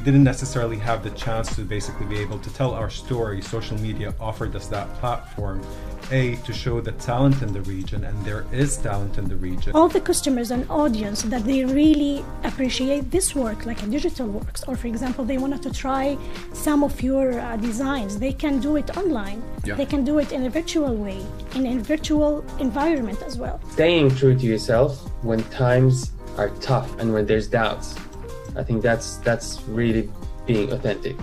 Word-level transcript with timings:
we 0.00 0.04
didn't 0.04 0.24
necessarily 0.24 0.78
have 0.78 1.02
the 1.04 1.10
chance 1.10 1.54
to 1.54 1.60
basically 1.60 2.06
be 2.06 2.18
able 2.18 2.38
to 2.38 2.50
tell 2.54 2.72
our 2.72 2.88
story. 2.88 3.42
Social 3.42 3.76
media 3.78 4.14
offered 4.18 4.56
us 4.56 4.66
that 4.68 4.88
platform, 4.94 5.60
a 6.10 6.36
to 6.46 6.54
show 6.54 6.80
the 6.80 6.92
talent 6.92 7.42
in 7.42 7.52
the 7.52 7.60
region, 7.74 8.04
and 8.04 8.16
there 8.24 8.46
is 8.50 8.78
talent 8.78 9.18
in 9.18 9.28
the 9.28 9.36
region. 9.36 9.72
all 9.74 9.88
the 9.88 10.00
customers 10.00 10.50
and 10.52 10.62
audience 10.70 11.20
that 11.32 11.44
they 11.44 11.64
really 11.66 12.24
appreciate 12.44 13.10
this 13.10 13.34
work 13.34 13.66
like 13.66 13.80
a 13.82 13.86
digital 13.96 14.26
works 14.26 14.60
or 14.68 14.74
for 14.82 14.88
example 14.94 15.22
they 15.30 15.38
wanted 15.44 15.62
to 15.66 15.70
try 15.84 16.16
some 16.66 16.80
of 16.88 16.94
your 17.08 17.26
uh, 17.38 17.56
designs 17.68 18.18
they 18.26 18.32
can 18.44 18.54
do 18.66 18.72
it 18.80 18.88
online 19.00 19.38
Yeah. 19.64 19.74
they 19.80 19.86
can 19.92 20.02
do 20.10 20.14
it 20.22 20.30
in 20.36 20.40
a 20.46 20.50
virtual 20.60 20.94
way 21.06 21.20
in 21.58 21.62
a 21.74 21.76
virtual 21.94 22.32
environment 22.66 23.18
as 23.28 23.34
well 23.42 23.56
staying 23.76 24.06
true 24.20 24.34
to 24.42 24.46
yourself 24.52 24.90
when 25.28 25.40
times 25.64 25.94
are 26.40 26.50
tough 26.70 26.88
and 27.00 27.06
when 27.14 27.24
there's 27.30 27.48
doubts. 27.60 27.88
I 28.56 28.62
think 28.62 28.82
that's 28.82 29.16
that's 29.18 29.62
really 29.68 30.10
being 30.46 30.72
authentic. 30.72 31.16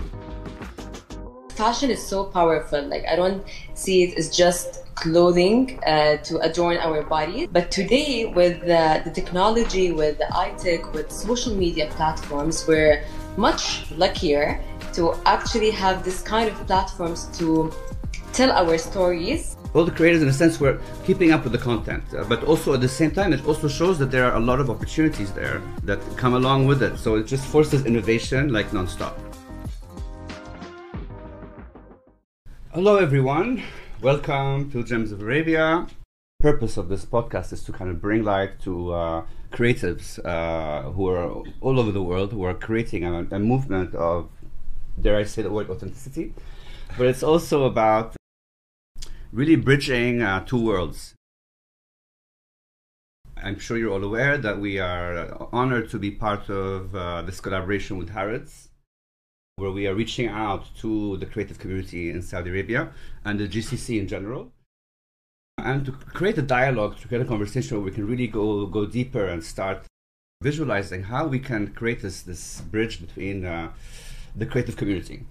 fashion 1.58 1.90
is 1.90 2.00
so 2.00 2.24
powerful. 2.24 2.82
Like 2.86 3.04
I 3.12 3.16
don't 3.16 3.42
see 3.74 4.04
it 4.04 4.16
as 4.16 4.30
just 4.30 4.84
clothing 4.94 5.78
uh, 5.84 6.16
to 6.28 6.38
adorn 6.38 6.76
our 6.78 7.02
bodies. 7.02 7.48
But 7.50 7.70
today, 7.70 8.26
with 8.26 8.60
the 8.62 9.10
technology, 9.12 9.90
with 9.92 10.18
the 10.18 10.28
iTech, 10.46 10.92
with 10.92 11.10
social 11.10 11.54
media 11.54 11.86
platforms, 11.98 12.66
we're 12.66 13.04
much 13.36 13.90
luckier 13.92 14.60
to 14.94 15.14
actually 15.26 15.70
have 15.70 16.04
this 16.04 16.22
kind 16.22 16.48
of 16.48 16.56
platforms 16.66 17.26
to 17.38 17.72
tell 18.32 18.50
our 18.52 18.78
stories 18.78 19.57
all 19.74 19.84
the 19.84 19.90
creators 19.90 20.22
in 20.22 20.28
a 20.28 20.32
sense 20.32 20.58
were 20.58 20.80
keeping 21.04 21.30
up 21.30 21.44
with 21.44 21.52
the 21.52 21.58
content 21.58 22.02
uh, 22.14 22.24
but 22.24 22.42
also 22.44 22.72
at 22.72 22.80
the 22.80 22.88
same 22.88 23.10
time 23.10 23.32
it 23.34 23.44
also 23.46 23.68
shows 23.68 23.98
that 23.98 24.10
there 24.10 24.24
are 24.24 24.36
a 24.36 24.40
lot 24.40 24.60
of 24.60 24.70
opportunities 24.70 25.30
there 25.32 25.60
that 25.82 26.00
come 26.16 26.34
along 26.34 26.66
with 26.66 26.82
it. 26.82 26.96
So 26.98 27.16
it 27.16 27.26
just 27.26 27.44
forces 27.44 27.84
innovation 27.84 28.50
like 28.50 28.72
non-stop. 28.72 29.18
Hello 32.72 32.96
everyone. 32.96 33.62
Welcome 34.00 34.70
to 34.70 34.82
gems 34.82 35.12
of 35.12 35.20
arabia. 35.20 35.86
Purpose 36.40 36.76
of 36.76 36.88
this 36.88 37.04
podcast 37.04 37.52
is 37.52 37.62
to 37.64 37.72
kind 37.72 37.90
of 37.90 38.00
bring 38.00 38.22
light 38.22 38.60
to 38.60 38.92
uh, 38.92 39.24
creatives 39.50 40.24
uh, 40.24 40.90
who 40.92 41.08
are 41.08 41.42
all 41.60 41.78
over 41.78 41.92
the 41.92 42.02
world 42.02 42.32
who 42.32 42.42
are 42.44 42.54
creating 42.54 43.04
a, 43.04 43.26
a 43.32 43.38
movement 43.38 43.94
of 43.94 44.30
dare 45.00 45.16
i 45.16 45.24
say 45.24 45.42
the 45.42 45.50
word 45.50 45.68
authenticity. 45.68 46.32
But 46.96 47.06
it's 47.06 47.22
also 47.22 47.64
about 47.64 48.17
really 49.32 49.56
bridging 49.56 50.22
uh, 50.22 50.44
two 50.44 50.64
worlds. 50.64 51.14
I'm 53.42 53.58
sure 53.58 53.78
you're 53.78 53.92
all 53.92 54.02
aware 54.02 54.36
that 54.36 54.58
we 54.58 54.78
are 54.78 55.48
honored 55.52 55.90
to 55.90 55.98
be 55.98 56.10
part 56.10 56.48
of 56.50 56.94
uh, 56.94 57.22
this 57.22 57.40
collaboration 57.40 57.96
with 57.96 58.10
Harrods, 58.10 58.68
where 59.56 59.70
we 59.70 59.86
are 59.86 59.94
reaching 59.94 60.28
out 60.28 60.74
to 60.78 61.16
the 61.18 61.26
creative 61.26 61.58
community 61.58 62.10
in 62.10 62.22
Saudi 62.22 62.50
Arabia 62.50 62.90
and 63.24 63.38
the 63.38 63.46
GCC 63.46 64.00
in 64.00 64.08
general, 64.08 64.50
and 65.56 65.86
to 65.86 65.92
create 65.92 66.38
a 66.38 66.42
dialogue, 66.42 66.98
to 66.98 67.08
create 67.08 67.22
a 67.22 67.28
conversation 67.28 67.76
where 67.76 67.84
we 67.84 67.92
can 67.92 68.06
really 68.06 68.26
go 68.26 68.66
go 68.66 68.86
deeper 68.86 69.26
and 69.26 69.44
start 69.44 69.84
visualizing 70.42 71.04
how 71.04 71.26
we 71.26 71.38
can 71.38 71.68
create 71.68 72.02
this 72.02 72.22
this 72.22 72.60
bridge 72.62 73.00
between 73.00 73.44
uh, 73.44 73.72
the 74.34 74.46
creative 74.46 74.76
community. 74.76 75.26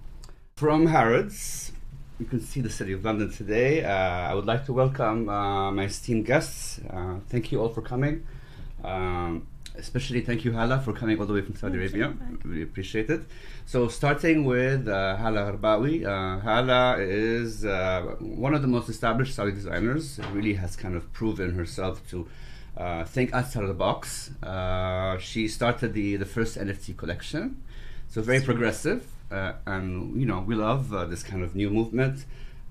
From 0.56 0.86
Harrods, 0.86 1.72
you 2.18 2.26
can 2.26 2.40
see 2.40 2.60
the 2.60 2.70
city 2.70 2.92
of 2.92 3.04
London 3.04 3.30
today. 3.30 3.84
Uh, 3.84 3.90
I 3.90 4.34
would 4.34 4.46
like 4.46 4.66
to 4.66 4.72
welcome 4.72 5.28
uh, 5.28 5.70
my 5.70 5.84
esteemed 5.84 6.26
guests. 6.26 6.80
Uh, 6.90 7.20
thank 7.28 7.52
you 7.52 7.60
all 7.60 7.68
for 7.68 7.82
coming. 7.82 8.26
Um, 8.82 9.46
especially 9.76 10.20
thank 10.22 10.44
you, 10.44 10.52
Hala, 10.52 10.80
for 10.80 10.92
coming 10.92 11.18
all 11.20 11.26
the 11.26 11.32
way 11.32 11.42
from 11.42 11.54
Saudi 11.54 11.78
Thank. 11.78 11.94
Arabia. 11.94 12.16
Really 12.44 12.62
appreciate 12.62 13.08
it. 13.08 13.22
So, 13.66 13.86
starting 13.86 14.44
with 14.44 14.88
uh, 14.88 15.16
Hala 15.16 15.52
Gharbawi. 15.52 16.04
Uh, 16.04 16.40
Hala 16.40 16.96
is 16.98 17.64
uh, 17.64 18.16
one 18.18 18.54
of 18.54 18.62
the 18.62 18.68
most 18.68 18.88
established 18.88 19.34
Saudi 19.34 19.52
designers. 19.52 20.18
Really 20.32 20.54
has 20.54 20.74
kind 20.74 20.96
of 20.96 21.12
proven 21.12 21.54
herself 21.54 22.02
to 22.10 22.26
uh, 22.76 23.04
think 23.04 23.32
outside 23.32 23.62
of 23.62 23.68
the 23.68 23.74
box. 23.74 24.30
Uh, 24.42 25.18
she 25.18 25.46
started 25.46 25.92
the, 25.94 26.16
the 26.16 26.26
first 26.26 26.58
NFT 26.58 26.96
collection. 26.96 27.62
So 28.08 28.22
very 28.22 28.40
progressive, 28.40 29.06
and 29.30 30.18
you 30.20 30.26
know 30.26 30.40
we 30.40 30.54
love 30.54 30.92
uh, 30.92 31.04
this 31.04 31.22
kind 31.22 31.42
of 31.42 31.54
new 31.54 31.70
movement. 31.70 32.24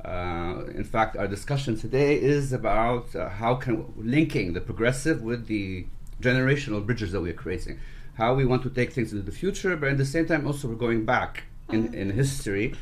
Uh, 0.03 0.63
in 0.75 0.84
fact, 0.84 1.18
our 1.18 1.28
discussion 1.28 1.75
today 1.75 2.16
is 2.22 2.53
about 2.53 3.16
uh, 3.16 3.29
how 3.29 3.56
can 3.56 3.85
linking 3.97 4.53
the 4.53 4.62
progressive 4.62 5.22
with 5.22 5.47
the 5.47 5.85
generational 6.22 6.85
bridges 6.85 7.12
that 7.12 7.22
we're 7.22 7.34
creating. 7.34 7.79
How 8.16 8.34
we 8.34 8.45
want 8.45 8.63
to 8.63 8.69
take 8.69 8.94
things 8.94 9.12
into 9.12 9.23
the 9.23 9.31
future, 9.31 9.75
but 9.75 9.90
at 9.90 9.97
the 9.97 10.06
same 10.06 10.25
time 10.25 10.47
also 10.47 10.68
we're 10.68 10.75
going 10.75 11.06
back 11.06 11.44
in, 11.69 11.94
in 11.94 12.12
history, 12.12 12.74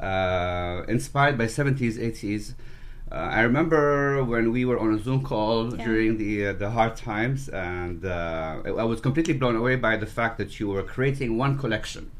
uh, 0.00 0.82
inspired 0.88 1.36
by 1.38 1.44
70s, 1.46 1.98
80s. 1.98 2.54
Uh, 3.12 3.14
I 3.14 3.40
remember 3.42 4.22
when 4.24 4.52
we 4.52 4.64
were 4.64 4.78
on 4.78 4.94
a 4.94 4.98
Zoom 4.98 5.22
call 5.24 5.74
Yeah. 5.76 5.84
during 5.84 6.16
the 6.18 6.46
uh, 6.46 6.52
the 6.52 6.70
hard 6.70 6.94
times, 6.96 7.48
and 7.48 8.04
uh, 8.04 8.62
I 8.64 8.68
I 8.68 8.84
was 8.84 9.00
completely 9.00 9.34
blown 9.34 9.56
away 9.56 9.74
by 9.76 9.96
the 9.96 10.06
fact 10.06 10.38
that 10.38 10.60
you 10.60 10.68
were 10.68 10.84
creating 10.84 11.36
one 11.36 11.58
collection. 11.58 12.10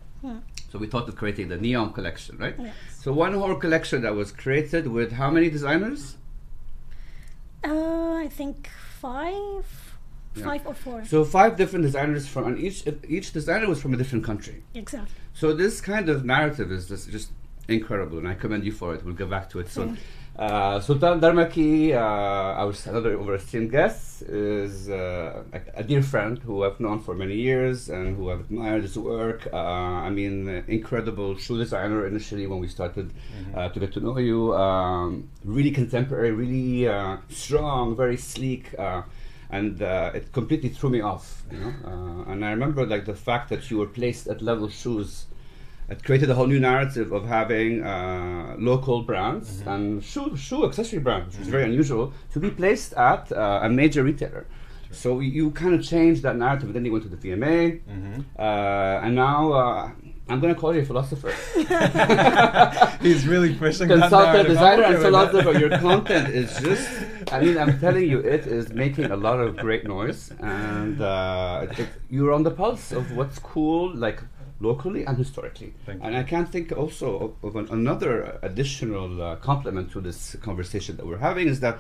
So 0.71 0.79
we 0.79 0.87
thought 0.87 1.09
of 1.09 1.17
creating 1.17 1.49
the 1.49 1.57
Neon 1.57 1.93
collection, 1.93 2.39
right? 2.39 2.55
Yes. 2.59 2.75
So 3.03 3.13
one 3.13 3.35
whole 3.35 3.57
collection 3.57 4.03
that 4.03 4.15
was 4.15 4.31
created 4.31 4.87
with 4.87 5.13
how 5.13 5.31
many 5.31 5.51
designers? 5.51 6.17
uh, 7.63 8.15
i 8.15 8.29
think 8.39 8.71
five 9.01 9.67
Yeah. 10.35 10.45
five 10.45 10.63
or 10.67 10.73
four 10.75 11.05
So 11.05 11.25
five 11.25 11.57
different 11.61 11.83
designers 11.89 12.25
from, 12.33 12.45
and 12.49 12.57
each 12.67 12.79
each 13.17 13.33
designer 13.39 13.69
was 13.69 13.81
from 13.83 13.93
a 13.93 13.99
different 14.01 14.25
country. 14.25 14.63
exactly 14.75 15.15
So 15.35 15.47
this 15.63 15.81
kind 15.93 16.09
of 16.09 16.25
narrative 16.25 16.69
is 16.77 16.89
just, 16.89 17.11
just 17.11 17.29
incredible, 17.69 18.17
and 18.19 18.27
I 18.29 18.35
commend 18.43 18.65
you 18.65 18.73
for 18.81 18.95
it. 18.95 19.05
We'll 19.05 19.15
get 19.23 19.29
back 19.37 19.47
to 19.51 19.59
it 19.63 19.69
soon. 19.69 19.99
Uh, 20.41 20.81
Sultan 20.81 21.21
Darmaki, 21.21 21.93
uh, 21.93 21.99
our 21.99 22.73
another 22.87 23.13
of 23.13 23.29
our 23.29 23.35
esteemed 23.35 23.71
guests, 23.71 24.23
is 24.23 24.89
uh, 24.89 25.43
a, 25.53 25.61
a 25.75 25.85
dear 25.85 26.01
friend 26.01 26.39
who 26.39 26.65
I've 26.65 26.81
known 26.81 27.01
for 27.01 27.15
many 27.15 27.35
years 27.35 27.91
and 27.91 28.17
who 28.17 28.31
I've 28.31 28.41
admired 28.41 28.81
his 28.81 28.97
work. 28.97 29.47
Uh, 29.53 29.57
I 29.57 30.09
mean, 30.09 30.49
incredible 30.67 31.37
shoe 31.37 31.59
designer 31.59 32.07
initially 32.07 32.47
when 32.47 32.59
we 32.59 32.69
started 32.69 33.13
uh, 33.55 33.69
to 33.69 33.79
get 33.79 33.93
to 33.93 34.01
know 34.01 34.17
you. 34.17 34.55
Um, 34.55 35.29
really 35.45 35.73
contemporary, 35.73 36.31
really 36.31 36.89
uh, 36.89 37.19
strong, 37.29 37.95
very 37.95 38.17
sleek. 38.17 38.75
Uh, 38.79 39.03
and 39.51 39.83
uh, 39.83 40.13
it 40.15 40.33
completely 40.33 40.71
threw 40.71 40.89
me 40.89 41.03
off, 41.03 41.43
you 41.53 41.59
know. 41.59 41.75
Uh, 41.85 42.33
and 42.33 42.47
I 42.47 42.51
remember 42.53 42.87
like 42.87 43.05
the 43.05 43.15
fact 43.15 43.51
that 43.51 43.71
you 43.71 43.77
were 43.77 43.89
placed 43.89 44.27
at 44.27 44.41
level 44.41 44.71
shoes 44.71 45.27
it 45.91 46.05
created 46.05 46.31
a 46.31 46.35
whole 46.35 46.47
new 46.47 46.61
narrative 46.61 47.13
of 47.13 47.27
having 47.27 47.83
uh, 47.83 48.55
local 48.59 49.03
brands 49.03 49.63
and 49.67 50.03
shoe, 50.05 50.37
shoe 50.37 50.65
accessory 50.65 51.01
brands, 51.01 51.35
which 51.37 51.43
is 51.43 51.49
very 51.49 51.65
unusual, 51.65 52.13
to 52.33 52.39
be 52.39 52.51
placed 52.51 52.93
at 52.95 53.31
uh, 53.33 53.61
a 53.63 53.69
major 53.69 54.03
retailer. 54.05 54.47
So 54.93 55.21
you 55.21 55.51
kind 55.53 55.75
of 55.75 55.83
changed 55.85 56.23
that 56.23 56.37
narrative, 56.37 56.65
and 56.69 56.75
then 56.75 56.85
you 56.85 56.93
went 56.93 57.05
to 57.05 57.11
the 57.11 57.17
V&A, 57.17 57.81
uh, 58.39 59.01
and 59.05 59.15
now 59.15 59.53
uh, 59.53 59.91
I'm 60.29 60.41
going 60.41 60.53
to 60.55 60.61
call 60.61 60.75
you 60.75 60.81
a 60.83 60.85
philosopher. 60.85 61.33
He's 63.01 63.27
really 63.27 63.55
pushing 63.55 63.89
that 63.89 64.01
Consultant, 64.01 64.49
designer, 64.49 64.83
and 64.85 64.95
okay 64.97 65.05
with 65.05 65.13
that. 65.13 65.31
philosopher. 65.33 65.59
Your 65.59 65.79
content 65.79 66.29
is 66.35 66.57
just, 66.69 66.89
I 67.33 67.41
mean, 67.41 67.57
I'm 67.57 67.79
telling 67.79 68.09
you, 68.09 68.19
it 68.19 68.47
is 68.47 68.71
making 68.73 69.07
a 69.13 69.17
lot 69.17 69.39
of 69.41 69.57
great 69.57 69.85
noise, 69.87 70.33
and 70.41 71.01
uh, 71.01 71.67
it, 71.79 71.89
you're 72.09 72.33
on 72.33 72.43
the 72.43 72.51
pulse 72.51 72.91
of 72.93 73.13
what's 73.17 73.39
cool, 73.39 73.95
like 73.95 74.21
locally 74.61 75.05
and 75.05 75.17
historically. 75.17 75.75
And. 75.87 76.17
I 76.17 76.23
can't 76.23 76.51
think 76.51 76.73
also 76.73 77.19
of, 77.43 77.45
of 77.45 77.57
an, 77.57 77.69
another 77.73 78.39
additional 78.43 79.21
uh, 79.23 79.37
compliment 79.37 79.91
to 79.93 80.01
this 80.01 80.37
conversation 80.43 80.97
that 80.97 81.07
we're 81.07 81.19
having 81.19 81.49
is 81.49 81.61
that 81.61 81.79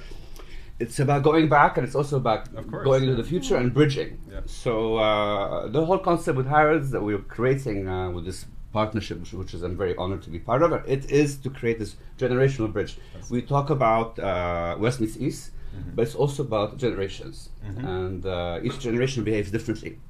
it's 0.78 0.98
about 0.98 1.22
going 1.22 1.48
back 1.48 1.76
and 1.76 1.86
it's 1.86 1.94
also 1.94 2.16
about 2.16 2.42
course, 2.70 2.84
going 2.84 3.02
into 3.04 3.14
the 3.14 3.24
future 3.24 3.56
and 3.56 3.72
bridging. 3.74 4.18
Yeah. 4.30 4.40
So 4.46 4.96
uh, 4.96 5.68
the 5.68 5.84
whole 5.84 5.98
concept 5.98 6.36
with 6.38 6.46
Harrods 6.46 6.90
that 6.92 7.02
we're 7.02 7.18
creating 7.18 7.86
uh, 7.86 8.10
with 8.10 8.24
this 8.24 8.46
partnership, 8.72 9.20
which, 9.20 9.32
which 9.34 9.52
is 9.52 9.62
I'm 9.62 9.76
very 9.76 9.94
honored 9.96 10.22
to 10.22 10.30
be 10.30 10.38
part 10.38 10.62
of, 10.62 10.72
it 10.88 11.10
is 11.10 11.36
to 11.38 11.50
create 11.50 11.78
this 11.78 11.96
generational 12.18 12.72
bridge. 12.72 12.96
We 13.28 13.42
talk 13.42 13.68
about 13.68 14.18
uh, 14.18 14.76
West 14.78 15.00
meets 15.00 15.16
East, 15.18 15.50
Mm-hmm. 15.70 15.90
but 15.94 16.02
it's 16.02 16.16
also 16.16 16.42
about 16.42 16.78
generations, 16.78 17.50
and 17.62 18.26
uh, 18.26 18.58
each 18.60 18.80
generation 18.80 19.22
behaves 19.22 19.52
differently. 19.52 20.00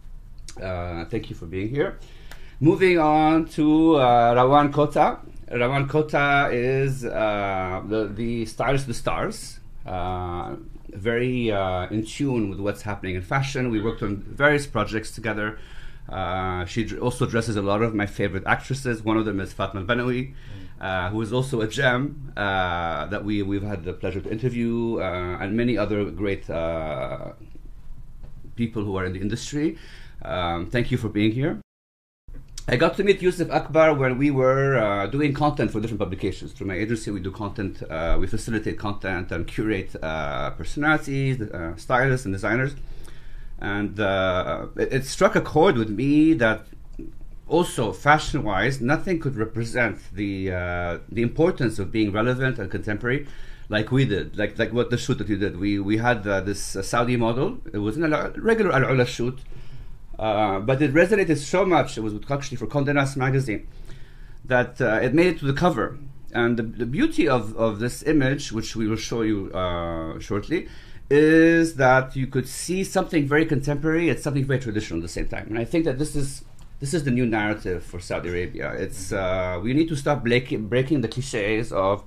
Uh, 0.57 1.05
thank 1.05 1.29
you 1.29 1.37
for 1.37 1.45
being 1.45 1.69
here. 1.69 1.99
Moving 2.63 2.99
on 2.99 3.47
to 3.57 3.95
uh, 3.95 4.35
Rawan 4.35 4.71
Kattoa. 4.71 5.19
Rawan 5.51 5.89
Kattoa 5.89 6.53
is 6.53 7.07
uh, 7.07 7.83
the, 7.89 8.09
the 8.09 8.45
stylist 8.45 8.87
the 8.87 8.93
stars. 8.93 9.61
Uh, 9.87 10.57
very 10.91 11.51
uh, 11.51 11.87
in 11.87 12.05
tune 12.05 12.51
with 12.51 12.61
what's 12.61 12.83
happening 12.83 13.15
in 13.15 13.23
fashion. 13.23 13.71
We 13.71 13.81
worked 13.81 14.03
on 14.03 14.19
various 14.19 14.67
projects 14.67 15.11
together. 15.11 15.59
Uh, 16.07 16.67
she 16.67 16.99
also 16.99 17.25
dresses 17.25 17.57
a 17.57 17.63
lot 17.63 17.81
of 17.81 17.95
my 17.95 18.05
favorite 18.05 18.43
actresses. 18.45 19.03
One 19.03 19.17
of 19.17 19.25
them 19.25 19.41
is 19.41 19.55
Fatma 19.55 19.83
Banawi, 19.87 20.35
uh, 20.83 21.09
who 21.09 21.23
is 21.23 21.33
also 21.33 21.63
a 21.63 21.67
gem 21.67 22.31
uh, 22.37 23.07
that 23.07 23.25
we, 23.25 23.43
we've 23.43 23.63
had 23.63 23.85
the 23.85 23.95
pleasure 23.95 24.21
to 24.21 24.31
interview, 24.31 24.99
uh, 25.01 25.39
and 25.41 25.57
many 25.57 25.79
other 25.79 26.05
great 26.11 26.51
uh, 26.51 27.33
people 28.55 28.85
who 28.85 28.97
are 28.97 29.07
in 29.07 29.15
the 29.15 29.21
industry. 29.23 29.79
Um, 30.21 30.69
thank 30.69 30.91
you 30.91 30.99
for 30.99 31.09
being 31.09 31.33
here. 31.33 31.63
I 32.73 32.77
got 32.77 32.97
to 32.99 33.03
meet 33.03 33.21
Yusuf 33.21 33.51
Akbar 33.51 33.95
when 33.95 34.17
we 34.17 34.31
were 34.31 34.79
uh, 34.79 35.09
doing 35.09 35.35
content 35.35 35.73
for 35.73 35.81
different 35.81 35.99
publications. 35.99 36.53
Through 36.53 36.69
my 36.69 36.77
agency, 36.77 37.11
we 37.11 37.19
do 37.19 37.33
content, 37.33 37.83
uh, 37.83 38.17
we 38.21 38.29
facilitate 38.29 38.79
content 38.79 39.33
and 39.33 39.45
curate 39.45 39.97
uh, 40.01 40.51
personalities, 40.51 41.41
uh, 41.41 41.75
stylists, 41.75 42.27
and 42.27 42.33
designers. 42.33 42.77
And 43.59 43.99
uh, 43.99 44.67
it, 44.77 44.93
it 44.93 45.05
struck 45.05 45.35
a 45.35 45.41
chord 45.41 45.79
with 45.79 45.91
me 45.91 46.33
that 46.35 46.67
also 47.49 47.93
fashion 47.93 48.45
wise, 48.45 48.81
nothing 48.81 49.19
could 49.19 49.35
represent 49.35 49.99
the 50.15 50.53
uh, 50.53 50.99
the 51.09 51.23
importance 51.23 51.81
of 51.81 51.91
being 51.91 52.13
relevant 52.13 52.61
and 52.61 52.71
contemporary 52.71 53.27
like 53.69 53.91
we 53.91 54.05
did, 54.05 54.39
like 54.39 54.57
like 54.61 54.73
what 54.73 54.91
the 54.91 54.97
shoot 54.97 55.19
that 55.19 55.29
you 55.29 55.37
did. 55.37 55.59
We 55.59 55.81
we 55.81 55.97
had 55.97 56.23
this 56.23 56.61
Saudi 56.83 57.17
model. 57.17 57.59
It 57.73 57.79
was 57.79 57.99
a 57.99 58.33
regular 58.37 58.73
Al 58.73 58.91
Ula 58.93 59.07
shoot, 59.07 59.41
uh, 60.21 60.61
but 60.61 60.83
it 60.83 60.93
resonated 60.93 61.39
so 61.39 61.65
much. 61.65 61.97
It 61.97 62.03
was 62.03 62.15
actually 62.31 62.59
for 62.59 62.67
Condé 62.67 62.95
Nast 62.95 63.17
magazine 63.17 63.67
that 64.45 64.81
uh, 64.81 65.01
it 65.03 65.15
made 65.15 65.29
it 65.29 65.39
to 65.39 65.47
the 65.47 65.55
cover. 65.55 65.99
And 66.33 66.57
the, 66.57 66.63
the 66.63 66.87
beauty 66.87 67.27
of, 67.27 67.57
of 67.57 67.81
this 67.81 68.03
image, 68.05 68.53
which 68.53 68.77
we 68.77 68.87
will 68.87 68.97
show 68.97 69.23
you 69.23 69.51
uh, 69.53 70.21
shortly, 70.21 70.69
is 71.09 71.75
that 71.77 72.15
you 72.15 72.27
could 72.27 72.47
see 72.47 72.85
something 72.85 73.27
very 73.27 73.47
contemporary 73.47 74.11
and 74.11 74.19
something 74.21 74.45
very 74.45 74.61
traditional 74.61 74.99
at 75.01 75.03
the 75.03 75.09
same 75.09 75.27
time. 75.27 75.47
And 75.49 75.59
I 75.59 75.65
think 75.65 75.87
that 75.87 75.99
this 75.99 76.15
is 76.15 76.45
this 76.81 76.95
is 76.95 77.05
the 77.05 77.11
new 77.11 77.27
narrative 77.27 77.83
for 77.83 77.99
Saudi 77.99 78.29
Arabia. 78.29 78.73
It's 78.73 79.13
uh, 79.13 79.59
we 79.63 79.73
need 79.75 79.89
to 79.89 79.97
stop 79.97 80.23
breaking 80.23 80.69
breaking 80.69 81.01
the 81.01 81.09
cliches 81.09 81.73
of 81.73 82.05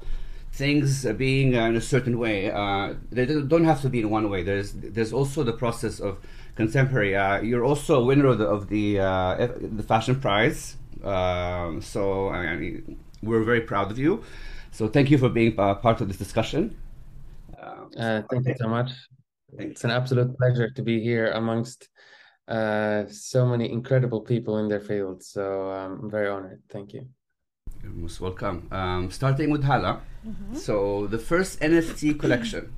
things 0.51 1.05
being 1.17 1.57
uh, 1.57 1.65
in 1.65 1.75
a 1.75 1.81
certain 1.81 2.17
way. 2.17 2.51
Uh, 2.51 2.93
they 3.11 3.25
don't 3.25 3.65
have 3.65 3.81
to 3.81 3.89
be 3.89 3.99
in 3.99 4.09
one 4.09 4.29
way. 4.29 4.43
There's 4.43 4.71
there's 4.73 5.11
also 5.11 5.43
the 5.43 5.53
process 5.53 5.99
of 5.99 6.17
contemporary. 6.55 7.15
Uh, 7.15 7.41
you're 7.41 7.65
also 7.65 8.01
a 8.01 8.03
winner 8.03 8.27
of 8.27 8.37
the 8.37 8.45
of 8.45 8.69
the, 8.69 8.99
uh, 8.99 9.47
the 9.79 9.83
fashion 9.83 10.19
prize. 10.19 10.77
Um, 11.03 11.81
so 11.81 12.29
I 12.29 12.55
mean, 12.55 12.97
we're 13.21 13.43
very 13.43 13.61
proud 13.61 13.91
of 13.91 13.97
you. 13.97 14.23
So 14.71 14.87
thank 14.87 15.11
you 15.11 15.17
for 15.17 15.29
being 15.29 15.59
uh, 15.59 15.75
part 15.75 16.01
of 16.01 16.07
this 16.07 16.17
discussion. 16.17 16.75
Um, 17.61 17.91
uh, 17.97 18.21
thank 18.29 18.47
you 18.47 18.55
so 18.57 18.67
much. 18.67 18.91
It's 19.59 19.83
an 19.83 19.91
absolute 19.91 20.35
pleasure 20.37 20.69
to 20.71 20.81
be 20.81 20.99
here 20.99 21.31
amongst 21.31 21.89
uh, 22.47 23.03
so 23.07 23.45
many 23.45 23.71
incredible 23.71 24.21
people 24.21 24.57
in 24.57 24.67
their 24.67 24.79
field. 24.79 25.23
So 25.23 25.69
um, 25.71 25.99
I'm 26.03 26.09
very 26.09 26.27
honored. 26.27 26.61
Thank 26.69 26.93
you. 26.93 27.07
You're 27.83 27.91
most 27.91 28.19
welcome. 28.19 28.67
Um, 28.71 29.11
starting 29.11 29.51
with 29.51 29.63
Hala. 29.63 30.01
Mm-hmm. 30.25 30.55
So 30.55 31.07
the 31.07 31.19
first 31.19 31.59
NFT 31.59 32.19
collection. 32.19 32.73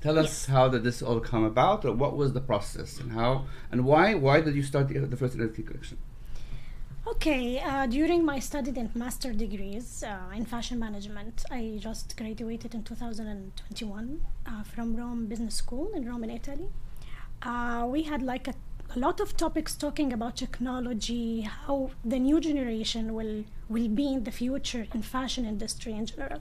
Tell 0.00 0.18
us 0.18 0.26
yes. 0.26 0.46
how 0.46 0.68
did 0.68 0.84
this 0.84 1.02
all 1.02 1.20
come 1.20 1.44
about, 1.44 1.84
or 1.84 1.92
what 1.92 2.16
was 2.16 2.32
the 2.32 2.40
process, 2.40 3.00
and 3.00 3.12
how 3.12 3.46
and 3.72 3.84
why? 3.84 4.14
Why 4.14 4.40
did 4.40 4.54
you 4.54 4.62
start 4.62 4.88
the, 4.88 4.98
the 5.00 5.16
first 5.16 5.36
NFT 5.36 5.66
collection? 5.66 5.98
Okay, 7.06 7.58
uh, 7.60 7.86
during 7.86 8.24
my 8.24 8.38
studied 8.38 8.76
and 8.76 8.94
master 8.94 9.32
degrees 9.32 10.04
uh, 10.04 10.36
in 10.36 10.44
fashion 10.44 10.78
management, 10.78 11.44
I 11.50 11.78
just 11.80 12.16
graduated 12.16 12.74
in 12.74 12.82
2021 12.82 14.20
uh, 14.46 14.62
from 14.62 14.94
Rome 14.94 15.26
Business 15.26 15.54
School 15.54 15.90
in 15.94 16.06
Rome, 16.06 16.24
in 16.24 16.30
Italy. 16.30 16.68
Uh, 17.42 17.86
we 17.88 18.02
had 18.02 18.22
like 18.22 18.46
a 18.46 18.54
a 18.94 18.98
lot 18.98 19.20
of 19.20 19.36
topics 19.36 19.74
talking 19.74 20.12
about 20.12 20.36
technology, 20.36 21.42
how 21.42 21.90
the 22.04 22.18
new 22.18 22.40
generation 22.40 23.14
will 23.14 23.44
will 23.68 23.88
be 23.88 24.12
in 24.14 24.24
the 24.24 24.30
future 24.30 24.86
in 24.94 25.02
fashion 25.02 25.44
industry 25.44 25.92
in 25.92 26.06
general. 26.06 26.40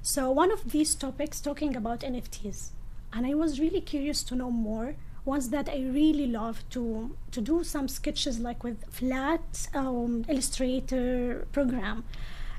So 0.00 0.30
one 0.30 0.52
of 0.52 0.70
these 0.70 0.94
topics 0.94 1.40
talking 1.40 1.74
about 1.74 2.00
NFTs, 2.00 2.70
and 3.12 3.26
I 3.26 3.34
was 3.34 3.60
really 3.60 3.80
curious 3.80 4.22
to 4.24 4.34
know 4.34 4.50
more. 4.50 4.96
Ones 5.24 5.50
that 5.50 5.68
I 5.68 5.78
really 5.78 6.26
love 6.26 6.64
to 6.70 7.14
to 7.32 7.40
do 7.40 7.62
some 7.62 7.86
sketches 7.88 8.38
like 8.38 8.64
with 8.64 8.84
flat 8.90 9.68
um, 9.74 10.24
Illustrator 10.28 11.46
program, 11.52 12.04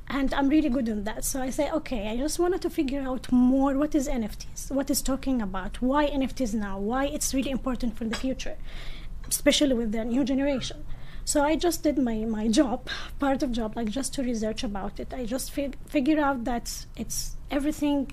and 0.08 0.34
I'm 0.34 0.50
really 0.50 0.70
good 0.70 0.88
on 0.90 1.04
that. 1.06 1.26
So 1.26 1.42
I 1.42 1.50
say, 1.50 1.72
okay, 1.72 2.10
I 2.10 2.18
just 2.18 2.38
wanted 2.38 2.62
to 2.62 2.70
figure 2.70 3.02
out 3.02 3.32
more. 3.32 3.74
What 3.76 3.96
is 3.96 4.08
NFTs? 4.08 4.70
What 4.72 4.90
is 4.92 5.02
talking 5.02 5.42
about? 5.42 5.82
Why 5.82 6.08
NFTs 6.08 6.54
now? 6.54 6.78
Why 6.78 7.06
it's 7.06 7.34
really 7.34 7.52
important 7.52 7.98
for 7.98 8.06
the 8.06 8.16
future? 8.16 8.58
especially 9.30 9.76
with 9.76 9.92
the 9.92 10.04
new 10.04 10.24
generation. 10.24 10.86
So 11.26 11.44
I 11.44 11.56
just 11.56 11.84
did 11.84 11.98
my, 11.98 12.26
my 12.26 12.48
job, 12.48 12.88
part 13.20 13.44
of 13.44 13.52
job, 13.52 13.76
like 13.76 13.90
just 13.90 14.14
to 14.16 14.24
research 14.24 14.64
about 14.64 15.00
it. 15.00 15.14
I 15.14 15.26
just 15.26 15.52
fig- 15.52 15.78
figured 15.88 16.20
out 16.20 16.44
that 16.46 16.86
it's 16.98 17.36
everything 17.52 18.12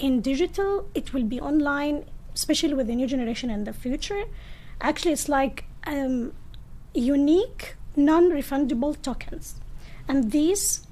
in 0.00 0.20
digital. 0.20 0.88
It 0.94 1.12
will 1.12 1.24
be 1.24 1.40
online, 1.40 2.04
especially 2.34 2.74
with 2.74 2.86
the 2.86 2.94
new 2.94 3.06
generation 3.06 3.50
in 3.50 3.64
the 3.64 3.72
future. 3.72 4.24
Actually, 4.80 5.12
it's 5.12 5.28
like 5.28 5.64
um, 5.86 6.32
unique, 6.94 7.76
non-fungible 7.96 9.00
tokens, 9.02 9.56
and 10.08 10.32
these 10.32 10.86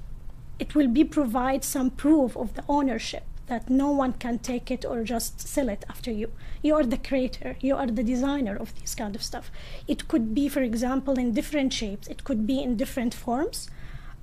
it 0.59 0.75
will 0.75 0.89
be 0.89 1.05
provide 1.05 1.65
some 1.65 1.91
proof 1.91 2.37
of 2.37 2.55
the 2.55 2.65
ownership 2.69 3.23
that 3.47 3.71
no 3.71 3.91
one 3.91 4.13
can 4.13 4.39
take 4.39 4.71
it 4.71 4.85
or 4.85 5.03
just 5.05 5.41
sell 5.41 5.69
it 5.69 5.85
after 5.89 6.11
you. 6.11 6.31
You 6.63 6.75
are 6.75 6.85
the 6.85 6.99
creator, 6.99 7.57
you 7.61 7.77
are 7.77 7.87
the 7.87 8.03
designer 8.03 8.57
of 8.57 8.79
this 8.81 8.95
kind 8.95 9.15
of 9.15 9.23
stuff. 9.23 9.51
It 9.87 10.09
could 10.09 10.35
be, 10.35 10.49
for 10.49 10.61
example, 10.61 11.19
in 11.19 11.33
different 11.33 11.73
shapes, 11.73 12.09
it 12.09 12.25
could 12.25 12.47
be 12.47 12.63
in 12.63 12.77
different 12.77 13.15
forms. 13.15 13.71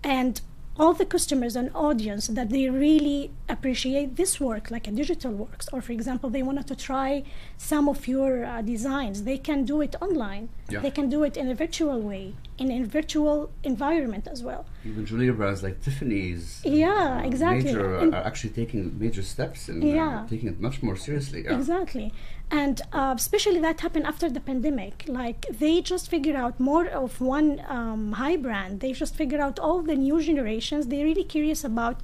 And 0.03 0.41
all 0.77 0.93
the 0.93 1.05
customers 1.05 1.55
and 1.55 1.71
audience 1.73 2.27
that 2.27 2.49
they 2.49 2.69
really 2.69 3.31
appreciate 3.47 4.17
this 4.17 4.39
work 4.41 4.69
like 4.69 4.87
a 4.87 4.91
digital 4.91 5.31
works 5.31 5.69
or 5.71 5.81
for 5.81 5.93
example 5.93 6.29
they 6.29 6.43
wanted 6.43 6.67
to 6.67 6.75
try 6.75 7.23
some 7.57 7.87
of 7.87 8.07
your 8.07 8.43
uh, 8.43 8.61
designs 8.61 9.23
they 9.23 9.37
can 9.37 9.63
do 9.63 9.79
it 9.79 9.95
online 10.01 10.49
yeah. 10.69 10.79
they 10.81 10.91
can 10.91 11.07
do 11.09 11.23
it 11.23 11.37
in 11.37 11.49
a 11.49 11.55
virtual 11.55 12.01
way 12.01 12.33
in 12.57 12.71
a 12.71 12.83
virtual 12.83 13.49
environment 13.63 14.27
as 14.27 14.43
well 14.43 14.65
even 14.83 15.05
jewelry 15.05 15.31
brands 15.31 15.63
like 15.63 15.81
tiffany's 15.81 16.61
yeah 16.65 17.21
uh, 17.21 17.27
exactly 17.27 17.65
major, 17.65 18.13
are 18.13 18.25
actually 18.25 18.49
taking 18.49 18.97
major 18.99 19.21
steps 19.21 19.69
and 19.69 19.81
uh, 19.81 19.87
yeah. 19.87 20.19
uh, 20.19 20.27
taking 20.27 20.49
it 20.49 20.59
much 20.59 20.83
more 20.83 20.97
seriously 20.97 21.43
yeah. 21.45 21.57
exactly 21.57 22.11
and 22.51 22.81
uh, 22.93 23.13
especially 23.17 23.59
that 23.59 23.81
happened 23.81 24.05
after 24.05 24.29
the 24.29 24.39
pandemic. 24.39 25.05
Like 25.07 25.45
they 25.49 25.81
just 25.81 26.09
figured 26.09 26.35
out 26.35 26.59
more 26.59 26.85
of 26.85 27.19
one 27.19 27.61
um, 27.67 28.13
high 28.13 28.37
brand. 28.37 28.79
They 28.79 28.93
just 28.93 29.15
figured 29.15 29.41
out 29.41 29.59
all 29.59 29.81
the 29.81 29.95
new 29.95 30.21
generations. 30.21 30.87
They're 30.87 31.05
really 31.05 31.23
curious 31.23 31.63
about 31.63 32.01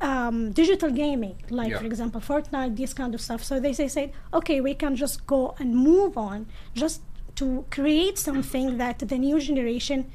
um, 0.00 0.52
digital 0.52 0.90
gaming 0.90 1.36
like 1.48 1.70
yeah. 1.70 1.78
for 1.78 1.86
example 1.86 2.20
fortnite 2.20 2.76
this 2.76 2.92
kind 2.92 3.14
of 3.14 3.20
stuff. 3.20 3.42
So 3.42 3.58
they 3.60 3.72
say, 3.72 3.88
say 3.88 4.12
okay 4.34 4.60
we 4.60 4.74
can 4.74 4.96
just 4.96 5.26
go 5.26 5.54
and 5.58 5.74
move 5.74 6.18
on 6.18 6.46
just 6.74 7.00
to 7.36 7.64
create 7.70 8.18
something 8.18 8.78
that 8.78 8.98
the 8.98 9.18
new 9.18 9.40
generation 9.40 10.10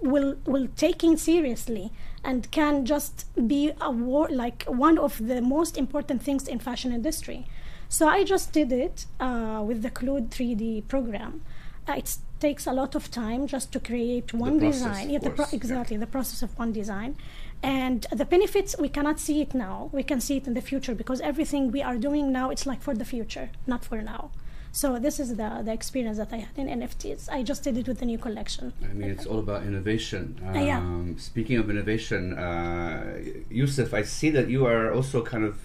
will 0.00 0.36
will 0.46 0.68
take 0.76 1.02
in 1.02 1.16
seriously 1.16 1.90
and 2.24 2.50
can 2.50 2.84
just 2.84 3.26
be 3.46 3.72
a 3.80 3.90
war 3.90 4.28
like 4.30 4.62
one 4.64 4.98
of 4.98 5.26
the 5.26 5.42
most 5.42 5.76
important 5.76 6.22
things 6.22 6.46
in 6.46 6.58
fashion 6.58 6.92
industry 6.92 7.46
so 7.88 8.06
I 8.06 8.24
just 8.24 8.52
did 8.52 8.72
it 8.72 9.06
uh, 9.18 9.62
with 9.66 9.82
the 9.82 9.90
CLO 9.90 10.20
3D 10.20 10.88
program. 10.88 11.42
Uh, 11.88 11.94
it 11.94 12.18
takes 12.38 12.66
a 12.66 12.72
lot 12.72 12.94
of 12.94 13.10
time 13.10 13.46
just 13.46 13.72
to 13.72 13.80
create 13.80 14.34
one 14.34 14.58
design. 14.58 15.10
Yeah, 15.10 15.20
the 15.20 15.30
pro- 15.30 15.46
exactly 15.52 15.96
yeah. 15.96 16.00
the 16.00 16.06
process 16.06 16.42
of 16.42 16.56
one 16.58 16.72
design, 16.72 17.16
and 17.62 18.06
the 18.12 18.24
benefits 18.24 18.76
we 18.78 18.88
cannot 18.88 19.18
see 19.18 19.40
it 19.40 19.54
now. 19.54 19.88
We 19.92 20.02
can 20.02 20.20
see 20.20 20.36
it 20.36 20.46
in 20.46 20.54
the 20.54 20.60
future 20.60 20.94
because 20.94 21.20
everything 21.22 21.72
we 21.72 21.82
are 21.82 21.96
doing 21.96 22.30
now 22.30 22.50
it's 22.50 22.66
like 22.66 22.82
for 22.82 22.94
the 22.94 23.06
future, 23.06 23.50
not 23.66 23.84
for 23.84 24.02
now. 24.02 24.30
So 24.70 24.98
this 24.98 25.18
is 25.18 25.36
the 25.36 25.62
the 25.64 25.72
experience 25.72 26.18
that 26.18 26.32
I 26.32 26.38
had 26.38 26.56
in 26.56 26.66
NFTs. 26.80 27.30
I 27.30 27.42
just 27.42 27.64
did 27.64 27.78
it 27.78 27.88
with 27.88 28.00
the 28.00 28.06
new 28.06 28.18
collection. 28.18 28.74
I 28.82 28.92
mean, 28.92 29.10
it's 29.10 29.26
all 29.26 29.38
about 29.38 29.62
innovation. 29.62 30.38
Um, 30.46 30.56
uh, 30.56 30.60
yeah. 30.60 30.80
Speaking 31.16 31.56
of 31.56 31.70
innovation, 31.70 32.38
uh, 32.38 33.18
Yusuf, 33.48 33.94
I 33.94 34.02
see 34.02 34.30
that 34.30 34.48
you 34.50 34.66
are 34.66 34.92
also 34.92 35.22
kind 35.22 35.44
of 35.44 35.58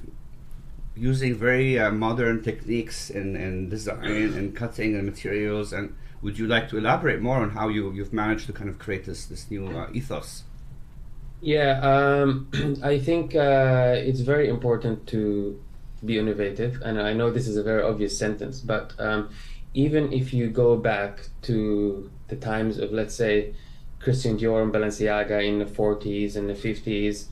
using 0.96 1.36
very 1.36 1.80
uh, 1.80 1.92
modern 1.92 2.44
techniques 2.44 3.10
in, 3.10 3.36
in 3.36 3.70
design 3.70 4.34
and 4.34 4.56
cutting 4.56 4.96
and 4.96 5.06
materials. 5.06 5.74
And 5.74 5.96
would 6.22 6.38
you 6.38 6.48
like 6.48 6.70
to 6.70 6.78
elaborate 6.78 7.22
more 7.22 7.38
on 7.38 7.52
how 7.52 7.68
you, 7.68 7.92
you've 7.92 8.14
managed 8.14 8.46
to 8.48 8.54
kind 8.54 8.70
of 8.70 8.80
create 8.80 9.06
this, 9.06 9.26
this 9.26 9.50
new 9.50 9.68
uh, 9.68 9.90
ethos? 9.92 10.44
Yeah, 11.42 11.80
um, 11.82 12.48
I 12.84 13.00
think 13.00 13.36
uh, 13.36 13.96
it's 13.98 14.22
very 14.22 14.48
important 14.48 15.08
to 15.08 15.60
be 16.06 16.20
innovative. 16.20 16.82
And 16.84 17.02
I 17.02 17.14
know 17.14 17.32
this 17.32 17.48
is 17.48 17.58
a 17.58 17.64
very 17.64 17.82
obvious 17.82 18.18
sentence, 18.18 18.60
but 18.60 18.94
um, 19.00 19.30
even 19.74 20.14
if 20.14 20.34
you 20.34 20.50
go 20.50 20.78
back 20.78 21.28
to 21.44 22.10
the 22.28 22.36
times 22.36 22.78
of, 22.78 22.92
let's 22.92 23.16
say, 23.16 23.56
Christian 24.00 24.38
Dior 24.38 24.62
and 24.62 24.74
Balenciaga 24.74 25.44
in 25.46 25.60
the 25.60 25.66
40s 25.66 26.36
and 26.36 26.50
the 26.50 26.54
50s, 26.54 27.26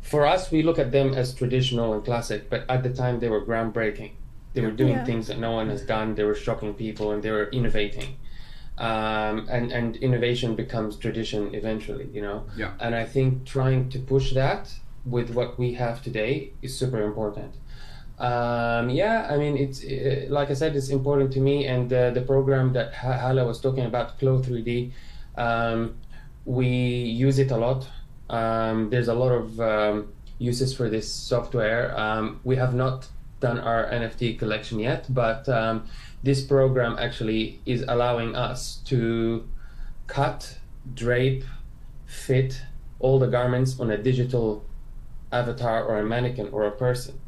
for 0.00 0.26
us, 0.26 0.50
we 0.50 0.62
look 0.62 0.78
at 0.78 0.92
them 0.92 1.14
as 1.14 1.34
traditional 1.34 1.92
and 1.94 2.04
classic, 2.04 2.48
but 2.48 2.64
at 2.68 2.82
the 2.82 2.90
time 2.90 3.20
they 3.20 3.28
were 3.28 3.44
groundbreaking. 3.44 4.12
They 4.54 4.62
were 4.62 4.70
doing 4.70 4.94
yeah. 4.94 5.04
things 5.04 5.26
that 5.28 5.38
no 5.38 5.52
one 5.52 5.68
has 5.68 5.82
done. 5.82 6.14
They 6.14 6.24
were 6.24 6.34
shocking 6.34 6.74
people, 6.74 7.12
and 7.12 7.22
they 7.22 7.30
were 7.30 7.48
innovating. 7.50 8.16
Um, 8.78 9.48
and 9.50 9.72
and 9.72 9.96
innovation 9.96 10.54
becomes 10.54 10.96
tradition 10.96 11.54
eventually, 11.54 12.08
you 12.12 12.22
know. 12.22 12.44
Yeah. 12.56 12.72
And 12.80 12.94
I 12.94 13.04
think 13.04 13.44
trying 13.44 13.90
to 13.90 13.98
push 13.98 14.32
that 14.32 14.72
with 15.04 15.30
what 15.30 15.58
we 15.58 15.74
have 15.74 16.02
today 16.02 16.52
is 16.62 16.76
super 16.76 17.02
important. 17.02 17.54
Um, 18.18 18.90
yeah, 18.90 19.28
I 19.30 19.36
mean, 19.36 19.56
it's 19.56 19.84
uh, 19.84 20.26
like 20.28 20.50
I 20.50 20.54
said, 20.54 20.74
it's 20.74 20.88
important 20.88 21.32
to 21.32 21.40
me. 21.40 21.66
And 21.66 21.92
uh, 21.92 22.10
the 22.10 22.22
program 22.22 22.72
that 22.72 22.94
Hala 22.94 23.44
was 23.44 23.60
talking 23.60 23.84
about, 23.84 24.18
CLO 24.18 24.40
3D, 24.40 24.92
um, 25.36 25.96
we 26.44 26.66
use 26.66 27.38
it 27.38 27.50
a 27.50 27.56
lot. 27.56 27.86
Um, 28.30 28.90
there's 28.90 29.08
a 29.08 29.14
lot 29.14 29.32
of 29.32 29.60
um, 29.60 30.12
uses 30.38 30.74
for 30.76 30.88
this 30.88 31.10
software. 31.12 31.98
Um, 31.98 32.40
we 32.44 32.56
have 32.56 32.74
not 32.74 33.06
done 33.40 33.58
our 33.58 33.84
NFT 33.90 34.38
collection 34.38 34.78
yet, 34.80 35.06
but 35.08 35.48
um, 35.48 35.86
this 36.22 36.42
program 36.42 36.96
actually 36.98 37.60
is 37.66 37.84
allowing 37.88 38.34
us 38.34 38.76
to 38.86 39.46
cut, 40.06 40.58
drape, 40.94 41.44
fit 42.06 42.60
all 43.00 43.18
the 43.18 43.28
garments 43.28 43.78
on 43.78 43.90
a 43.90 43.96
digital 43.96 44.64
avatar 45.30 45.84
or 45.84 45.98
a 46.00 46.04
mannequin 46.04 46.48
or 46.52 46.64
a 46.66 46.72
person. 46.72 47.20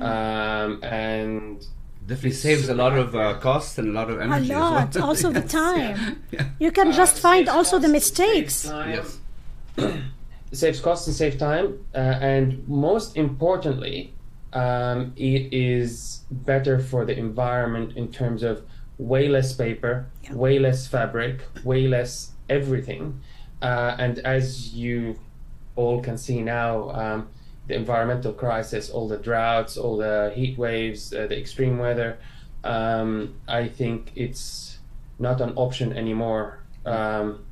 Um, 0.00 0.82
and 0.82 1.64
Definitely 2.06 2.32
saves 2.32 2.68
a 2.68 2.74
lot 2.74 2.98
of 2.98 3.14
uh, 3.14 3.34
cost 3.38 3.78
and 3.78 3.88
a 3.88 3.92
lot 3.92 4.10
of 4.10 4.18
A 4.18 4.22
energy. 4.24 4.42
as 4.44 4.48
well. 4.50 4.70
lot. 4.72 4.96
Also 4.98 5.30
the 5.30 5.40
time. 5.64 6.22
Yeah. 6.32 6.48
You 6.58 6.70
can 6.72 6.92
just 6.92 7.18
find 7.18 7.48
saves 7.48 7.48
also 7.48 7.78
the 7.78 7.88
mistakes. 7.88 8.66
Yes. 8.66 9.18
time, 10.50 10.54
saves 10.56 10.80
costs 10.80 11.06
and 11.06 11.16
saves 11.16 11.36
time, 11.36 11.78
uh, 11.94 11.98
and 11.98 12.66
most 12.68 13.16
importantly, 13.16 14.12
um, 14.52 15.12
it 15.16 15.52
is 15.52 16.20
better 16.30 16.78
for 16.78 17.04
the 17.04 17.16
environment 17.18 17.96
in 17.96 18.08
terms 18.12 18.42
of 18.42 18.62
way 18.98 19.28
less 19.28 19.52
paper, 19.52 20.06
Yeah. 20.22 20.34
way 20.34 20.58
less 20.58 20.86
fabric, 20.86 21.40
way 21.64 21.88
less 21.88 22.32
everything. 22.48 23.20
Uh, 23.60 23.96
and 23.98 24.18
as 24.20 24.74
you 24.74 25.16
all 25.76 26.00
can 26.00 26.16
see 26.16 26.40
now, 26.42 26.90
um, 26.90 27.28
the 27.66 27.74
environmental 27.74 28.32
crisis, 28.32 28.90
all 28.90 29.08
the 29.08 29.16
droughts, 29.16 29.76
all 29.76 29.96
the 29.96 30.32
heat 30.36 30.56
waves, 30.58 31.12
uh, 31.12 31.26
the 31.26 31.36
extreme 31.38 31.78
weather, 31.78 32.18
um, 32.62 33.34
I 33.48 33.66
think 33.68 34.12
it's 34.14 34.78
not 35.18 35.40
an 35.40 35.52
option 35.56 35.92
anymore 35.92 36.58
um, 36.86 37.44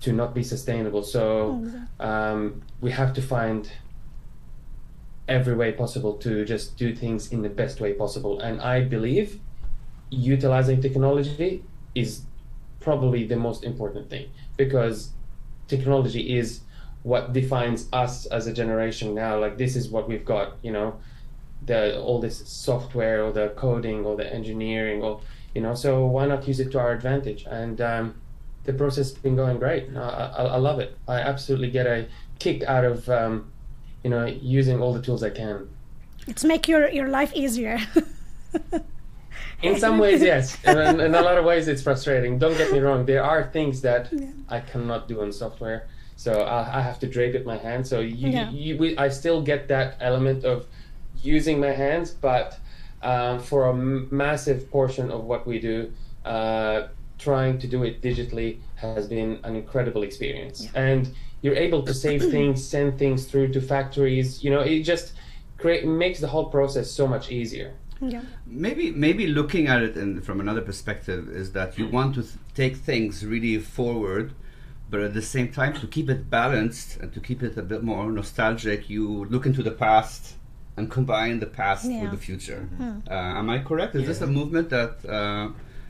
to 0.00 0.12
not 0.12 0.34
be 0.34 0.42
sustainable. 0.42 1.02
So 1.02 1.62
um, 2.00 2.62
we 2.80 2.90
have 2.90 3.12
to 3.14 3.22
find 3.22 3.70
every 5.28 5.54
way 5.54 5.72
possible 5.72 6.14
to 6.14 6.44
just 6.44 6.76
do 6.76 6.94
things 6.94 7.32
in 7.32 7.42
the 7.42 7.48
best 7.48 7.80
way 7.80 7.92
possible. 7.92 8.40
And 8.40 8.60
I 8.60 8.82
believe 8.82 9.40
utilizing 10.10 10.80
technology 10.80 11.64
is 11.94 12.22
probably 12.80 13.26
the 13.26 13.36
most 13.36 13.64
important 13.64 14.08
thing 14.08 14.28
because 14.56 15.10
technology 15.66 16.36
is 16.38 16.60
what 17.02 17.32
defines 17.32 17.88
us 17.92 18.26
as 18.26 18.46
a 18.46 18.52
generation 18.52 19.14
now. 19.14 19.38
Like 19.38 19.58
this 19.58 19.76
is 19.76 19.88
what 19.88 20.08
we've 20.08 20.24
got, 20.24 20.56
you 20.62 20.72
know, 20.72 21.00
the 21.64 22.00
all 22.00 22.20
this 22.20 22.46
software 22.46 23.24
or 23.24 23.32
the 23.32 23.48
coding 23.56 24.04
or 24.04 24.16
the 24.16 24.32
engineering 24.32 25.02
or 25.02 25.20
you 25.54 25.60
know. 25.60 25.74
So 25.74 26.04
why 26.06 26.26
not 26.26 26.46
use 26.46 26.60
it 26.60 26.70
to 26.72 26.78
our 26.78 26.92
advantage? 26.92 27.44
And 27.48 27.80
um, 27.80 28.14
the 28.66 28.72
process 28.72 29.10
has 29.10 29.18
been 29.18 29.36
going 29.36 29.58
great. 29.58 29.88
I, 29.96 30.00
I, 30.00 30.42
I 30.44 30.56
love 30.56 30.78
it. 30.80 30.96
I 31.08 31.20
absolutely 31.20 31.70
get 31.70 31.86
a 31.86 32.06
kick 32.38 32.62
out 32.64 32.84
of 32.84 33.08
um, 33.08 33.50
you 34.04 34.10
know 34.10 34.26
using 34.26 34.80
all 34.82 34.92
the 34.92 35.02
tools 35.02 35.22
I 35.22 35.30
can. 35.30 35.68
It's 36.26 36.44
make 36.44 36.66
your, 36.68 36.88
your 36.90 37.08
life 37.08 37.32
easier. 37.34 37.78
In 39.62 39.78
some 39.78 39.98
ways, 39.98 40.22
yes. 40.22 40.58
And 40.64 41.00
in 41.00 41.14
a 41.14 41.22
lot 41.22 41.38
of 41.38 41.44
ways, 41.44 41.66
it's 41.68 41.82
frustrating. 41.82 42.38
Don't 42.38 42.56
get 42.58 42.72
me 42.72 42.78
wrong. 42.78 43.06
There 43.06 43.22
are 43.24 43.44
things 43.50 43.80
that 43.82 44.12
I 44.48 44.60
cannot 44.60 45.08
do 45.08 45.22
on 45.22 45.32
software, 45.32 45.88
so 46.16 46.42
I, 46.42 46.78
I 46.78 46.80
have 46.82 46.98
to 47.00 47.06
drape 47.06 47.34
it 47.34 47.46
my 47.46 47.56
hand. 47.56 47.86
So 47.86 48.00
you, 48.00 48.28
Yeah. 48.28 48.50
you, 48.50 48.76
we, 48.76 48.98
I 48.98 49.08
still 49.08 49.40
get 49.40 49.68
that 49.68 49.96
element 50.00 50.44
of 50.44 50.66
using 51.22 51.58
my 51.58 51.70
hands, 51.72 52.10
but 52.10 52.58
um, 53.02 53.40
for 53.40 53.66
a 53.66 53.70
m- 53.72 54.08
massive 54.10 54.70
portion 54.70 55.10
of 55.10 55.24
what 55.24 55.46
we 55.46 55.58
do, 55.58 55.90
uh, 56.24 56.88
trying 57.18 57.58
to 57.58 57.66
do 57.66 57.82
it 57.84 58.02
digitally 58.02 58.58
has 58.76 59.08
been 59.08 59.38
an 59.44 59.56
incredible 59.56 60.02
experience. 60.02 60.68
And 60.74 61.08
you're 61.42 61.54
able 61.56 61.82
to 61.82 61.94
save 61.94 62.20
things, 62.36 62.64
send 62.66 62.98
things 62.98 63.26
through 63.26 63.48
to 63.52 63.60
factories. 63.60 64.42
You 64.44 64.50
know, 64.50 64.60
it 64.60 64.80
just 64.82 65.12
create 65.58 65.86
makes 65.86 66.20
the 66.20 66.28
whole 66.28 66.46
process 66.50 66.90
so 66.90 67.06
much 67.06 67.30
easier. 67.30 67.72
yeah. 68.00 68.22
Maybe 68.46 68.90
maybe 68.90 69.26
looking 69.26 69.68
at 69.68 69.80
it 69.82 69.96
in, 69.96 70.20
from 70.20 70.40
another 70.40 70.60
perspective 70.60 71.28
is 71.40 71.52
that 71.52 71.78
you 71.78 71.88
want 71.88 72.14
to 72.16 72.22
th- 72.22 72.34
take 72.54 72.76
things 72.76 73.24
really 73.24 73.58
forward, 73.58 74.26
but 74.90 75.00
at 75.00 75.14
the 75.14 75.22
same 75.22 75.48
time 75.50 75.72
to 75.80 75.86
keep 75.86 76.10
it 76.10 76.28
balanced 76.30 76.98
and 77.00 77.08
to 77.14 77.20
keep 77.20 77.42
it 77.42 77.56
a 77.56 77.62
bit 77.62 77.82
more 77.82 78.04
nostalgic, 78.12 78.90
you 78.90 79.24
look 79.32 79.46
into 79.46 79.62
the 79.62 79.70
past 79.86 80.34
and 80.76 80.90
combine 80.90 81.40
the 81.40 81.46
past 81.62 81.84
Yeah. 81.86 82.02
with 82.02 82.10
the 82.16 82.22
future. 82.28 82.68
Uh, 83.10 83.40
am 83.40 83.48
I 83.48 83.58
correct? 83.60 83.94
Is 83.94 84.06
this 84.06 84.20
a 84.20 84.26
movement 84.26 84.68
that 84.76 84.92
uh, 85.08 85.48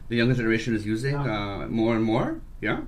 the 0.09 0.17
younger 0.17 0.35
generation 0.35 0.75
is 0.75 0.87
using 0.87 1.15
uh, 1.17 1.67
more 1.69 1.95
and 1.95 2.05
more? 2.05 2.41
Yeah. 2.61 2.81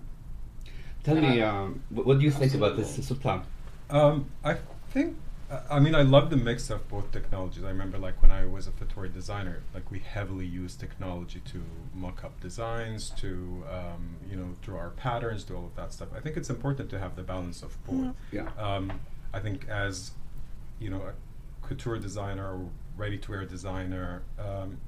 Tell 1.04 1.16
me, 1.16 1.40
um, 1.42 1.82
what, 1.90 2.06
what 2.06 2.18
do 2.18 2.24
you 2.24 2.30
think 2.30 2.54
about 2.54 2.76
this, 2.76 3.06
Sultan? 3.06 3.42
Um, 3.90 4.26
I 4.44 4.56
think, 4.90 5.16
I- 5.50 5.76
I 5.76 5.80
mean, 5.80 5.94
I 5.94 6.02
love 6.02 6.28
the 6.28 6.36
mix 6.36 6.68
of 6.70 6.86
both 6.88 7.10
technologies. 7.12 7.64
I 7.64 7.68
remember, 7.68 7.96
like, 7.98 8.20
when 8.20 8.30
I 8.30 8.44
was 8.44 8.66
a 8.66 8.70
Fattori 8.72 9.12
designer, 9.12 9.62
like, 9.72 9.90
we 9.90 10.00
heavily 10.00 10.44
used 10.44 10.78
technology 10.80 11.40
to 11.46 11.62
mock 11.94 12.22
up 12.24 12.38
designs, 12.40 13.10
to, 13.18 13.64
um, 13.70 14.16
you 14.30 14.36
know, 14.36 14.56
draw 14.60 14.80
our 14.80 14.90
patterns, 14.90 15.44
do 15.44 15.56
all 15.56 15.64
of 15.66 15.76
that 15.76 15.92
stuff. 15.94 16.08
I 16.14 16.20
think 16.20 16.36
it's 16.36 16.50
important 16.50 16.90
to 16.90 16.98
have 16.98 17.16
the 17.16 17.22
balance 17.22 17.62
of 17.62 17.82
both. 17.86 18.14
Yeah. 18.30 18.48
Um, 18.58 19.00
I 19.32 19.40
think 19.40 19.66
as, 19.68 20.10
you 20.78 20.90
know, 20.90 21.02
a 21.02 21.66
couture 21.66 21.98
designer 21.98 22.46
or 22.52 22.68
ready-to-wear 22.98 23.44
designer, 23.46 24.22
um, 24.38 24.78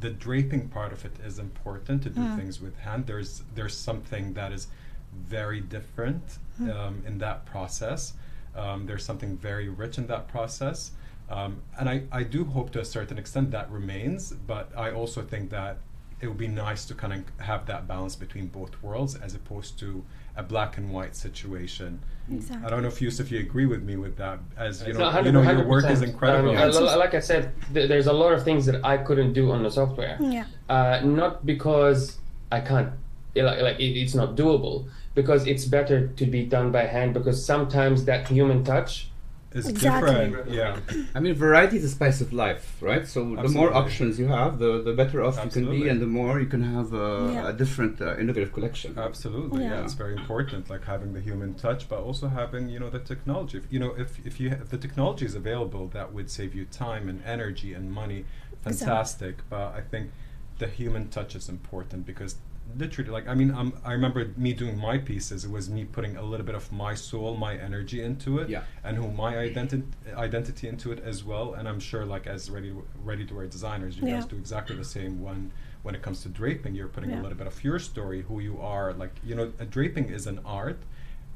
the 0.00 0.10
draping 0.10 0.68
part 0.68 0.92
of 0.92 1.04
it 1.04 1.12
is 1.24 1.38
important 1.38 2.02
to 2.02 2.10
do 2.10 2.20
things 2.36 2.60
with 2.60 2.76
hand. 2.78 3.06
There's 3.06 3.42
there's 3.54 3.76
something 3.76 4.34
that 4.34 4.52
is 4.52 4.68
very 5.12 5.60
different 5.60 6.38
um, 6.60 7.02
in 7.06 7.18
that 7.18 7.46
process. 7.46 8.14
Um, 8.54 8.86
there's 8.86 9.04
something 9.04 9.36
very 9.36 9.68
rich 9.68 9.98
in 9.98 10.06
that 10.08 10.28
process. 10.28 10.92
Um, 11.28 11.62
and 11.78 11.88
I, 11.88 12.02
I 12.10 12.24
do 12.24 12.44
hope 12.44 12.70
to 12.72 12.80
a 12.80 12.84
certain 12.84 13.16
extent 13.16 13.52
that 13.52 13.70
remains, 13.70 14.32
but 14.32 14.70
I 14.76 14.90
also 14.90 15.22
think 15.22 15.50
that 15.50 15.78
it 16.20 16.26
would 16.26 16.38
be 16.38 16.48
nice 16.48 16.84
to 16.86 16.94
kind 16.94 17.12
of 17.12 17.46
have 17.46 17.66
that 17.66 17.86
balance 17.86 18.16
between 18.16 18.48
both 18.48 18.82
worlds 18.82 19.14
as 19.14 19.34
opposed 19.34 19.78
to 19.78 20.04
a 20.40 20.42
black 20.42 20.78
and 20.78 20.90
white 20.90 21.14
situation. 21.14 22.00
Exactly. 22.32 22.66
I 22.66 22.70
don't 22.70 22.82
know 22.82 22.88
if 22.88 23.02
Yusuf, 23.02 23.30
you 23.30 23.40
agree 23.40 23.66
with 23.66 23.82
me 23.82 23.96
with 23.96 24.16
that, 24.16 24.38
as 24.56 24.82
you 24.86 24.94
know, 24.94 25.00
not 25.00 25.24
you 25.24 25.32
know, 25.32 25.42
your 25.42 25.66
work 25.66 25.84
is 25.90 26.00
incredible. 26.00 26.56
Um, 26.56 26.98
like 26.98 27.14
I 27.14 27.20
said, 27.20 27.52
th- 27.74 27.88
there's 27.88 28.06
a 28.06 28.12
lot 28.12 28.32
of 28.32 28.42
things 28.42 28.64
that 28.66 28.84
I 28.84 28.96
couldn't 28.96 29.34
do 29.34 29.50
on 29.50 29.62
the 29.62 29.70
software. 29.70 30.16
Yeah. 30.20 30.46
Uh, 30.68 31.00
not 31.04 31.44
because 31.44 32.16
I 32.50 32.60
can't, 32.60 32.92
like, 33.34 33.60
like 33.60 33.78
it, 33.80 33.98
it's 34.02 34.14
not 34.14 34.36
doable, 34.36 34.88
because 35.14 35.46
it's 35.46 35.64
better 35.66 36.08
to 36.08 36.24
be 36.26 36.44
done 36.46 36.72
by 36.72 36.86
hand. 36.86 37.14
Because 37.14 37.44
sometimes 37.44 38.04
that 38.06 38.28
human 38.28 38.64
touch. 38.64 39.09
It's 39.52 39.68
Exactly. 39.68 40.12
different, 40.30 40.50
yeah. 40.50 40.78
I 41.12 41.18
mean, 41.18 41.34
variety 41.34 41.76
is 41.78 41.82
the 41.82 41.88
spice 41.88 42.20
of 42.20 42.32
life, 42.32 42.76
right? 42.80 43.04
So 43.14 43.34
the 43.34 43.48
more 43.48 43.72
options 43.74 44.16
you 44.16 44.28
have, 44.28 44.60
the, 44.60 44.80
the 44.80 44.92
better 44.92 45.24
off 45.24 45.44
you 45.44 45.50
can 45.50 45.68
be, 45.68 45.88
and 45.88 46.00
the 46.00 46.06
more 46.06 46.38
you 46.38 46.46
can 46.46 46.62
have 46.62 46.94
uh, 46.94 47.30
Yeah. 47.32 47.48
a 47.48 47.52
different 47.52 48.00
uh, 48.00 48.16
innovative 48.22 48.52
collection. 48.52 48.96
Absolutely, 48.96 49.64
yeah. 49.64 49.70
Yeah. 49.70 49.84
it's 49.84 49.94
very 49.94 50.14
important. 50.14 50.70
Like 50.70 50.84
having 50.84 51.14
the 51.14 51.20
human 51.20 51.54
touch, 51.54 51.88
but 51.88 51.98
also 51.98 52.28
having 52.28 52.68
you 52.68 52.78
know 52.78 52.90
the 52.90 53.00
technology. 53.00 53.58
If, 53.58 53.64
you 53.72 53.80
know, 53.80 53.92
if 54.04 54.24
if 54.24 54.38
you 54.40 54.50
if 54.50 54.68
the 54.74 54.78
technology 54.78 55.26
is 55.26 55.34
available, 55.34 55.88
that 55.88 56.12
would 56.14 56.30
save 56.30 56.54
you 56.54 56.64
time 56.66 57.08
and 57.08 57.20
energy 57.24 57.74
and 57.74 57.90
money. 57.92 58.26
Fantastic, 58.62 59.34
but 59.48 59.74
I 59.74 59.80
think 59.80 60.12
the 60.58 60.68
human 60.68 61.08
touch 61.08 61.34
is 61.34 61.48
important 61.48 62.06
because 62.06 62.36
literally, 62.76 63.10
like 63.10 63.28
I 63.28 63.34
mean, 63.34 63.50
um, 63.50 63.72
I 63.84 63.92
remember 63.92 64.30
me 64.36 64.52
doing 64.52 64.78
my 64.78 64.98
pieces. 64.98 65.44
It 65.44 65.50
was 65.50 65.68
me 65.70 65.84
putting 65.84 66.16
a 66.16 66.22
little 66.22 66.44
bit 66.46 66.54
of 66.54 66.70
my 66.72 66.94
soul, 66.94 67.36
my 67.36 67.56
energy 67.56 68.02
into 68.02 68.38
it, 68.38 68.48
Yeah. 68.48 68.62
and 68.84 68.96
who 68.96 69.08
my 69.10 69.34
identi- 69.34 69.84
identity 70.14 70.68
into 70.68 70.92
it 70.92 71.00
as 71.04 71.24
well. 71.24 71.54
And 71.54 71.68
I'm 71.68 71.80
sure, 71.80 72.04
like 72.04 72.26
as 72.26 72.50
ready 72.50 72.72
ready 73.04 73.24
to 73.26 73.34
wear 73.34 73.46
designers, 73.46 73.96
you 73.98 74.06
Yeah. 74.06 74.14
guys 74.16 74.26
do 74.26 74.36
exactly 74.36 74.76
the 74.76 74.84
same 74.84 75.20
when 75.22 75.52
when 75.82 75.94
it 75.94 76.02
comes 76.02 76.22
to 76.22 76.28
draping. 76.28 76.74
You're 76.74 76.88
putting 76.88 77.12
a 77.12 77.22
little 77.22 77.38
bit 77.38 77.46
of 77.46 77.62
your 77.64 77.78
story, 77.78 78.22
who 78.22 78.40
you 78.40 78.60
are. 78.60 78.92
Like 78.92 79.12
you 79.24 79.34
know, 79.34 79.52
a 79.58 79.64
draping 79.64 80.06
is 80.10 80.26
an 80.26 80.40
art, 80.44 80.78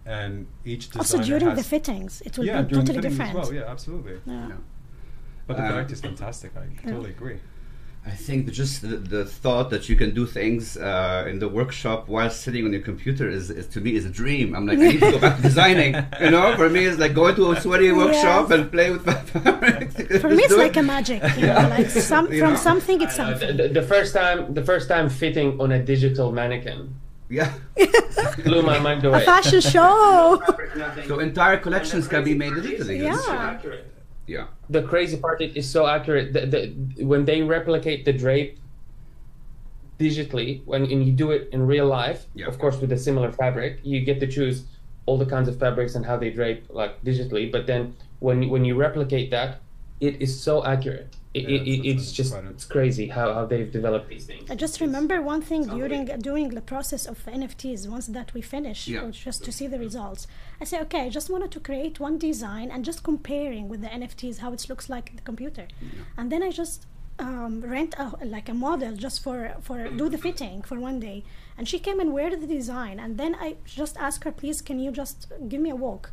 and 0.06 0.46
each 0.64 0.90
designer 0.90 1.00
Also 1.00 1.22
during 1.22 1.46
has 1.46 1.58
the 1.58 1.64
fittings, 1.64 2.20
it 2.22 2.36
will 2.36 2.44
yeah, 2.44 2.62
be 2.62 2.68
during 2.70 2.84
the 2.84 2.92
totally 2.92 3.10
fittings 3.14 3.18
different. 3.18 3.38
as 3.44 3.50
well. 3.50 3.54
Yeah, 3.60 3.70
absolutely. 3.70 4.18
Yeah. 4.26 4.48
Yeah. 4.48 4.54
But 5.46 5.56
the 5.58 5.62
Um, 5.64 5.72
variety 5.72 5.92
is 5.94 6.00
fantastic. 6.00 6.52
I 6.56 6.66
totally 6.88 7.10
agree. 7.10 7.38
I 8.06 8.11
think 8.11 8.52
just 8.52 8.82
the, 8.82 8.96
the 8.99 9.25
thought 9.25 9.70
that 9.70 9.88
you 9.88 9.96
can 9.96 10.12
do 10.14 10.26
things 10.26 10.76
uh, 10.76 11.25
in 11.26 11.38
the 11.38 11.49
workshop 11.49 12.06
while 12.06 12.28
sitting 12.28 12.66
on 12.66 12.73
your 12.73 12.82
computer 12.82 13.28
is, 13.30 13.49
is 13.50 13.66
to 13.68 13.80
me 13.80 13.94
is 13.94 14.04
a 14.04 14.11
dream. 14.11 14.54
I'm 14.54 14.66
like, 14.66 14.78
I 14.78 14.88
need 14.88 15.00
to 15.00 15.12
go 15.12 15.18
back 15.18 15.37
to 15.37 15.42
designing. 15.42 15.94
You 16.20 16.30
know, 16.30 16.54
for 16.56 16.68
me, 16.68 16.84
it's 16.84 16.99
like 16.99 17.14
going 17.14 17.34
to 17.37 17.52
a 17.52 17.61
sweaty 17.61 17.90
workshop 17.92 18.50
and 18.50 18.70
play 18.70 18.90
with 18.90 19.06
my 19.06 19.14
fabrics. 19.14 19.94
For 20.20 20.28
me, 20.28 20.42
it's 20.44 20.54
like 20.54 20.76
a 20.76 20.82
magic. 20.82 21.23
You 21.37 21.46
know, 21.46 21.68
like 21.76 21.88
some 21.90 22.25
You 22.32 22.40
from 22.40 22.50
know? 22.54 22.56
something, 22.68 23.00
it's 23.00 23.16
something. 23.16 23.56
the, 23.56 23.68
the 23.68 23.82
first 23.82 24.14
time, 24.14 24.52
the 24.54 24.64
first 24.64 24.88
time 24.88 25.08
fitting 25.08 25.61
on 25.61 25.73
a 25.73 25.82
digital 25.82 26.30
mannequin 26.32 26.94
yeah. 27.28 27.52
blew 28.44 28.62
my 28.62 28.78
mind 28.78 29.04
A 29.04 29.08
away. 29.08 29.25
fashion 29.25 29.61
show. 29.61 30.42
So 31.06 31.18
entire 31.18 31.56
collections 31.58 32.06
can 32.06 32.23
be 32.25 32.34
made 32.34 32.52
digitally. 32.52 33.00
That's- 33.00 33.64
Yeah. 33.66 33.80
Yeah. 34.26 34.46
The 34.71 34.83
crazy 34.83 35.16
part 35.16 35.40
is 35.40 35.68
so 35.68 35.87
accurate. 35.87 36.33
The, 36.33 36.47
the, 36.47 37.04
when 37.04 37.25
they 37.25 37.42
replicate 37.42 38.04
the 38.04 38.12
drape, 38.12 38.59
digitally 39.99 40.64
when 40.64 40.83
and 40.83 41.04
you 41.06 41.12
do 41.12 41.30
it 41.30 41.49
in 41.52 41.66
real 41.66 41.87
life. 41.87 42.26
Yeah. 42.35 42.47
Of 42.47 42.59
course, 42.59 42.80
with 42.80 42.92
a 42.92 42.99
similar 42.99 43.30
fabric, 43.33 43.80
you 43.83 44.00
get 44.00 44.21
to 44.21 44.26
choose 44.26 44.64
all 45.06 45.18
the 45.18 45.26
kinds 45.26 45.49
of 45.49 45.59
fabrics 45.59 45.94
and 45.94 46.04
how 46.04 46.16
they 46.16 46.30
drape 46.30 46.64
like 46.71 47.02
digitally. 47.04 47.50
But 47.50 47.66
then 47.66 47.97
when 48.21 48.49
when 48.49 48.64
you 48.64 48.75
replicate 48.75 49.30
that, 49.30 49.61
it 50.00 50.21
is 50.21 50.38
so 50.38 50.64
accurate. 50.64 51.14
It, 51.34 51.48
Yeah, 51.48 51.72
it, 51.72 51.80
it's 51.90 52.12
just 52.12 52.30
incredible. 52.30 52.54
it's 52.54 52.64
crazy 52.64 53.06
how, 53.08 53.34
how 53.34 53.44
they've 53.44 53.70
developed 53.70 54.08
these 54.08 54.24
things. 54.26 54.48
I 54.48 54.54
just 54.54 54.80
remember 54.80 55.20
one 55.20 55.42
thing 55.42 55.62
during 55.66 56.04
during 56.28 56.48
the 56.58 56.60
process 56.72 57.02
of 57.12 57.16
NFTs. 57.26 57.80
Once 57.88 58.06
that 58.18 58.28
we 58.34 58.40
finish, 58.56 58.80
Yeah. 58.88 59.10
just 59.10 59.40
to 59.46 59.50
see 59.58 59.66
the 59.74 59.78
results, 59.88 60.22
I 60.62 60.64
say, 60.70 60.78
okay, 60.86 61.02
I 61.06 61.10
just 61.18 61.28
wanted 61.34 61.50
to 61.56 61.60
create 61.68 61.94
one 61.98 62.16
design 62.18 62.70
and 62.72 62.84
just 62.84 63.02
comparing 63.02 63.64
with 63.68 63.80
the 63.84 63.88
NFTs 64.00 64.38
how 64.38 64.50
it 64.56 64.62
looks 64.70 64.88
like 64.94 65.10
in 65.10 65.16
the 65.16 65.22
computer, 65.30 65.66
and 66.18 66.26
then 66.32 66.42
I 66.48 66.50
just 66.62 66.86
um, 67.18 67.60
rent 67.74 67.92
a, 67.98 68.06
like 68.36 68.48
a 68.48 68.54
model 68.66 68.92
just 69.06 69.18
for 69.24 69.38
for 69.66 69.78
do 70.00 70.08
the 70.14 70.18
fitting 70.26 70.62
for 70.68 70.76
one 70.88 70.98
day, 71.08 71.18
and 71.58 71.64
she 71.70 71.78
came 71.86 71.98
and 72.04 72.10
wear 72.12 72.30
the 72.36 72.46
design, 72.58 72.96
and 73.04 73.18
then 73.18 73.32
I 73.46 73.48
just 73.80 73.94
asked 74.06 74.22
her, 74.24 74.32
please, 74.40 74.58
can 74.68 74.78
you 74.84 74.90
just 75.02 75.18
give 75.50 75.60
me 75.66 75.70
a 75.70 75.76
walk? 75.86 76.04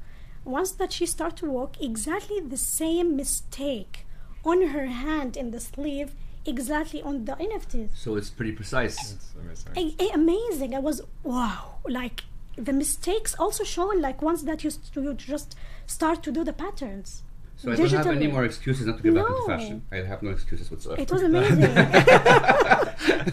Once 0.44 0.72
that 0.80 0.92
she 0.98 1.06
started 1.06 1.38
to 1.44 1.46
walk, 1.60 1.72
exactly 1.90 2.40
the 2.40 2.58
same 2.82 3.16
mistake 3.16 3.96
on 4.44 4.62
her 4.70 4.86
hand 4.88 5.38
in 5.38 5.52
the 5.52 5.60
sleeve, 5.60 6.14
exactly 6.46 7.02
on 7.02 7.26
the 7.26 7.34
NFTs. 7.34 7.90
So 7.96 8.16
it's 8.16 8.30
pretty 8.30 8.52
precise. 8.54 9.14
It's 9.14 9.34
amazing. 9.40 9.96
A- 10.00 10.04
a- 10.04 10.14
amazing. 10.16 10.76
I 10.76 10.80
was 10.80 11.02
wow. 11.24 11.76
Like 11.88 12.24
the 12.56 12.74
mistakes 12.74 13.36
also 13.40 13.64
shown. 13.64 14.02
Like 14.02 14.22
once 14.22 14.42
that 14.44 14.64
you, 14.64 14.70
st- 14.72 14.96
you 15.06 15.14
just 15.14 15.56
start 15.86 16.24
to 16.24 16.32
do 16.32 16.44
the 16.44 16.54
patterns. 16.54 17.24
So 17.58 17.72
I 17.72 17.76
don't 17.76 17.90
have 17.92 18.08
any 18.08 18.26
more 18.26 18.44
excuses 18.44 18.88
not 18.88 18.98
to 18.98 19.04
get 19.04 19.14
back 19.14 19.24
into 19.28 19.40
No. 19.40 19.46
fashion. 19.46 19.84
I 19.92 19.98
have 19.98 20.24
no 20.24 20.32
excuses 20.32 20.72
whatsoever. 20.72 21.00
It 21.00 21.12
was 21.12 21.22
amazing. 21.22 21.60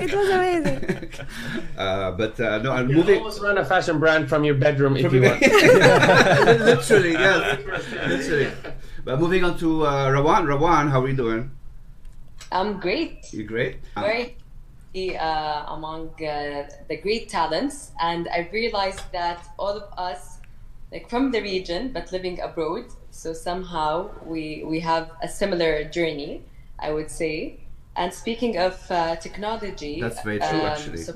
it 0.05 0.13
was 0.15 0.29
amazing. 0.29 1.11
uh, 1.79 2.11
but 2.13 2.39
uh, 2.39 2.59
no, 2.59 2.73
I'm 2.73 2.91
You 2.91 2.97
moving. 2.97 3.19
almost 3.21 3.41
run 3.41 3.57
a 3.57 3.65
fashion 3.65 3.99
brand 3.99 4.29
from 4.29 4.45
your 4.45 4.55
bedroom 4.57 4.99
if 4.99 5.11
you 5.15 5.23
want. 5.23 5.41
literally, 5.41 7.13
yes, 7.13 7.59
literally. 8.07 8.51
But 9.09 9.21
moving 9.21 9.43
on 9.43 9.57
to 9.61 9.87
uh, 9.87 10.11
Rawan. 10.11 10.45
Rawan, 10.45 10.91
how 10.91 11.01
are 11.01 11.09
you 11.09 11.17
doing? 11.17 11.51
I'm 12.53 12.79
great. 12.79 13.33
You're 13.33 13.47
great? 13.47 13.81
Um, 13.97 14.05
Very 14.05 15.17
uh, 15.17 15.65
among 15.69 16.09
uh, 16.23 16.69
the 16.89 16.97
great 17.01 17.31
talents, 17.31 17.93
and 18.03 18.29
I 18.29 18.51
realized 18.53 19.01
that 19.13 19.41
all 19.59 19.73
of 19.81 19.89
us, 19.97 20.41
like 20.93 21.09
from 21.09 21.31
the 21.33 21.41
region 21.41 21.91
but 21.95 22.13
living 22.13 22.39
abroad, 22.43 22.85
so 23.11 23.33
somehow 23.33 24.11
we 24.27 24.63
we 24.69 24.79
have 24.81 25.11
a 25.23 25.29
similar 25.29 25.85
journey, 25.85 26.43
I 26.79 26.93
would 26.93 27.11
say. 27.11 27.61
And 27.97 28.13
speaking 28.13 28.59
of 28.59 28.77
uh, 28.91 29.17
technology, 29.17 30.03
That's 30.03 30.21
very 30.23 30.39
true, 30.39 30.67
actually. 30.69 30.99
so 30.99 31.15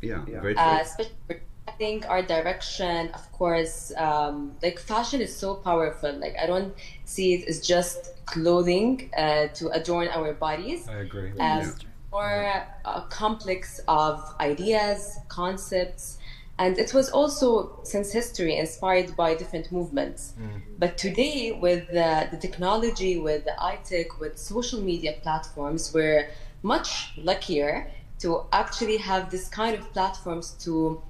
yeah, 0.00 0.22
Yeah. 0.30 0.40
very 0.40 0.54
true. 0.54 0.62
uh, 0.62 0.78
especially 0.80 1.18
for 1.26 1.36
I 1.68 1.72
think 1.72 2.08
our 2.08 2.22
direction, 2.22 3.08
of 3.14 3.30
course, 3.32 3.92
um, 3.96 4.52
like 4.62 4.78
fashion 4.78 5.20
is 5.20 5.34
so 5.34 5.54
powerful. 5.54 6.12
Like 6.12 6.36
I 6.42 6.46
don't 6.46 6.74
see 7.04 7.34
it 7.34 7.48
as 7.48 7.60
just 7.66 8.24
clothing 8.26 9.10
uh, 9.16 9.48
to 9.54 9.68
adorn 9.70 10.08
our 10.08 10.32
bodies. 10.34 10.88
I 10.88 10.98
agree. 10.98 11.30
Um, 11.30 11.36
Yeah. 11.38 11.70
Or 12.14 12.52
a 12.84 13.04
complex 13.08 13.80
of 13.88 14.20
ideas, 14.38 15.16
concepts, 15.28 16.18
and 16.58 16.76
it 16.78 16.92
was 16.92 17.08
also 17.08 17.80
since 17.84 18.12
history 18.12 18.58
inspired 18.58 19.16
by 19.16 19.34
different 19.34 19.72
movements. 19.72 20.34
But 20.78 20.98
today, 20.98 21.52
with 21.52 21.88
uh, 21.88 22.26
the 22.30 22.36
technology, 22.36 23.18
with 23.18 23.44
the 23.46 23.56
iTech, 23.58 24.20
with 24.20 24.36
social 24.36 24.80
media 24.82 25.14
platforms, 25.22 25.94
we're 25.94 26.28
much 26.62 27.14
luckier 27.16 27.90
to 28.18 28.44
actually 28.52 28.98
have 28.98 29.30
this 29.30 29.48
kind 29.48 29.74
of 29.74 29.90
platforms 29.94 30.50
to 30.64 31.00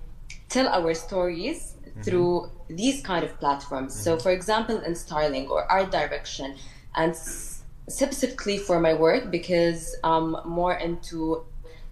tell 0.52 0.68
our 0.68 0.94
stories 0.94 1.76
through 2.02 2.50
these 2.68 3.02
kind 3.02 3.24
of 3.24 3.38
platforms. 3.40 3.94
So, 3.94 4.18
for 4.18 4.30
example, 4.30 4.78
in 4.80 4.94
styling 4.94 5.48
or 5.48 5.70
art 5.70 5.90
direction, 5.90 6.56
and 6.94 7.16
specifically 7.16 8.58
for 8.58 8.78
my 8.80 8.94
work 8.94 9.30
because 9.30 9.96
I'm 10.04 10.36
more 10.44 10.74
into 10.74 11.44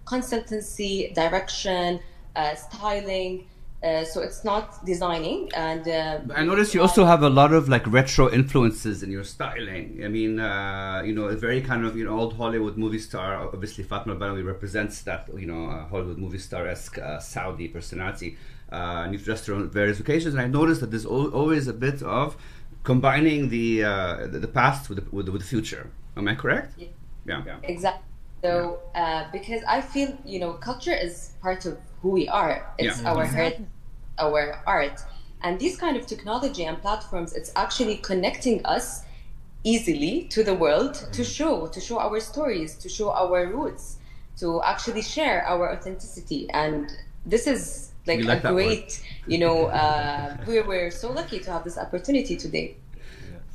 consultancy, 0.05 1.13
direction, 1.13 1.99
uh, 2.35 2.55
styling. 2.55 3.47
Uh, 3.83 4.03
so 4.05 4.21
it's 4.21 4.43
not 4.43 4.85
designing 4.85 5.49
and 5.55 5.87
uh, 5.87 6.19
I 6.35 6.43
noticed 6.43 6.75
you 6.75 6.81
also 6.83 7.03
have 7.03 7.23
a 7.23 7.29
lot 7.31 7.51
of 7.51 7.67
like 7.67 7.87
retro 7.87 8.31
influences 8.31 9.01
in 9.01 9.09
your 9.09 9.23
styling. 9.23 10.01
I 10.05 10.07
mean, 10.07 10.39
uh, 10.39 11.01
you 11.03 11.13
know, 11.15 11.25
a 11.25 11.35
very 11.35 11.61
kind 11.61 11.83
of 11.83 11.97
you 11.97 12.05
know 12.05 12.15
old 12.19 12.33
Hollywood 12.37 12.77
movie 12.77 12.99
star. 12.99 13.37
Obviously, 13.37 13.83
Fatma 13.83 14.15
Banawi 14.15 14.45
represents 14.45 15.01
that 15.01 15.27
you 15.35 15.47
know 15.47 15.65
uh, 15.65 15.87
Hollywood 15.87 16.19
movie 16.19 16.37
star 16.37 16.67
esque 16.67 16.99
uh, 16.99 17.19
Saudi 17.19 17.67
personality. 17.69 18.37
Uh, 18.71 19.03
and 19.03 19.13
you've 19.13 19.25
dressed 19.25 19.47
her 19.47 19.55
on 19.55 19.67
various 19.69 19.99
occasions, 19.99 20.35
and 20.35 20.41
I 20.41 20.47
noticed 20.47 20.79
that 20.81 20.91
there's 20.91 21.05
al- 21.05 21.33
always 21.33 21.67
a 21.67 21.73
bit 21.73 22.03
of 22.03 22.37
combining 22.83 23.49
the 23.49 23.83
uh, 23.83 24.27
the, 24.27 24.47
past 24.47 24.89
with 24.89 24.99
the, 24.99 25.15
with, 25.15 25.25
the, 25.25 25.31
with 25.31 25.41
the 25.41 25.47
future. 25.47 25.89
Am 26.15 26.27
I 26.27 26.35
correct? 26.35 26.75
Yeah. 26.77 26.87
Yeah. 27.25 27.43
yeah. 27.45 27.57
Exactly. 27.63 28.05
So, 28.43 28.79
uh, 28.95 29.25
because 29.31 29.61
I 29.67 29.81
feel, 29.81 30.17
you 30.25 30.39
know, 30.39 30.53
culture 30.53 30.93
is 30.93 31.33
part 31.41 31.65
of 31.65 31.77
who 32.01 32.09
we 32.09 32.27
are. 32.27 32.73
It's 32.77 33.01
Yeah. 33.01 33.11
our 33.11 33.23
Exactly. 33.23 33.43
heritage, 33.43 33.67
our 34.19 34.61
art. 34.65 35.01
And 35.43 35.59
these 35.59 35.77
kind 35.77 35.97
of 35.97 36.05
technology 36.05 36.63
and 36.65 36.81
platforms, 36.81 37.33
it's 37.33 37.51
actually 37.55 37.97
connecting 37.97 38.65
us 38.65 39.03
easily 39.63 40.23
to 40.29 40.43
the 40.43 40.53
world 40.55 40.93
to 41.11 41.23
show, 41.23 41.67
to 41.67 41.79
show 41.79 41.99
our 41.99 42.19
stories, 42.19 42.75
to 42.77 42.89
show 42.89 43.11
our 43.11 43.47
roots, 43.47 43.97
to 44.37 44.61
actually 44.63 45.01
share 45.01 45.45
our 45.45 45.71
authenticity. 45.73 46.49
And 46.51 46.91
this 47.25 47.47
is 47.47 47.91
like, 48.07 48.17
We 48.19 48.23
like 48.23 48.39
a 48.39 48.43
that 48.43 48.53
word. 48.53 48.63
great, 48.65 49.03
you 49.27 49.37
know, 49.37 49.65
uh, 49.67 50.35
we 50.47 50.61
we're 50.61 50.91
so 50.91 51.11
lucky 51.11 51.39
to 51.39 51.51
have 51.51 51.63
this 51.63 51.77
opportunity 51.77 52.35
today. 52.37 52.75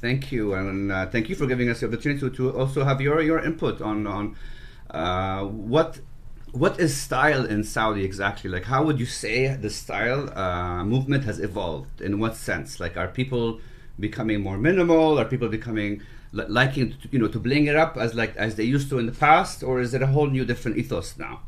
Thank 0.01 0.31
you, 0.31 0.55
and 0.55 0.93
uh, 0.93 1.07
thank 1.07 1.29
you 1.29 1.35
for 1.35 1.47
giving 1.47 1.69
us 1.71 1.81
the 1.81 1.87
opportunity 1.87 2.21
to, 2.21 2.31
to 2.31 2.51
also 2.59 2.85
have 2.85 3.01
your, 3.01 3.21
your 3.23 3.41
input 3.45 3.81
on 3.81 4.07
on 4.07 4.37
uh, 4.91 5.45
what 5.45 5.99
what 6.57 6.81
is 6.81 6.97
style 6.97 7.45
in 7.45 7.63
Saudi 7.63 8.03
exactly. 8.05 8.49
Like, 8.51 8.65
how 8.65 8.83
would 8.85 8.99
you 8.99 9.07
say 9.07 9.55
the 9.57 9.71
style 9.71 10.31
uh, 10.37 10.85
movement 10.85 11.25
has 11.25 11.39
evolved? 11.39 12.01
In 12.01 12.19
what 12.19 12.35
sense? 12.35 12.81
Like, 12.81 12.97
are 12.97 13.09
people 13.09 13.61
becoming 14.01 14.41
more 14.41 14.57
minimal? 14.57 15.19
Are 15.19 15.25
people 15.25 15.49
becoming 15.49 16.03
li- 16.33 16.47
liking 16.49 16.91
to, 16.91 17.09
you 17.11 17.19
know 17.19 17.29
to 17.29 17.39
bling 17.39 17.67
it 17.67 17.77
up 17.77 17.97
as 17.97 18.15
like 18.15 18.35
as 18.37 18.57
they 18.57 18.65
used 18.65 18.89
to 18.91 18.99
in 18.99 19.07
the 19.07 19.13
past, 19.13 19.63
or 19.63 19.81
is 19.81 19.93
it 19.95 20.03
a 20.03 20.07
whole 20.07 20.29
new 20.29 20.45
different 20.45 20.79
ethos 20.79 21.19
now? 21.19 21.43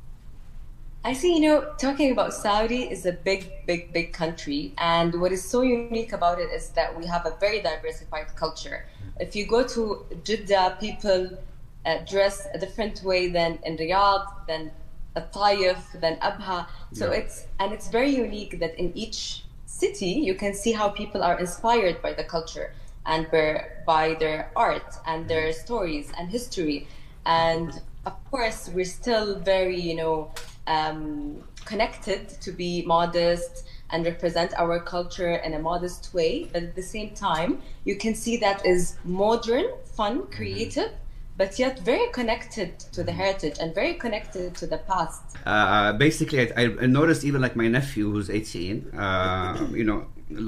I 1.05 1.13
see, 1.13 1.35
you 1.35 1.41
know, 1.41 1.73
talking 1.79 2.11
about 2.11 2.35
Saudi 2.35 2.83
is 2.83 3.07
a 3.07 3.13
big, 3.13 3.51
big, 3.67 3.93
big 3.93 4.13
country. 4.13 4.75
And 4.79 5.21
what 5.21 5.33
is 5.33 5.43
so 5.43 5.63
unique 5.63 6.13
about 6.13 6.41
it 6.41 6.51
is 6.51 6.71
that 6.71 6.99
we 6.99 7.07
have 7.07 7.25
a 7.25 7.35
very 7.39 7.63
diversified 7.63 8.35
culture. 8.35 8.85
If 9.19 9.37
you 9.37 9.47
go 9.47 9.67
to 9.69 10.05
Jeddah, 10.25 10.77
people 10.81 11.39
uh, 11.87 11.99
dress 12.05 12.47
a 12.53 12.59
different 12.59 13.03
way 13.05 13.29
than 13.29 13.61
in 13.65 13.77
Riyadh, 13.77 14.27
than 14.49 14.73
Taif, 15.17 15.79
than 16.01 16.17
Abha. 16.17 16.67
So 16.93 17.11
Yeah. 17.11 17.19
it's, 17.19 17.47
and 17.59 17.73
it's 17.73 17.89
very 17.89 18.11
unique 18.11 18.61
that 18.61 18.79
in 18.79 18.93
each 18.95 19.45
city 19.67 20.11
you 20.29 20.35
can 20.35 20.55
see 20.55 20.73
how 20.73 20.89
people 20.89 21.23
are 21.23 21.39
inspired 21.39 22.03
by 22.03 22.13
the 22.13 22.25
culture 22.25 22.73
and 23.07 23.31
by, 23.31 23.65
by 23.87 24.15
their 24.15 24.51
art 24.57 24.95
and 25.07 25.29
their 25.29 25.53
stories 25.53 26.13
and 26.19 26.29
history. 26.31 26.87
And 27.27 27.81
of 28.07 28.15
course, 28.31 28.71
we're 28.75 28.85
still 28.85 29.39
very, 29.41 29.81
you 29.81 29.97
know, 29.97 30.31
um, 30.67 31.43
connected 31.65 32.29
to 32.41 32.51
be 32.53 32.83
modest 32.83 33.65
and 33.91 34.05
represent 34.05 34.53
our 34.59 34.81
culture 34.81 35.37
in 35.37 35.55
a 35.55 35.59
modest 35.59 36.13
way. 36.15 36.49
But 36.53 36.63
at 36.63 36.75
the 36.75 36.83
same 36.83 37.11
time, 37.15 37.61
you 37.85 37.97
can 37.97 38.15
see 38.15 38.37
that 38.39 38.65
is 38.65 38.97
modern, 39.05 39.67
fun, 39.85 40.27
creative, 40.29 40.93
but 41.39 41.59
yet 41.59 41.75
very 41.93 42.09
connected 42.19 42.71
to 42.97 43.01
the 43.09 43.13
heritage 43.13 43.57
and 43.61 43.69
very 43.75 43.95
connected 43.95 44.55
to 44.61 44.67
the 44.67 44.79
past. 44.91 45.23
uh, 45.47 45.93
basically, 46.07 46.39
I, 46.61 46.65
I 46.83 46.87
noticed 46.87 47.23
even 47.25 47.41
like 47.41 47.55
my 47.57 47.69
nephew 47.69 48.11
who's 48.13 48.29
18, 48.29 48.91
uh, 48.99 49.69
you 49.81 49.85
know, 49.85 50.01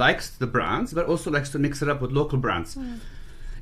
likes 0.04 0.26
the 0.42 0.46
brands, 0.56 0.92
but 0.92 1.06
also 1.06 1.30
likes 1.30 1.50
to 1.54 1.58
mix 1.58 1.80
it 1.82 1.88
up 1.88 2.00
with 2.02 2.10
local 2.12 2.38
brands. 2.38 2.76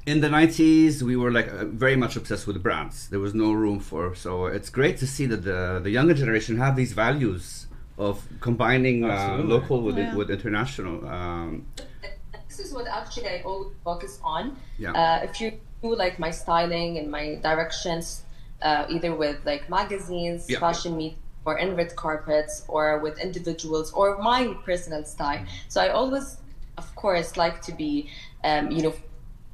In 0.07 0.21
the 0.23 0.29
90s, 0.29 1.03
we 1.03 1.14
were 1.17 1.31
like 1.31 1.49
uh, 1.53 1.67
very 1.67 1.95
much 1.97 2.17
obsessed 2.17 2.47
with 2.47 2.62
brands. 2.62 3.09
There 3.11 3.21
was 3.21 3.35
no 3.35 3.53
room 3.53 3.79
for. 3.79 4.14
So 4.14 4.47
it's 4.47 4.71
great 4.71 4.97
to 5.03 5.07
see 5.07 5.27
that 5.27 5.43
the 5.51 5.61
the 5.87 5.91
younger 5.99 6.14
generation 6.23 6.57
have 6.64 6.75
these 6.77 6.93
values 6.95 7.67
of 7.99 8.14
combining 8.41 9.05
uh, 9.05 9.43
local 9.55 9.83
with 9.87 9.99
Yeah. 9.99 10.17
with 10.19 10.29
international. 10.31 10.97
Um, 11.07 11.67
This 12.49 12.59
is 12.67 12.73
what 12.77 12.87
actually 13.01 13.29
I 13.37 13.43
always 13.45 13.73
focus 13.85 14.12
on. 14.37 14.43
Yeah. 14.79 14.93
Uh, 15.01 15.27
if 15.29 15.33
you 15.41 15.49
do 15.51 15.59
like 15.83 16.19
my 16.19 16.31
styling 16.31 16.99
and 16.99 17.11
my 17.11 17.37
directions, 17.37 18.23
uh, 18.62 18.87
either 18.88 19.14
with 19.14 19.45
like 19.45 19.71
magazines, 19.71 20.47
Yeah. 20.49 20.59
fashion 20.59 20.97
meet, 20.97 21.17
or 21.45 21.57
in 21.59 21.77
red 21.77 21.95
carpets, 21.97 22.64
or 22.69 22.99
with 22.99 23.19
individuals, 23.19 23.93
or 23.93 24.19
my 24.19 24.55
personal 24.64 25.05
style. 25.05 25.45
So 25.69 25.81
I 25.81 25.88
always, 25.91 26.38
of 26.77 26.95
course, 26.95 27.37
like 27.37 27.62
to 27.62 27.73
be, 27.73 28.11
um, 28.45 28.71
you 28.71 28.83
know, 28.83 28.95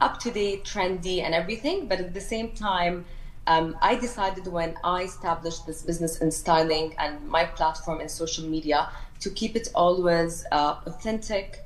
up 0.00 0.18
to 0.20 0.30
date, 0.30 0.64
trendy, 0.64 1.22
and 1.22 1.34
everything. 1.34 1.86
But 1.88 2.00
at 2.00 2.14
the 2.14 2.20
same 2.20 2.50
time, 2.52 3.04
Um, 3.46 3.76
I 3.82 3.94
decided 3.96 4.46
when 4.46 4.74
I 4.82 5.02
established 5.02 5.66
this 5.66 5.82
business 5.82 6.22
in 6.22 6.30
styling 6.30 6.94
and 6.98 7.28
my 7.28 7.44
platform 7.44 8.00
in 8.00 8.08
social 8.08 8.46
media 8.48 8.88
to 9.20 9.28
keep 9.28 9.54
it 9.54 9.68
always 9.74 10.46
uh, 10.50 10.76
authentic, 10.86 11.62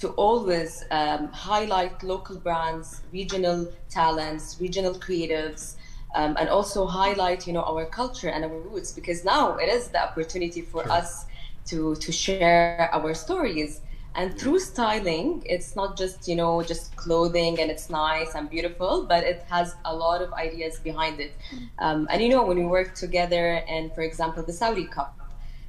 to 0.00 0.08
always 0.10 0.82
um, 0.90 1.28
highlight 1.32 2.02
local 2.02 2.36
brands, 2.38 3.02
regional 3.12 3.66
talents, 3.88 4.56
regional 4.60 4.94
creatives, 4.94 5.76
um, 6.14 6.36
and 6.38 6.48
also 6.48 6.86
highlight, 6.86 7.46
you 7.46 7.52
know, 7.52 7.62
our 7.62 7.86
culture 7.86 8.28
and 8.28 8.44
our 8.44 8.60
roots. 8.60 8.92
Because 8.92 9.24
now 9.24 9.56
it 9.56 9.68
is 9.68 9.88
the 9.90 10.02
opportunity 10.02 10.62
for 10.62 10.84
Sure. 10.84 10.92
us 10.92 11.26
to 11.66 11.96
to 11.96 12.12
share 12.12 12.68
our 12.70 12.92
stories. 12.92 13.62
And 13.94 14.16
through 14.18 14.38
styling, 14.38 15.24
it's 15.30 15.58
not 15.58 15.80
just 15.84 16.16
you 16.16 16.22
know 16.26 16.62
just 16.62 16.84
clothing 16.96 17.58
and 17.60 17.70
it's 17.70 17.88
nice 17.90 18.34
and 18.34 18.48
beautiful, 18.48 19.04
but 19.08 19.22
it 19.24 19.42
has 19.48 19.74
a 19.84 19.94
lot 19.94 20.20
of 20.22 20.32
ideas 20.32 20.78
behind 20.80 21.20
it. 21.20 21.32
Um, 21.78 22.06
and 22.10 22.22
you 22.22 22.28
know 22.28 22.44
when 22.44 22.58
we 22.58 22.66
work 22.66 22.94
together, 22.94 23.62
and 23.68 23.92
for 23.94 24.02
example, 24.02 24.42
the 24.42 24.52
Saudi 24.52 24.86
Cup, 24.86 25.14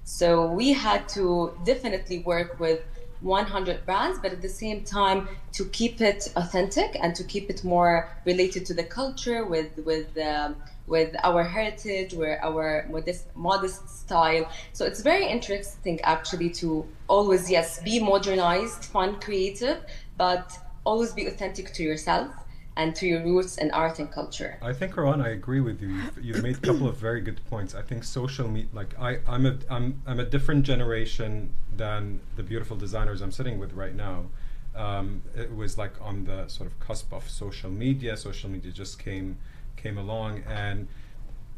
so 0.03 0.45
we 0.51 0.73
had 0.73 1.07
to 1.09 1.53
definitely 1.63 2.19
work 2.19 2.59
with 2.59 2.81
100 3.21 3.85
brands, 3.85 4.19
but 4.19 4.31
at 4.31 4.41
the 4.41 4.49
same 4.49 4.83
time 4.83 5.27
to 5.53 5.65
keep 5.65 6.01
it 6.01 6.31
authentic 6.35 6.97
and 7.01 7.15
to 7.15 7.23
keep 7.23 7.49
it 7.49 7.63
more 7.63 8.09
related 8.25 8.65
to 8.67 8.73
the 8.73 8.83
culture 8.83 9.45
with 9.45 9.77
with 9.85 10.17
um, 10.17 10.55
with 10.87 11.15
our 11.23 11.43
heritage, 11.43 12.13
with 12.13 12.39
our 12.41 12.87
modest 12.89 13.25
modest 13.35 13.89
style. 13.89 14.49
So 14.73 14.85
it's 14.85 15.01
very 15.01 15.27
interesting 15.27 15.99
actually 16.01 16.49
to 16.61 16.85
always 17.07 17.49
yes 17.49 17.81
be 17.83 17.99
modernized, 17.99 18.85
fun, 18.85 19.19
creative, 19.19 19.79
but 20.17 20.57
always 20.85 21.11
be 21.11 21.25
authentic 21.27 21.73
to 21.73 21.83
yourself 21.83 22.31
and 22.77 22.95
to 22.95 23.07
your 23.07 23.23
roots 23.23 23.57
in 23.57 23.71
art 23.71 23.99
and 23.99 24.09
culture. 24.11 24.57
I 24.61 24.71
think, 24.71 24.93
Rawan, 24.93 25.21
I 25.21 25.29
agree 25.29 25.61
with 25.61 25.81
you. 25.81 25.89
You've, 25.89 26.25
you've 26.25 26.43
made 26.43 26.57
a 26.57 26.59
couple 26.59 26.87
of 26.87 26.95
very 26.97 27.21
good 27.21 27.41
points. 27.49 27.73
I 27.75 27.81
think 27.81 28.03
social 28.03 28.47
media, 28.47 28.69
like 28.71 28.97
I, 28.99 29.17
I'm 29.27 29.45
a, 29.45 29.57
I'm, 29.69 30.01
I'm 30.05 30.19
a 30.19 30.25
different 30.25 30.63
generation 30.63 31.49
than 31.75 32.21
the 32.35 32.43
beautiful 32.43 32.77
designers 32.77 33.21
I'm 33.21 33.31
sitting 33.31 33.57
with 33.59 33.73
right 33.73 33.95
now. 33.95 34.25
Um, 34.75 35.23
it 35.35 35.53
was 35.53 35.77
like 35.77 35.93
on 35.99 36.25
the 36.25 36.47
sort 36.47 36.69
of 36.69 36.79
cusp 36.79 37.11
of 37.11 37.27
social 37.27 37.71
media. 37.71 38.15
Social 38.15 38.49
media 38.49 38.71
just 38.71 38.99
came, 38.99 39.37
came 39.75 39.97
along, 39.97 40.43
and 40.47 40.87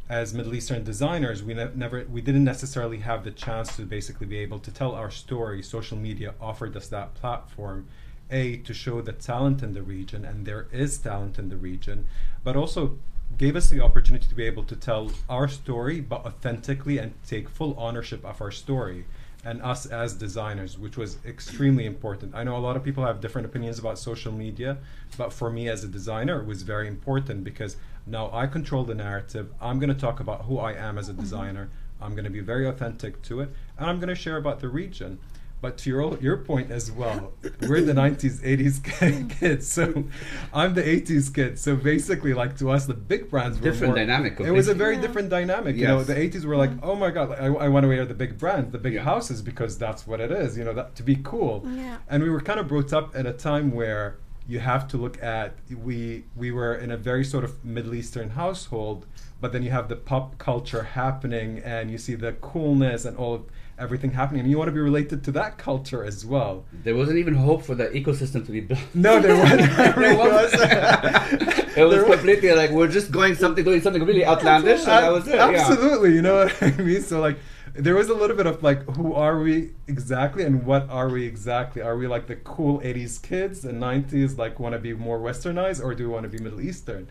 as 0.08 0.34
Middle 0.34 0.56
Eastern 0.56 0.84
designers, 0.84 1.44
we 1.44 1.54
ne- 1.54 1.70
never, 1.76 2.06
we 2.10 2.22
didn't 2.22 2.46
necessarily 2.46 3.00
have 3.00 3.24
the 3.26 3.32
chance 3.32 3.76
to 3.76 3.84
basically 3.84 4.26
be 4.26 4.40
able 4.40 4.60
to 4.60 4.72
tell 4.72 4.94
our 4.94 5.12
story. 5.12 5.62
Social 5.62 5.98
media 5.98 6.34
offered 6.42 6.76
us 6.78 6.88
that 6.88 7.14
platform 7.14 7.88
a 8.32 8.58
to 8.58 8.74
show 8.74 9.02
the 9.02 9.14
talent 9.14 9.64
in 9.64 9.74
the 9.74 9.82
region 9.82 10.24
and 10.26 10.46
there 10.46 10.68
is 10.72 10.98
talent 10.98 11.40
in 11.40 11.50
the 11.50 11.58
region 11.58 12.08
but 12.44 12.56
also 12.56 12.98
gave 13.38 13.56
us 13.56 13.70
the 13.70 13.80
opportunity 13.80 14.28
to 14.28 14.36
be 14.36 14.46
able 14.46 14.64
to 14.64 14.76
tell 14.76 15.12
our 15.30 15.48
story 15.48 16.00
but 16.00 16.26
authentically 16.26 16.98
and 16.98 17.14
take 17.28 17.48
full 17.48 17.76
ownership 17.78 18.24
of 18.26 18.42
our 18.42 18.52
story 18.52 19.06
and 19.46 19.62
us 19.62 19.86
as 19.86 20.14
designers 20.14 20.78
which 20.78 20.98
was 20.98 21.18
extremely 21.26 21.86
important. 21.86 22.36
I 22.36 22.44
know 22.44 22.58
a 22.58 22.60
lot 22.60 22.76
of 22.76 22.84
people 22.84 23.06
have 23.06 23.22
different 23.22 23.46
opinions 23.46 23.80
about 23.80 23.98
social 23.98 24.32
media 24.32 24.78
but 25.18 25.32
for 25.32 25.50
me 25.50 25.70
as 25.70 25.84
a 25.84 25.88
designer 25.88 26.42
it 26.42 26.46
was 26.46 26.64
very 26.64 26.88
important 26.88 27.44
because 27.44 27.78
now 28.06 28.30
i 28.34 28.48
control 28.48 28.84
the 28.84 28.96
narrative. 28.96 29.52
I'm 29.62 29.80
going 29.80 29.94
to 29.94 30.00
talk 30.00 30.20
about 30.20 30.46
who 30.46 30.60
i 30.60 30.74
am 30.74 30.98
as 30.98 31.08
a 31.08 31.14
mm-hmm. 31.14 31.22
designer. 31.22 31.70
I'm 32.02 32.12
going 32.12 32.26
to 32.26 32.30
be 32.30 32.40
very 32.40 32.68
authentic 32.68 33.22
to 33.24 33.42
it 33.42 33.50
and 33.78 33.90
i'm 33.90 34.00
going 34.00 34.10
to 34.10 34.16
share 34.16 34.38
about 34.38 34.60
the 34.60 34.70
region 34.70 35.20
but 35.62 35.78
to 35.80 35.90
your 35.90 36.18
your 36.20 36.38
point 36.38 36.72
as 36.72 36.92
well, 36.92 37.34
we're 37.68 37.82
the 37.82 37.94
'90s, 37.94 38.42
'80s 38.42 39.30
kids. 39.40 39.72
So 39.72 40.06
I'm 40.54 40.74
the 40.74 40.84
'80s 40.84 41.34
kid. 41.34 41.60
So 41.60 41.76
basically, 41.76 42.34
like 42.34 42.58
to 42.60 42.70
us, 42.72 42.86
the 42.86 42.94
big 42.94 43.30
brands 43.30 43.58
were 43.58 43.64
Different 43.64 43.92
more- 43.96 44.06
dynamic, 44.06 44.40
It 44.40 44.52
was 44.52 44.68
a 44.68 44.74
very 44.74 44.96
Yeah. 44.96 45.02
different 45.02 45.30
dynamic. 45.30 45.76
You 45.76 45.88
know, 45.88 46.04
the 46.04 46.16
'80s 46.16 46.46
were 46.46 46.56
like, 46.58 46.72
oh 46.84 46.96
my 46.96 47.12
god, 47.12 47.32
I, 47.40 47.48
I 47.48 47.68
want 47.68 47.84
to 47.84 47.88
wear 47.88 48.06
the 48.06 48.14
big 48.14 48.38
brands, 48.38 48.72
the 48.72 48.78
big 48.80 48.94
Yeah. 48.94 49.04
houses, 49.04 49.42
because 49.42 49.78
that's 49.78 50.08
what 50.08 50.20
it 50.22 50.32
is. 50.32 50.58
You 50.58 50.64
know, 50.64 50.74
that 50.74 50.96
to 50.96 51.04
be 51.04 51.16
cool. 51.18 51.66
Yeah. 51.68 51.98
And 52.10 52.24
we 52.24 52.30
were 52.30 52.42
kind 52.42 52.60
of 52.60 52.68
brought 52.68 52.94
up 52.94 53.16
at 53.16 53.26
a 53.26 53.34
time 53.34 53.72
where 53.72 54.18
you 54.48 54.60
have 54.60 54.88
to 54.88 54.98
look 54.98 55.22
at 55.22 55.54
we 55.90 56.24
we 56.36 56.50
were 56.52 56.74
in 56.74 56.90
a 56.92 56.98
very 56.98 57.24
sort 57.24 57.44
of 57.44 57.64
Middle 57.64 57.94
Eastern 57.94 58.32
household, 58.32 59.06
but 59.42 59.52
then 59.54 59.62
you 59.62 59.70
have 59.72 59.90
the 59.90 59.96
pop 59.96 60.38
culture 60.40 60.84
happening, 60.84 61.60
and 61.60 61.92
you 61.92 61.98
see 61.98 62.16
the 62.16 62.32
coolness 62.34 63.06
and 63.06 63.16
all 63.18 63.34
of 63.36 63.42
everything 63.80 64.12
happening, 64.12 64.42
and 64.42 64.50
you 64.52 64.58
want 64.58 64.68
to 64.68 64.72
be 64.74 64.80
related 64.80 65.24
to 65.26 65.32
that 65.32 65.58
culture 65.58 66.04
as 66.04 66.26
well. 66.26 66.66
There 66.84 66.96
wasn't 66.96 67.18
even 67.20 67.36
hope 67.36 67.64
for 67.64 67.76
the 67.76 67.88
ecosystem 67.88 68.46
to 68.46 68.52
be 68.52 68.62
built. 68.62 68.80
No, 68.94 69.20
there 69.20 69.36
wasn't. 69.36 69.62
There 69.96 70.18
was. 70.18 70.52
was. 70.54 70.54
it 70.62 70.62
was 70.62 71.76
There 71.76 71.88
was- 71.88 72.04
completely 72.16 72.52
like 72.54 72.72
we're 72.72 72.88
just 72.88 73.12
going 73.12 73.36
something, 73.36 73.64
doing 73.64 73.82
something 73.82 74.04
really 74.04 74.26
outlandish, 74.26 74.80
and 74.80 74.88
that 74.88 75.12
was 75.12 75.28
it. 75.28 75.36
Yeah. 75.36 75.46
Absolutely, 75.68 76.14
you 76.14 76.22
know 76.22 76.36
what 76.46 76.62
I 76.64 76.72
mean. 76.78 77.02
So 77.02 77.20
like, 77.22 77.38
there 77.76 77.96
was 77.96 78.10
a 78.10 78.14
little 78.14 78.36
bit 78.36 78.48
of 78.48 78.62
like, 78.64 78.84
who 78.98 79.14
are 79.14 79.40
we 79.40 79.72
exactly, 79.88 80.44
and 80.44 80.66
what 80.66 80.90
are 80.90 81.10
we 81.10 81.26
exactly? 81.26 81.82
Are 81.82 81.96
we 81.98 82.08
like 82.08 82.28
the 82.28 82.36
cool 82.36 82.80
'80s 82.82 83.22
kids 83.22 83.64
and 83.66 83.82
'90s, 83.82 84.38
like 84.38 84.60
want 84.60 84.74
to 84.74 84.80
be 84.80 84.94
more 84.94 85.20
Westernized, 85.20 85.82
or 85.84 85.94
do 85.96 86.08
we 86.08 86.14
want 86.14 86.24
to 86.24 86.30
be 86.30 86.40
Middle 86.44 86.62
Eastern? 86.62 87.08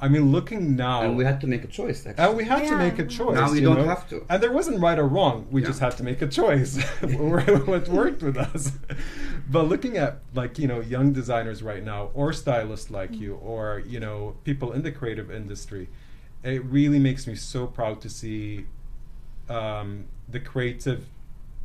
I 0.00 0.06
mean, 0.08 0.30
looking 0.30 0.76
now, 0.76 1.02
And 1.02 1.16
we 1.16 1.24
had 1.24 1.40
to 1.40 1.48
make 1.48 1.64
a 1.64 1.66
choice. 1.66 2.06
Actually. 2.06 2.24
and 2.24 2.36
we 2.36 2.44
had 2.44 2.68
to 2.68 2.76
make 2.78 2.98
a 3.00 3.04
choice. 3.06 3.34
Now 3.34 3.50
we 3.50 3.60
don't 3.60 3.78
know? 3.78 3.84
have 3.84 4.08
to. 4.10 4.24
And 4.30 4.40
there 4.40 4.52
wasn't 4.52 4.80
right 4.80 4.96
or 4.98 5.08
wrong. 5.08 5.48
We 5.50 5.60
Yeah. 5.60 5.66
just 5.68 5.80
had 5.80 5.96
to 5.96 6.04
make 6.04 6.22
a 6.22 6.28
choice. 6.28 6.80
what 7.02 7.88
worked 7.88 8.22
with 8.22 8.36
us. 8.36 8.72
But 9.50 9.62
looking 9.62 9.96
at 9.96 10.18
like 10.34 10.58
you 10.58 10.68
know 10.68 10.80
young 10.80 11.12
designers 11.14 11.62
right 11.62 11.82
now, 11.82 12.10
or 12.14 12.34
stylists 12.34 12.90
like 12.90 13.12
you, 13.22 13.34
or 13.36 13.82
you 13.86 13.98
know 13.98 14.36
people 14.44 14.72
in 14.72 14.82
the 14.82 14.92
creative 14.92 15.30
industry, 15.30 15.88
it 16.44 16.62
really 16.66 16.98
makes 16.98 17.26
me 17.26 17.34
so 17.34 17.66
proud 17.66 18.00
to 18.02 18.10
see 18.10 18.66
um, 19.48 20.04
the 20.28 20.38
creative 20.40 21.06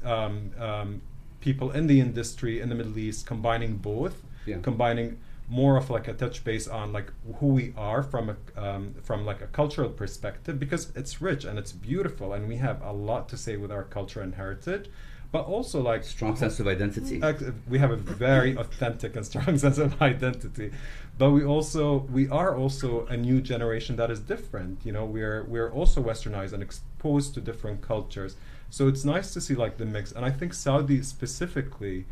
um, 0.06 0.52
um, 0.60 1.02
people 1.42 1.72
in 1.72 1.88
the 1.88 2.00
industry 2.00 2.62
in 2.62 2.70
the 2.70 2.76
Middle 2.76 2.98
East 2.98 3.26
combining 3.26 3.76
both, 3.76 4.16
Yeah. 4.46 4.60
combining 4.62 5.20
more 5.54 5.78
of 5.78 5.90
like 5.90 6.08
a 6.08 6.14
touch 6.14 6.44
base 6.44 6.68
on 6.68 6.92
like 6.92 7.10
who 7.40 7.48
we 7.60 7.74
are 7.78 8.02
from 8.02 8.26
a 8.34 8.38
um, 8.64 8.96
from 9.04 9.24
like 9.24 9.42
a 9.42 9.48
cultural 9.48 9.90
perspective 9.90 10.60
because 10.60 10.92
it's 10.96 11.22
rich 11.22 11.46
and 11.46 11.60
it's 11.60 11.72
beautiful 11.72 12.34
and 12.34 12.48
we 12.48 12.58
have 12.58 12.82
a 12.82 12.92
lot 12.92 13.30
to 13.30 13.38
say 13.38 13.56
with 13.56 13.72
our 13.72 13.84
culture 13.84 14.22
and 14.22 14.34
heritage, 14.34 14.90
but 15.32 15.44
also 15.46 15.80
like 15.82 16.04
Strong 16.04 16.38
sense 16.38 16.60
of 16.60 16.68
identity. 16.68 17.22
We 17.70 17.78
have 17.78 17.92
a 17.92 17.96
very 17.96 18.58
authentic 18.64 19.16
and 19.16 19.26
strong 19.26 19.58
sense 19.66 19.78
of 19.78 20.02
identity 20.02 20.72
but 21.18 21.32
we 21.32 21.44
also 21.44 22.00
we 22.12 22.28
are 22.30 22.56
also 22.56 23.06
a 23.08 23.18
new 23.18 23.40
generation 23.42 23.96
that 23.96 24.10
is 24.10 24.20
different 24.20 24.80
you 24.84 24.92
know 24.92 25.06
we're 25.06 25.44
we're 25.44 25.72
also 25.72 26.02
westernized 26.02 26.54
and 26.54 26.64
exposed 26.64 27.34
to 27.34 27.42
different 27.42 27.82
cultures 27.82 28.36
so 28.70 28.88
it's 28.88 29.06
nice 29.06 29.34
to 29.34 29.40
see 29.40 29.54
like 29.54 29.78
the 29.78 29.86
mix 29.86 30.12
and 30.12 30.26
i 30.26 30.32
think 30.32 30.54
saudi 30.54 31.02
specifically 31.04 32.06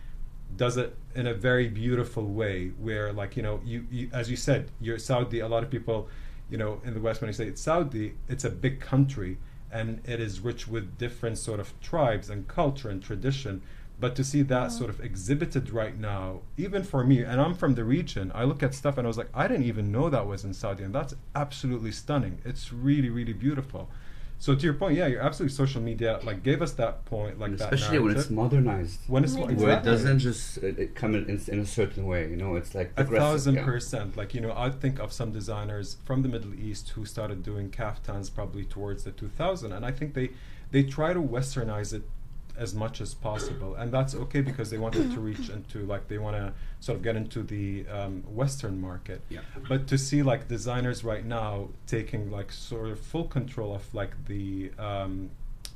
does 0.56 0.78
it 0.78 0.96
in 1.16 1.28
a 1.28 1.34
very 1.34 1.68
beautiful 1.68 2.26
way 2.26 2.70
where 2.80 3.12
like 3.14 3.36
you 3.38 3.44
know 3.44 3.62
you, 3.64 3.86
you 3.92 4.10
as 4.14 4.30
you 4.30 4.36
said 4.36 4.70
you're 4.80 5.00
saudi 5.00 5.40
a 5.40 5.48
lot 5.48 5.64
of 5.64 5.70
people 5.70 6.10
you 6.50 6.58
know 6.58 6.82
in 6.84 6.94
the 6.94 7.00
west 7.00 7.22
when 7.22 7.28
you 7.28 7.34
say 7.34 7.48
it's 7.48 7.62
saudi 7.62 8.14
it's 8.28 8.44
a 8.44 8.50
big 8.50 8.80
country 8.80 9.38
and 9.72 10.02
it 10.06 10.20
is 10.20 10.42
rich 10.42 10.68
with 10.68 10.98
different 10.98 11.38
sort 11.38 11.60
of 11.60 11.80
tribes 11.80 12.30
and 12.30 12.48
culture 12.48 12.90
and 12.90 13.02
tradition. 13.02 13.62
But 14.00 14.16
to 14.16 14.24
see 14.24 14.42
that 14.42 14.70
mm-hmm. 14.70 14.78
sort 14.78 14.90
of 14.90 15.00
exhibited 15.00 15.70
right 15.70 15.98
now 15.98 16.42
even 16.58 16.84
for 16.84 17.04
me 17.04 17.22
and 17.22 17.40
i'm 17.40 17.54
from 17.54 17.76
the 17.76 17.84
region 17.84 18.32
i 18.34 18.44
look 18.44 18.64
at 18.64 18.74
stuff 18.74 18.98
and 18.98 19.06
i 19.06 19.08
was 19.08 19.18
like 19.18 19.30
i 19.32 19.48
didn't 19.48 19.66
even 19.66 19.92
know 19.92 20.10
that 20.10 20.26
was 20.26 20.44
in 20.44 20.56
saudi 20.56 20.84
and 20.84 20.94
that's 20.94 21.14
absolutely 21.36 21.92
stunning. 21.92 22.40
It's 22.44 22.74
really 22.74 23.10
really 23.10 23.34
beautiful 23.34 23.90
so 24.42 24.56
to 24.56 24.64
your 24.64 24.74
point 24.74 24.96
yeah 24.98 25.08
you're 25.08 25.22
absolutely 25.22 25.56
social 25.56 25.82
media 25.82 26.20
like 26.24 26.42
gave 26.44 26.62
us 26.62 26.72
that 26.74 27.06
point 27.06 27.40
like 27.40 27.56
that 27.58 27.72
especially 27.72 28.00
when 28.00 28.18
it's 28.18 28.30
modernized. 28.30 29.00
when 29.08 29.24
it's 29.24 29.36
Where 29.36 29.56
Where 29.56 29.78
it 29.78 29.84
doesn't 29.84 30.20
just 30.20 30.58
uh, 30.58 30.68
it 30.68 30.96
come 30.96 31.16
in, 31.16 31.26
in, 31.30 31.42
in 31.48 31.60
a 31.60 31.66
certain 31.66 32.06
way, 32.06 32.30
you 32.30 32.36
know, 32.36 32.56
it's 32.56 32.74
like 32.76 32.92
A 32.98 33.06
thousand 33.06 33.56
yeah. 33.56 33.66
percent. 33.66 34.18
Like, 34.18 34.34
you 34.34 34.42
know, 34.42 34.54
I 34.56 34.70
think 34.70 35.00
of 35.00 35.14
some 35.14 35.32
designers 35.32 35.98
from 36.06 36.22
the 36.22 36.30
Middle 36.30 36.54
East 36.54 36.90
who 36.90 37.06
started 37.06 37.44
doing 37.44 37.70
kaftans 37.70 38.34
probably 38.34 38.66
towards 38.66 39.04
the 39.04 39.12
2000. 39.12 39.72
And 39.72 39.86
I 39.86 39.92
think 39.92 40.14
they, 40.14 40.32
they 40.72 40.84
try 40.84 41.14
to 41.14 41.22
westernize 41.22 41.94
it 41.94 42.04
as 42.58 42.74
much 42.74 43.02
as 43.02 43.14
possible. 43.14 43.76
And 43.76 43.92
that's 43.92 44.14
okay 44.16 44.42
because 44.42 44.70
they 44.70 44.78
wanted 44.78 45.12
to 45.12 45.20
reach 45.20 45.50
into, 45.58 45.80
like, 45.86 46.08
they 46.08 46.18
want 46.18 46.36
to 46.36 46.54
sort 46.80 46.98
of 46.98 47.04
get 47.04 47.16
into 47.16 47.44
the 47.44 47.86
um, 47.88 48.24
Western 48.24 48.80
market. 48.80 49.22
Yeah. 49.30 49.42
But 49.68 49.88
to 49.88 49.98
see, 49.98 50.24
like, 50.24 50.48
designers 50.48 51.04
right 51.04 51.26
now 51.26 51.70
taking, 51.88 52.32
like, 52.32 52.52
sort 52.52 52.90
of 52.90 53.00
full 53.00 53.26
control 53.26 53.76
of, 53.76 53.94
like, 53.94 54.26
the, 54.26 54.72
um, 54.80 55.32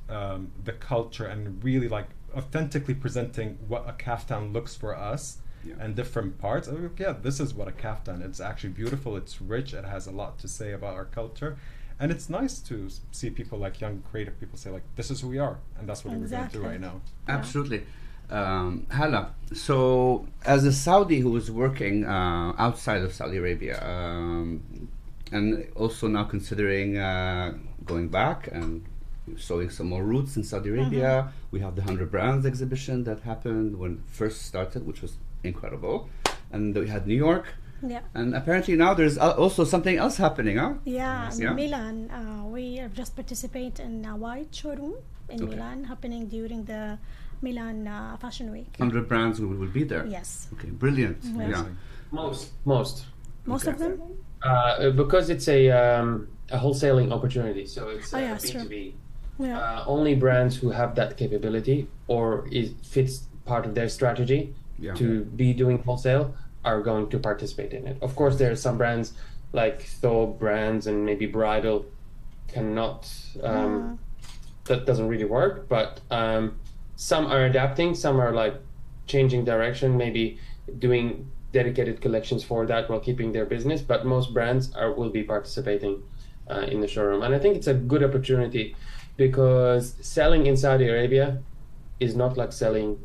um, 0.10 0.52
the 0.64 0.74
culture 0.74 1.26
and 1.26 1.64
really, 1.64 1.88
like, 1.88 2.08
authentically 2.36 2.94
presenting 2.94 3.58
what 3.68 3.88
a 3.88 3.94
kaftan 3.94 4.52
looks 4.54 4.76
for 4.76 4.96
us 4.96 5.38
Yeah. 5.64 5.76
and 5.80 5.96
different 5.96 6.38
parts. 6.38 6.68
I'm 6.68 6.84
like, 6.84 7.00
yeah, 7.00 7.14
this 7.22 7.40
is 7.40 7.54
what 7.54 7.68
a 7.68 7.72
kaftan. 7.72 8.22
It's 8.24 8.40
actually 8.40 8.72
beautiful. 8.72 9.16
It's 9.16 9.42
rich. 9.42 9.74
It 9.74 9.86
has 9.86 10.06
a 10.06 10.12
lot 10.12 10.38
to 10.40 10.48
say 10.48 10.74
about 10.74 10.96
our 10.96 11.06
culture, 11.06 11.58
and 12.00 12.12
it's 12.12 12.30
nice 12.30 12.60
to 12.60 12.90
see 13.12 13.30
people 13.30 13.58
like 13.58 13.80
young 13.82 14.04
creative 14.10 14.40
people 14.40 14.58
say 14.58 14.70
like, 14.70 14.84
"This 14.96 15.12
is 15.12 15.22
who 15.22 15.30
we 15.30 15.40
are," 15.40 15.58
and 15.78 15.88
that's 15.88 16.04
what 16.04 16.16
we're 16.16 16.28
going 16.28 16.50
to 16.50 16.58
do 16.58 16.64
right 16.64 16.80
now. 16.80 17.02
Yeah. 17.28 17.36
Absolutely. 17.36 17.84
Um, 18.30 18.88
Hala, 18.90 19.36
so 19.54 20.28
as 20.46 20.66
a 20.66 20.74
Saudi 20.74 21.20
who 21.20 21.30
was 21.30 21.52
working 21.52 22.06
uh, 22.06 22.54
outside 22.58 23.04
of 23.04 23.14
Saudi 23.14 23.38
Arabia, 23.38 23.80
um, 23.86 24.90
and 25.32 25.68
also 25.76 26.08
now 26.08 26.24
considering 26.24 26.98
uh, 26.98 27.54
going 27.86 28.08
back 28.10 28.50
and 28.52 28.84
showing 29.38 29.70
some 29.70 29.88
more 29.88 30.04
roots 30.04 30.38
in 30.38 30.44
Saudi 30.44 30.70
Arabia. 30.70 31.32
We 31.52 31.60
have 31.60 31.76
the 31.76 31.82
100 31.82 32.12
Brands 32.12 32.46
exhibition 32.46 33.04
that 33.06 33.22
happened 33.22 33.78
when 33.78 34.04
first 34.08 34.44
started, 34.44 34.86
which 34.86 35.02
was 35.02 35.18
incredible. 35.44 36.10
And 36.52 36.76
we 36.76 36.88
had 36.88 37.08
New 37.08 37.16
York. 37.16 37.56
Yeah. 37.90 38.02
And 38.14 38.36
apparently 38.36 38.76
now 38.76 38.94
there's 38.94 39.18
also 39.18 39.64
something 39.64 39.98
else 39.98 40.18
happening, 40.18 40.58
huh? 40.58 40.74
Yeah, 40.86 41.32
in 41.34 41.42
Yeah. 41.42 41.54
Milan, 41.54 42.10
uh, 42.12 42.46
we 42.48 42.78
have 42.78 42.94
just 42.94 43.16
participate 43.16 43.80
in 43.80 44.06
a 44.06 44.16
white 44.16 44.54
showroom 44.54 44.96
in 45.30 45.44
Okay. 45.44 45.56
Milan 45.56 45.84
happening 45.86 46.28
during 46.28 46.66
the 46.66 46.98
Milan 47.42 47.88
uh, 47.88 48.18
Fashion 48.18 48.52
Week. 48.52 48.74
100 48.78 49.08
brands 49.08 49.40
will, 49.40 49.56
will 49.56 49.68
be 49.72 49.84
there. 49.84 50.06
Yes, 50.06 50.48
Okay, 50.54 50.70
brilliant. 50.70 51.18
Yeah. 51.24 51.66
Most, 52.12 52.52
most. 52.66 53.06
most 53.46 53.64
Okay. 53.68 53.72
of 53.74 53.80
them. 53.80 54.02
Uh, 54.42 54.90
because 54.92 55.30
it's 55.30 55.48
a 55.48 55.72
um, 55.72 56.28
a 56.52 56.58
wholesaling 56.58 57.12
opportunity, 57.12 57.66
so 57.66 57.90
it's 57.90 58.14
Oh, 58.14 58.18
uh, 58.18 58.22
yeah. 58.22 58.36
B2B. 58.38 58.94
Yeah. 59.40 59.58
Uh, 59.60 59.84
only 59.88 60.14
brands 60.16 60.56
who 60.58 60.70
have 60.70 60.96
that 60.96 61.18
capability 61.18 61.88
or 62.08 62.48
it 62.52 62.72
fits 62.84 63.24
part 63.46 63.66
of 63.66 63.74
their 63.76 63.90
strategy 63.90 64.54
Yeah. 64.80 64.94
to 65.02 65.24
be 65.42 65.54
doing 65.54 65.78
wholesale 65.84 66.36
are 66.66 66.82
going 66.82 67.10
to 67.10 67.18
participate 67.20 67.72
in 67.74 67.88
it. 67.88 67.98
Of 68.02 68.16
course, 68.16 68.36
there 68.38 68.52
are 68.52 68.56
some 68.68 68.78
brands 68.78 69.14
like 69.54 69.84
Thor 70.02 70.28
brands 70.28 70.88
and 70.88 71.06
maybe 71.06 71.26
Bridal 71.28 71.86
cannot. 72.48 73.02
Um, 73.44 74.00
That 74.66 74.88
doesn't 74.88 75.08
really 75.14 75.30
work, 75.30 75.70
but 75.70 76.02
um, 76.10 76.44
some 76.96 77.28
are 77.28 77.46
adapting. 77.46 77.94
Some 77.94 78.20
are 78.20 78.34
like 78.34 78.56
changing 79.06 79.46
direction, 79.46 79.96
maybe 79.96 80.40
doing 80.80 81.30
dedicated 81.54 82.02
collections 82.02 82.44
for 82.44 82.66
that 82.66 82.90
while 82.90 83.00
keeping 83.00 83.32
their 83.32 83.46
business. 83.46 83.82
But 83.92 84.06
most 84.06 84.34
brands 84.34 84.74
are 84.74 84.92
will 84.92 85.12
be 85.12 85.22
participating 85.24 86.02
uh, 86.50 86.66
in 86.74 86.82
the 86.82 86.88
showroom, 86.88 87.22
and 87.22 87.36
I 87.36 87.40
think 87.40 87.56
it's 87.58 87.68
a 87.68 87.76
good 87.92 88.04
opportunity 88.04 88.76
because 89.18 89.94
selling 90.02 90.48
in 90.48 90.58
Saudi 90.58 90.88
Arabia 90.90 91.28
is 92.00 92.16
not 92.16 92.36
like 92.36 92.52
selling 92.52 92.98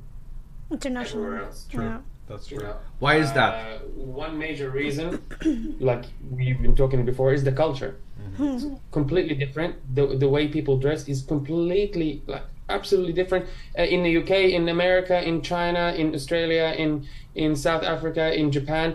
International. 0.70 1.24
everywhere 1.24 1.44
else. 1.46 1.68
Yeah. 1.70 2.00
That's 2.30 2.48
You 2.50 2.58
true. 2.58 2.68
know? 2.68 2.76
Why 3.00 3.16
is 3.16 3.32
that? 3.32 3.52
Uh, 3.54 3.78
one 4.22 4.38
major 4.38 4.70
reason, 4.70 5.20
like 5.80 6.04
we've 6.30 6.62
been 6.62 6.76
talking 6.76 7.04
before, 7.04 7.32
is 7.32 7.42
the 7.42 7.52
culture. 7.52 7.96
It's 8.38 8.64
completely 8.92 9.34
different. 9.34 9.74
The 9.96 10.04
the 10.22 10.28
way 10.28 10.46
people 10.46 10.76
dress 10.78 11.08
is 11.08 11.22
completely 11.22 12.22
like 12.26 12.44
absolutely 12.68 13.12
different. 13.12 13.46
Uh, 13.76 13.82
in 13.82 14.02
the 14.04 14.12
UK, 14.20 14.30
in 14.58 14.68
America, 14.68 15.16
in 15.30 15.42
China, 15.42 15.92
in 15.96 16.14
Australia, 16.14 16.66
in 16.78 16.90
in 17.34 17.56
South 17.56 17.82
Africa, 17.82 18.24
in 18.40 18.52
Japan, 18.52 18.88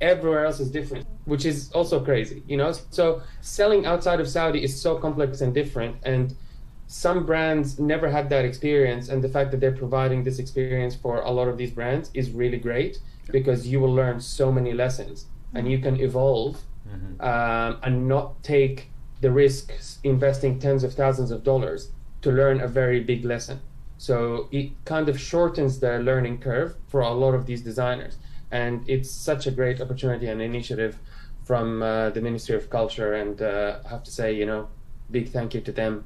everywhere 0.00 0.44
else 0.44 0.58
is 0.60 0.70
different, 0.70 1.06
which 1.26 1.44
is 1.44 1.70
also 1.72 1.96
crazy. 2.04 2.42
You 2.48 2.56
know, 2.56 2.72
so 2.90 3.22
selling 3.40 3.86
outside 3.86 4.18
of 4.20 4.28
Saudi 4.28 4.64
is 4.64 4.72
so 4.86 4.98
complex 4.98 5.40
and 5.40 5.54
different, 5.54 5.96
and 6.02 6.34
some 6.94 7.26
brands 7.26 7.80
never 7.80 8.08
had 8.08 8.30
that 8.30 8.44
experience 8.44 9.08
and 9.08 9.20
the 9.20 9.28
fact 9.28 9.50
that 9.50 9.58
they're 9.58 9.72
providing 9.84 10.22
this 10.22 10.38
experience 10.38 10.94
for 10.94 11.22
a 11.22 11.30
lot 11.30 11.48
of 11.48 11.58
these 11.58 11.72
brands 11.72 12.08
is 12.14 12.30
really 12.30 12.56
great 12.56 12.98
because 13.32 13.66
you 13.66 13.80
will 13.80 13.92
learn 13.92 14.20
so 14.20 14.52
many 14.52 14.72
lessons 14.72 15.26
and 15.54 15.68
you 15.68 15.78
can 15.80 15.98
evolve 15.98 16.60
um, 17.20 17.78
and 17.82 18.06
not 18.06 18.40
take 18.44 18.90
the 19.22 19.30
risks 19.30 19.98
investing 20.04 20.60
tens 20.60 20.84
of 20.84 20.94
thousands 20.94 21.32
of 21.32 21.42
dollars 21.42 21.90
to 22.22 22.30
learn 22.30 22.60
a 22.60 22.68
very 22.68 23.00
big 23.00 23.24
lesson. 23.24 23.60
So 23.98 24.48
it 24.52 24.70
kind 24.84 25.08
of 25.08 25.18
shortens 25.18 25.80
the 25.80 25.98
learning 25.98 26.38
curve 26.38 26.76
for 26.86 27.00
a 27.00 27.10
lot 27.10 27.34
of 27.34 27.46
these 27.46 27.60
designers 27.60 28.18
and 28.52 28.88
it's 28.88 29.10
such 29.10 29.48
a 29.48 29.50
great 29.50 29.80
opportunity 29.80 30.28
and 30.28 30.40
initiative 30.40 30.98
from 31.42 31.82
uh, 31.82 32.10
the 32.10 32.20
ministry 32.20 32.54
of 32.54 32.70
culture 32.70 33.14
and 33.14 33.42
uh, 33.42 33.78
i 33.84 33.88
have 33.88 34.02
to 34.04 34.10
say 34.10 34.32
you 34.32 34.46
know 34.46 34.68
big 35.10 35.28
thank 35.30 35.54
you 35.54 35.60
to 35.60 35.72
them 35.72 36.04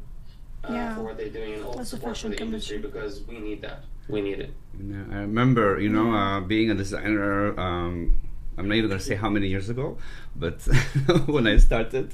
uh, 0.64 0.72
Yeah. 0.72 0.94
for 0.96 1.02
what 1.04 1.16
they're 1.18 1.28
doing 1.28 1.54
and 1.54 1.64
all 1.64 1.78
As 1.80 1.86
a 1.88 1.96
support 1.96 2.16
for 2.16 2.28
fashion 2.28 2.30
the 2.32 2.40
industry 2.42 2.78
because 2.78 3.22
we 3.28 3.38
need 3.38 3.62
that. 3.62 3.84
We 4.08 4.20
need 4.22 4.38
it. 4.40 4.52
Yeah, 4.80 5.04
I 5.12 5.18
remember, 5.18 5.78
you 5.80 5.90
know, 5.90 6.12
uh, 6.14 6.40
being 6.40 6.70
a 6.70 6.74
designer. 6.74 7.58
Um, 7.60 8.16
I'm 8.56 8.66
not 8.66 8.74
even 8.74 8.88
going 8.90 8.98
to 8.98 9.04
say 9.04 9.14
how 9.14 9.28
many 9.30 9.46
years 9.46 9.68
ago, 9.70 9.98
but 10.34 10.60
when 11.26 11.46
I 11.46 11.58
started, 11.58 12.12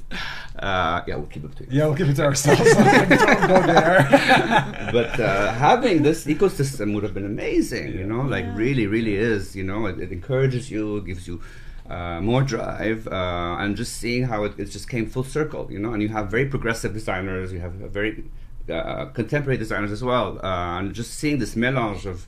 uh, 0.59 1.01
yeah, 1.07 1.15
we'll 1.15 1.25
keep 1.25 1.43
it 1.45 1.55
to 1.55 1.63
you. 1.63 1.69
Yeah, 1.71 1.85
we'll 1.85 1.95
give 1.95 2.09
it 2.09 2.17
to 2.17 2.25
ourselves. 2.25 2.61
Don't 2.75 3.47
go 3.47 3.61
there. 3.65 4.89
but 4.91 5.19
uh, 5.19 5.53
having 5.53 6.03
this 6.03 6.25
ecosystem 6.25 6.93
would 6.93 7.01
have 7.03 7.15
been 7.15 7.25
amazing, 7.25 7.93
you 7.93 8.05
know, 8.05 8.21
like 8.21 8.45
Yeah. 8.45 8.55
really, 8.57 8.85
really 8.85 9.15
is, 9.15 9.55
you 9.55 9.63
know, 9.63 9.87
it, 9.87 9.99
it 9.99 10.11
encourages 10.11 10.69
you, 10.69 11.01
gives 11.01 11.27
you 11.27 11.41
uh, 11.89 12.19
more 12.21 12.41
drive, 12.43 13.07
uh, 13.07 13.57
and 13.59 13.75
just 13.75 13.93
seeing 13.97 14.23
how 14.23 14.43
it, 14.43 14.53
it 14.59 14.65
just 14.65 14.89
came 14.89 15.05
full 15.07 15.23
circle, 15.23 15.67
you 15.71 15.79
know, 15.79 15.93
and 15.93 16.01
you 16.01 16.09
have 16.09 16.29
very 16.31 16.45
progressive 16.45 16.93
designers, 16.93 17.51
you 17.53 17.59
have 17.59 17.79
a 17.81 17.87
very 17.87 18.23
uh, 18.69 19.05
contemporary 19.07 19.57
designers 19.57 19.91
as 19.91 20.03
well, 20.03 20.39
uh, 20.43 20.79
and 20.79 20.93
just 20.93 21.13
seeing 21.13 21.37
this 21.39 21.55
melange 21.55 22.05
of 22.05 22.27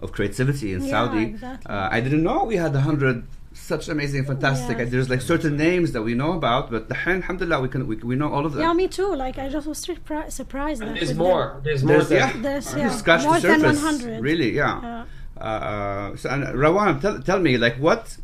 of 0.00 0.10
creativity 0.10 0.72
in 0.72 0.82
Yeah, 0.82 0.90
Saudi. 0.90 1.24
exactly. 1.26 1.70
Uh, 1.72 1.88
I 1.90 2.00
didn't 2.00 2.24
know 2.24 2.42
we 2.44 2.56
had 2.56 2.74
a 2.74 2.80
hundred 2.80 3.24
such 3.54 3.88
amazing, 3.88 4.24
fantastic. 4.24 4.78
Yes. 4.78 4.90
There's 4.90 5.10
like 5.10 5.20
certain 5.20 5.56
names 5.56 5.92
that 5.92 6.02
we 6.02 6.14
know 6.14 6.32
about, 6.32 6.70
but 6.70 6.88
the 6.88 6.96
alhamdulillah, 6.96 7.60
we 7.60 7.68
can 7.68 7.86
we, 7.86 7.96
we 7.96 8.16
know 8.16 8.32
all 8.32 8.44
of 8.46 8.52
them. 8.54 8.62
Yeah, 8.62 8.72
me 8.72 8.88
too. 8.88 9.14
Like 9.14 9.38
I 9.38 9.48
just 9.48 9.66
was 9.66 9.78
surprised. 9.78 10.80
that 10.80 10.94
There's 10.94 11.08
with 11.08 11.16
more. 11.18 11.60
There's 11.62 11.84
more. 11.84 11.92
There's, 11.98 12.08
than- 12.08 12.18
yeah, 12.18 12.32
There's, 12.36 12.74
yeah, 12.74 12.88
scratch 12.90 13.24
more 13.24 13.38
the 13.40 13.48
than 13.48 13.60
surface. 13.60 13.82
100. 13.82 14.22
Really, 14.22 14.50
yeah. 14.56 14.80
Yeah. 14.82 15.42
Uh, 15.44 16.16
so, 16.16 16.30
and 16.30 16.44
Rawan, 16.44 17.00
tell, 17.00 17.20
tell 17.20 17.40
me, 17.40 17.56
like, 17.58 17.76
what 17.76 18.16
uh, 18.18 18.21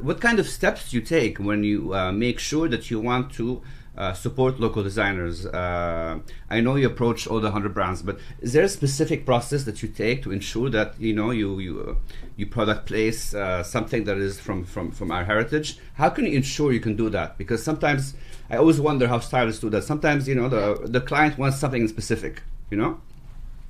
what 0.00 0.20
kind 0.20 0.38
of 0.38 0.48
steps 0.48 0.90
do 0.90 0.96
you 0.96 1.02
take 1.02 1.38
when 1.38 1.64
you 1.64 1.94
uh, 1.94 2.12
make 2.12 2.38
sure 2.38 2.68
that 2.68 2.90
you 2.90 3.00
want 3.00 3.32
to 3.32 3.62
uh, 3.96 4.12
support 4.12 4.58
local 4.58 4.82
designers? 4.82 5.46
Uh, 5.46 6.18
I 6.50 6.60
know 6.60 6.76
you 6.76 6.86
approach 6.86 7.26
all 7.26 7.40
the 7.40 7.50
hundred 7.50 7.74
brands, 7.74 8.02
but 8.02 8.18
is 8.40 8.52
there 8.52 8.64
a 8.64 8.68
specific 8.68 9.24
process 9.24 9.64
that 9.64 9.82
you 9.82 9.88
take 9.88 10.22
to 10.24 10.32
ensure 10.32 10.70
that 10.70 11.00
you 11.00 11.14
know 11.14 11.30
you 11.30 11.58
you 11.60 11.80
uh, 11.88 12.14
you 12.36 12.46
product 12.46 12.86
place 12.86 13.34
uh, 13.34 13.62
something 13.62 14.04
that 14.04 14.18
is 14.18 14.40
from, 14.40 14.64
from 14.64 14.90
from 14.90 15.10
our 15.10 15.24
heritage? 15.24 15.78
How 15.94 16.10
can 16.10 16.26
you 16.26 16.32
ensure 16.32 16.72
you 16.72 16.80
can 16.80 16.96
do 16.96 17.08
that? 17.10 17.38
Because 17.38 17.62
sometimes 17.62 18.14
I 18.50 18.56
always 18.56 18.80
wonder 18.80 19.06
how 19.08 19.20
stylists 19.20 19.60
do 19.60 19.70
that. 19.70 19.84
Sometimes 19.84 20.26
you 20.26 20.34
know 20.34 20.48
the 20.48 20.88
the 20.88 21.00
client 21.00 21.38
wants 21.38 21.58
something 21.58 21.86
specific, 21.88 22.42
you 22.70 22.76
know. 22.76 23.00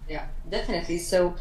Yeah, 0.08 0.26
definitely. 0.50 0.98
So, 0.98 1.34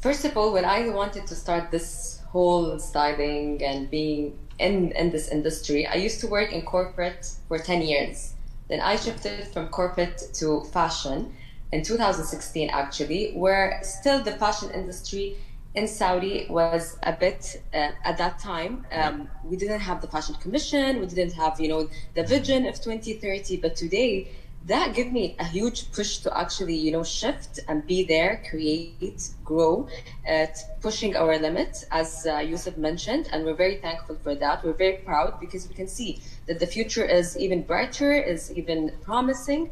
first 0.00 0.24
of 0.24 0.36
all, 0.36 0.52
when 0.52 0.64
I 0.64 0.90
wanted 0.90 1.26
to 1.26 1.34
start 1.34 1.70
this 1.70 2.13
whole 2.34 2.80
styling 2.80 3.62
and 3.62 3.88
being 3.90 4.36
in, 4.58 4.90
in 4.92 5.10
this 5.10 5.28
industry, 5.28 5.86
I 5.86 5.94
used 5.94 6.18
to 6.20 6.26
work 6.26 6.52
in 6.52 6.62
corporate 6.62 7.30
for 7.48 7.58
10 7.58 7.82
years. 7.82 8.34
Then 8.68 8.80
I 8.80 8.96
shifted 8.96 9.46
from 9.52 9.68
corporate 9.68 10.20
to 10.40 10.64
fashion 10.72 11.32
in 11.70 11.82
2016, 11.82 12.70
actually, 12.70 13.32
where 13.34 13.80
still 13.82 14.20
the 14.22 14.32
fashion 14.32 14.70
industry 14.70 15.36
in 15.76 15.86
Saudi 15.86 16.46
was 16.50 16.96
a 17.04 17.12
bit 17.12 17.62
uh, 17.72 17.90
at 18.04 18.18
that 18.18 18.40
time. 18.40 18.84
Um, 18.90 19.28
we 19.44 19.56
didn't 19.56 19.80
have 19.80 20.00
the 20.00 20.08
fashion 20.08 20.34
commission, 20.36 21.00
we 21.00 21.06
didn't 21.06 21.34
have 21.34 21.60
you 21.60 21.68
know 21.68 21.88
the 22.14 22.24
vision 22.24 22.66
of 22.66 22.74
2030. 22.80 23.56
But 23.58 23.76
today, 23.76 24.28
that 24.66 24.94
gave 24.94 25.12
me 25.12 25.36
a 25.38 25.44
huge 25.44 25.92
push 25.92 26.18
to 26.18 26.38
actually 26.38 26.74
you 26.74 26.90
know 26.90 27.04
shift 27.04 27.60
and 27.68 27.86
be 27.86 28.04
there, 28.04 28.42
create, 28.48 29.28
grow, 29.44 29.88
at 30.26 30.56
pushing 30.80 31.16
our 31.16 31.38
limits, 31.38 31.84
as 31.90 32.26
uh, 32.26 32.38
Yusuf 32.38 32.76
mentioned, 32.76 33.28
and 33.32 33.44
we're 33.44 33.54
very 33.54 33.76
thankful 33.76 34.16
for 34.22 34.34
that. 34.34 34.64
We're 34.64 34.72
very 34.72 34.98
proud 34.98 35.38
because 35.38 35.68
we 35.68 35.74
can 35.74 35.86
see 35.88 36.20
that 36.46 36.58
the 36.60 36.66
future 36.66 37.04
is 37.04 37.36
even 37.38 37.62
brighter, 37.62 38.14
is 38.14 38.52
even 38.56 38.92
promising. 39.02 39.70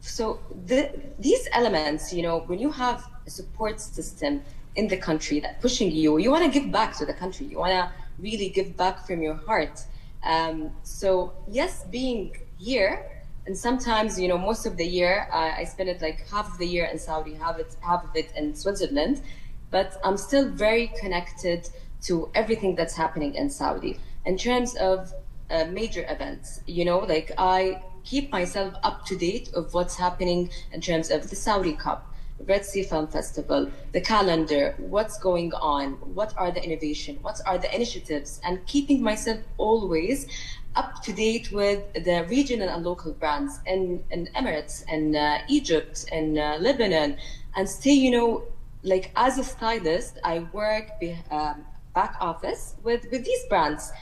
So 0.00 0.40
the, 0.66 0.90
these 1.20 1.48
elements, 1.52 2.12
you 2.12 2.22
know, 2.22 2.40
when 2.46 2.58
you 2.58 2.72
have 2.72 3.06
a 3.24 3.30
support 3.30 3.80
system 3.80 4.42
in 4.74 4.88
the 4.88 4.96
country 4.96 5.38
that 5.40 5.60
pushing 5.60 5.92
you, 5.92 6.18
you 6.18 6.30
want 6.30 6.52
to 6.52 6.60
give 6.60 6.72
back 6.72 6.96
to 6.96 7.06
the 7.06 7.14
country. 7.14 7.46
You 7.46 7.58
want 7.58 7.72
to 7.72 7.92
really 8.18 8.48
give 8.48 8.76
back 8.76 9.06
from 9.06 9.22
your 9.22 9.34
heart. 9.34 9.84
Um, 10.24 10.72
so 10.82 11.32
yes, 11.48 11.84
being 11.90 12.36
here, 12.58 13.21
and 13.46 13.56
sometimes 13.56 14.20
you 14.20 14.28
know 14.28 14.38
most 14.38 14.66
of 14.66 14.76
the 14.76 14.86
year 14.86 15.28
uh, 15.32 15.52
I 15.56 15.64
spend 15.64 15.88
it 15.88 16.00
like 16.00 16.28
half 16.28 16.52
of 16.52 16.58
the 16.58 16.66
year 16.66 16.86
in 16.86 16.98
Saudi, 16.98 17.34
half 17.34 17.58
it 17.58 17.76
half 17.80 18.04
of 18.04 18.14
it 18.14 18.32
in 18.36 18.54
Switzerland, 18.54 19.22
but 19.70 19.98
I'm 20.04 20.16
still 20.16 20.48
very 20.48 20.92
connected 21.00 21.68
to 22.02 22.30
everything 22.34 22.74
that's 22.74 22.94
happening 22.94 23.34
in 23.34 23.50
Saudi 23.50 23.98
in 24.26 24.36
terms 24.36 24.76
of 24.76 25.12
uh, 25.50 25.64
major 25.66 26.04
events. 26.08 26.60
You 26.66 26.84
know, 26.84 26.98
like 26.98 27.32
I 27.38 27.82
keep 28.04 28.30
myself 28.30 28.74
up 28.82 29.06
to 29.06 29.16
date 29.16 29.50
of 29.54 29.74
what's 29.74 29.96
happening 29.96 30.50
in 30.72 30.80
terms 30.80 31.10
of 31.10 31.30
the 31.30 31.36
Saudi 31.36 31.74
Cup, 31.74 32.12
Red 32.46 32.64
Sea 32.64 32.82
Film 32.82 33.06
Festival, 33.06 33.70
the 33.92 34.00
calendar, 34.00 34.74
what's 34.78 35.18
going 35.18 35.52
on, 35.54 35.92
what 36.14 36.34
are 36.36 36.50
the 36.50 36.62
innovation, 36.62 37.18
what 37.22 37.40
are 37.46 37.58
the 37.58 37.72
initiatives, 37.74 38.40
and 38.44 38.64
keeping 38.66 39.02
myself 39.02 39.38
always 39.58 40.26
up 40.74 41.02
to 41.02 41.12
date 41.12 41.52
with 41.52 41.80
the 41.92 42.26
regional 42.28 42.68
and 42.68 42.84
local 42.84 43.12
brands 43.12 43.60
in, 43.66 44.02
in 44.10 44.28
Emirates 44.34 44.84
and 44.88 45.16
uh, 45.16 45.38
Egypt 45.48 46.06
and 46.12 46.38
uh, 46.38 46.56
Lebanon, 46.60 47.16
and 47.56 47.68
stay, 47.68 47.92
you 47.92 48.10
know, 48.10 48.44
like 48.82 49.12
as 49.16 49.38
a 49.38 49.44
stylist, 49.44 50.18
I 50.24 50.46
work 50.52 50.98
be, 51.00 51.16
um, 51.30 51.64
back 51.94 52.16
office 52.20 52.74
with 52.82 53.06
with 53.10 53.24
these 53.24 53.44
brands. 53.48 53.92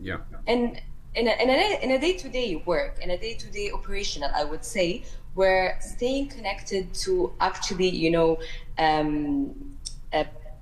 Yeah. 0.00 0.18
And 0.46 0.80
in 1.14 1.28
a, 1.28 1.42
in 1.42 1.48
a, 1.48 1.84
in 1.84 1.90
a 1.92 1.98
day-to-day 1.98 2.62
work, 2.66 2.98
in 3.00 3.10
a 3.10 3.18
day-to-day 3.18 3.70
operational, 3.70 4.30
I 4.34 4.44
would 4.44 4.64
say, 4.64 5.04
where 5.34 5.78
staying 5.80 6.28
connected 6.28 6.92
to 7.04 7.32
actually, 7.40 7.88
you 7.88 8.10
know, 8.10 8.38
um, 8.78 9.54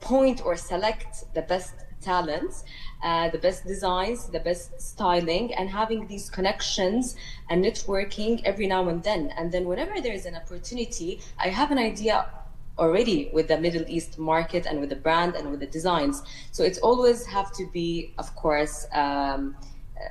point 0.04 0.44
or 0.44 0.54
select 0.54 1.24
the 1.34 1.42
best 1.42 1.74
talents, 2.02 2.64
uh, 3.04 3.28
the 3.28 3.38
best 3.38 3.66
designs, 3.66 4.26
the 4.26 4.40
best 4.40 4.80
styling, 4.80 5.52
and 5.54 5.68
having 5.68 6.06
these 6.06 6.30
connections 6.30 7.16
and 7.50 7.62
networking 7.64 8.42
every 8.44 8.66
now 8.66 8.88
and 8.88 9.02
then. 9.02 9.30
And 9.36 9.52
then, 9.52 9.66
whenever 9.66 10.00
there 10.00 10.14
is 10.14 10.24
an 10.24 10.34
opportunity, 10.34 11.20
I 11.38 11.48
have 11.48 11.70
an 11.70 11.78
idea 11.78 12.26
already 12.78 13.30
with 13.32 13.46
the 13.48 13.58
Middle 13.58 13.84
East 13.86 14.18
market 14.18 14.66
and 14.66 14.80
with 14.80 14.88
the 14.88 14.96
brand 14.96 15.36
and 15.36 15.50
with 15.50 15.60
the 15.60 15.66
designs. 15.66 16.22
So 16.50 16.64
it's 16.64 16.78
always 16.78 17.24
have 17.26 17.52
to 17.52 17.66
be, 17.72 18.14
of 18.18 18.34
course. 18.34 18.86
Um, 18.92 19.54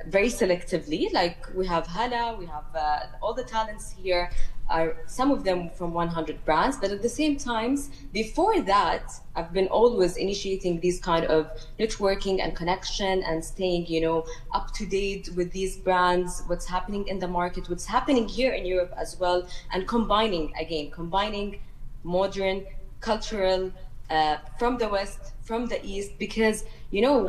very 0.06 0.28
selectively. 0.28 1.12
Like 1.12 1.36
we 1.54 1.66
have 1.66 1.86
Hala, 1.86 2.36
we 2.38 2.46
have 2.46 2.64
uh, 2.74 3.00
all 3.22 3.34
the 3.34 3.44
talents 3.44 3.94
here 4.02 4.30
are 4.70 4.96
some 5.06 5.30
of 5.30 5.44
them 5.44 5.70
from 5.70 5.92
100 5.92 6.44
brands, 6.44 6.76
but 6.76 6.90
at 6.90 7.02
the 7.02 7.08
same 7.08 7.36
times, 7.36 7.90
before 8.12 8.60
that, 8.62 9.12
I've 9.36 9.52
been 9.52 9.68
always 9.68 10.16
initiating 10.16 10.80
these 10.80 11.00
kind 11.00 11.26
of 11.26 11.50
networking 11.78 12.42
and 12.42 12.56
connection 12.56 13.22
and 13.24 13.44
staying, 13.44 13.86
you 13.86 14.00
know, 14.00 14.26
up 14.52 14.72
to 14.74 14.86
date 14.86 15.28
with 15.36 15.52
these 15.52 15.76
brands, 15.76 16.42
what's 16.46 16.66
happening 16.66 17.06
in 17.08 17.18
the 17.18 17.28
market, 17.28 17.68
what's 17.68 17.86
happening 17.86 18.26
here 18.26 18.52
in 18.52 18.64
Europe 18.64 18.94
as 18.96 19.18
well, 19.20 19.46
and 19.72 19.86
combining 19.86 20.54
again, 20.58 20.90
combining 20.90 21.60
modern, 22.02 22.64
cultural, 23.00 23.70
uh, 24.10 24.36
from 24.58 24.78
the 24.78 24.88
West, 24.88 25.32
from 25.42 25.66
the 25.66 25.84
East, 25.84 26.12
because 26.18 26.64
you 26.90 27.02
know, 27.02 27.26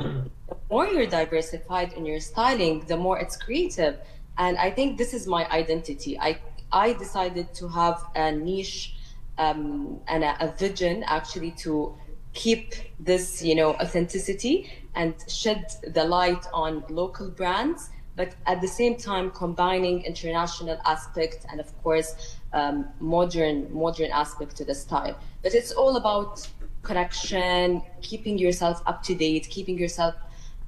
the 0.48 0.56
more 0.70 0.86
you're 0.86 1.08
diversified 1.08 1.94
in 1.94 2.06
your 2.06 2.20
styling, 2.20 2.86
the 2.86 2.96
more 2.96 3.18
it's 3.18 3.36
creative. 3.36 3.98
And 4.38 4.58
I 4.58 4.70
think 4.70 4.98
this 4.98 5.14
is 5.14 5.26
my 5.26 5.50
identity. 5.50 6.20
I 6.20 6.38
I 6.76 6.92
decided 6.94 7.54
to 7.56 7.70
have 7.70 8.06
a 8.16 8.32
niche 8.34 8.96
um, 9.38 10.02
and 10.08 10.24
a, 10.24 10.36
a 10.44 10.52
vision 10.52 11.04
actually 11.08 11.52
to 11.64 11.96
keep 12.34 12.76
this, 13.00 13.42
you 13.42 13.56
know, 13.56 13.76
authenticity 13.76 14.70
and 14.94 15.16
shed 15.30 15.72
the 15.88 16.04
light 16.04 16.46
on 16.54 16.84
local 16.90 17.30
brands, 17.30 17.90
but 18.18 18.36
at 18.46 18.60
the 18.60 18.68
same 18.68 18.98
time 18.98 19.32
combining 19.32 20.04
international 20.04 20.78
aspect 20.86 21.46
and 21.50 21.62
of 21.62 21.82
course 21.82 22.38
um, 22.52 22.88
modern 23.00 23.74
modern 23.74 24.12
aspect 24.12 24.58
to 24.58 24.66
the 24.66 24.76
style. 24.76 25.18
But 25.44 25.54
it's 25.54 25.72
all 25.72 25.96
about 25.96 26.46
connection, 26.84 27.82
keeping 28.02 28.38
yourself 28.38 28.82
up 28.86 29.02
to 29.04 29.16
date, 29.16 29.48
keeping 29.50 29.78
yourself 29.78 30.16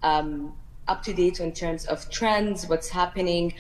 um, 0.04 0.54
up 0.88 1.04
to 1.04 1.14
date 1.14 1.42
in 1.42 1.52
terms 1.52 1.86
of 1.86 2.10
trends, 2.10 2.68
what's 2.68 2.90
happening, 2.90 3.54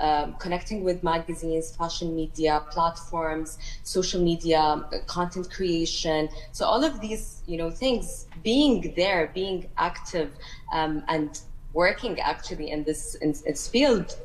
um, 0.00 0.34
connecting 0.38 0.82
with 0.82 1.02
magazines, 1.02 1.76
fashion 1.76 2.16
media, 2.16 2.64
platforms, 2.70 3.58
social 3.82 4.22
media, 4.22 4.84
content 5.06 5.50
creation. 5.50 6.28
So 6.52 6.64
all 6.64 6.82
of 6.82 7.00
these, 7.00 7.42
you 7.46 7.58
know, 7.58 7.70
things 7.70 8.26
being 8.42 8.94
there, 8.96 9.30
being 9.34 9.68
active, 9.76 10.32
um, 10.72 11.04
and 11.08 11.40
working 11.72 12.18
actually 12.20 12.70
in 12.70 12.82
this 12.84 13.14
in 13.16 13.34
this 13.44 13.68
field, 13.68 14.16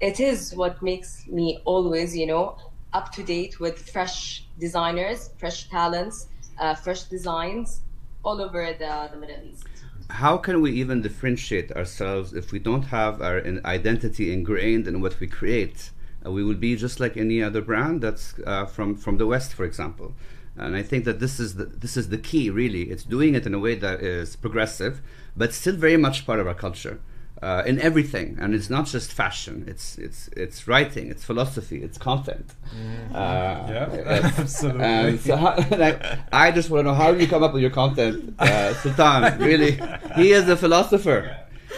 it 0.00 0.20
is 0.20 0.54
what 0.54 0.80
makes 0.82 1.26
me 1.26 1.60
always, 1.64 2.16
you 2.16 2.26
know, 2.26 2.56
up 2.92 3.12
to 3.12 3.22
date 3.22 3.60
with 3.60 3.90
fresh 3.90 4.44
designers, 4.58 5.30
fresh 5.36 5.68
talents, 5.68 6.28
uh, 6.58 6.74
fresh 6.74 7.02
designs 7.04 7.80
all 8.24 8.40
over 8.40 8.72
the, 8.72 9.08
the 9.12 9.18
Middle 9.18 9.44
East 9.44 9.75
how 10.10 10.36
can 10.36 10.60
we 10.60 10.72
even 10.72 11.02
differentiate 11.02 11.72
ourselves 11.72 12.32
if 12.32 12.52
we 12.52 12.58
don't 12.58 12.84
have 12.84 13.20
our 13.20 13.42
identity 13.64 14.32
ingrained 14.32 14.86
in 14.86 15.00
what 15.00 15.18
we 15.20 15.26
create? 15.26 15.90
Uh, 16.24 16.30
we 16.30 16.44
will 16.44 16.54
be 16.54 16.76
just 16.76 17.00
like 17.00 17.16
any 17.16 17.42
other 17.42 17.60
brand 17.60 18.00
that's 18.00 18.34
uh, 18.46 18.66
from 18.66 18.96
from 18.96 19.18
the 19.18 19.26
West, 19.26 19.54
for 19.54 19.64
example. 19.64 20.14
And 20.56 20.74
I 20.74 20.82
think 20.82 21.04
that 21.04 21.20
this 21.20 21.38
is 21.38 21.56
the 21.56 21.66
this 21.66 21.96
is 21.96 22.08
the 22.08 22.18
key. 22.18 22.50
Really, 22.50 22.84
it's 22.84 23.04
doing 23.04 23.34
it 23.34 23.46
in 23.46 23.54
a 23.54 23.58
way 23.58 23.74
that 23.74 24.00
is 24.00 24.36
progressive, 24.36 25.00
but 25.36 25.52
still 25.52 25.76
very 25.76 25.96
much 25.96 26.26
part 26.26 26.40
of 26.40 26.46
our 26.46 26.54
culture 26.54 27.00
uh, 27.42 27.62
in 27.66 27.80
everything, 27.80 28.38
and 28.40 28.54
it's 28.54 28.70
not 28.70 28.86
just 28.86 29.12
fashion. 29.12 29.64
It's 29.66 29.98
it's 29.98 30.28
it's 30.28 30.66
writing, 30.66 31.10
it's 31.10 31.24
philosophy, 31.24 31.82
it's 31.82 31.98
content. 31.98 32.54
Mm. 32.74 33.10
Uh, 33.14 33.14
yeah, 33.14 34.32
absolutely. 34.38 34.84
And 34.84 35.20
so, 35.20 35.36
how, 35.36 35.56
like, 35.76 36.02
I 36.32 36.50
just 36.50 36.70
want 36.70 36.80
to 36.80 36.90
know 36.90 36.94
how 36.94 37.10
you 37.10 37.28
come 37.28 37.42
up 37.42 37.52
with 37.52 37.62
your 37.62 37.70
content, 37.70 38.34
uh, 38.38 38.74
Sultan. 38.74 39.38
Really, 39.38 39.80
he 40.16 40.32
is 40.32 40.48
a 40.48 40.56
philosopher. 40.56 41.36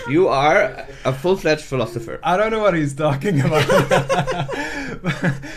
You 0.09 0.29
are 0.29 0.87
a 1.05 1.13
full-fledged 1.13 1.63
philosopher. 1.65 2.21
I 2.23 2.37
don't 2.37 2.53
know 2.53 2.61
what 2.61 2.75
he's 2.75 2.95
talking 2.95 3.41
about. 3.41 3.65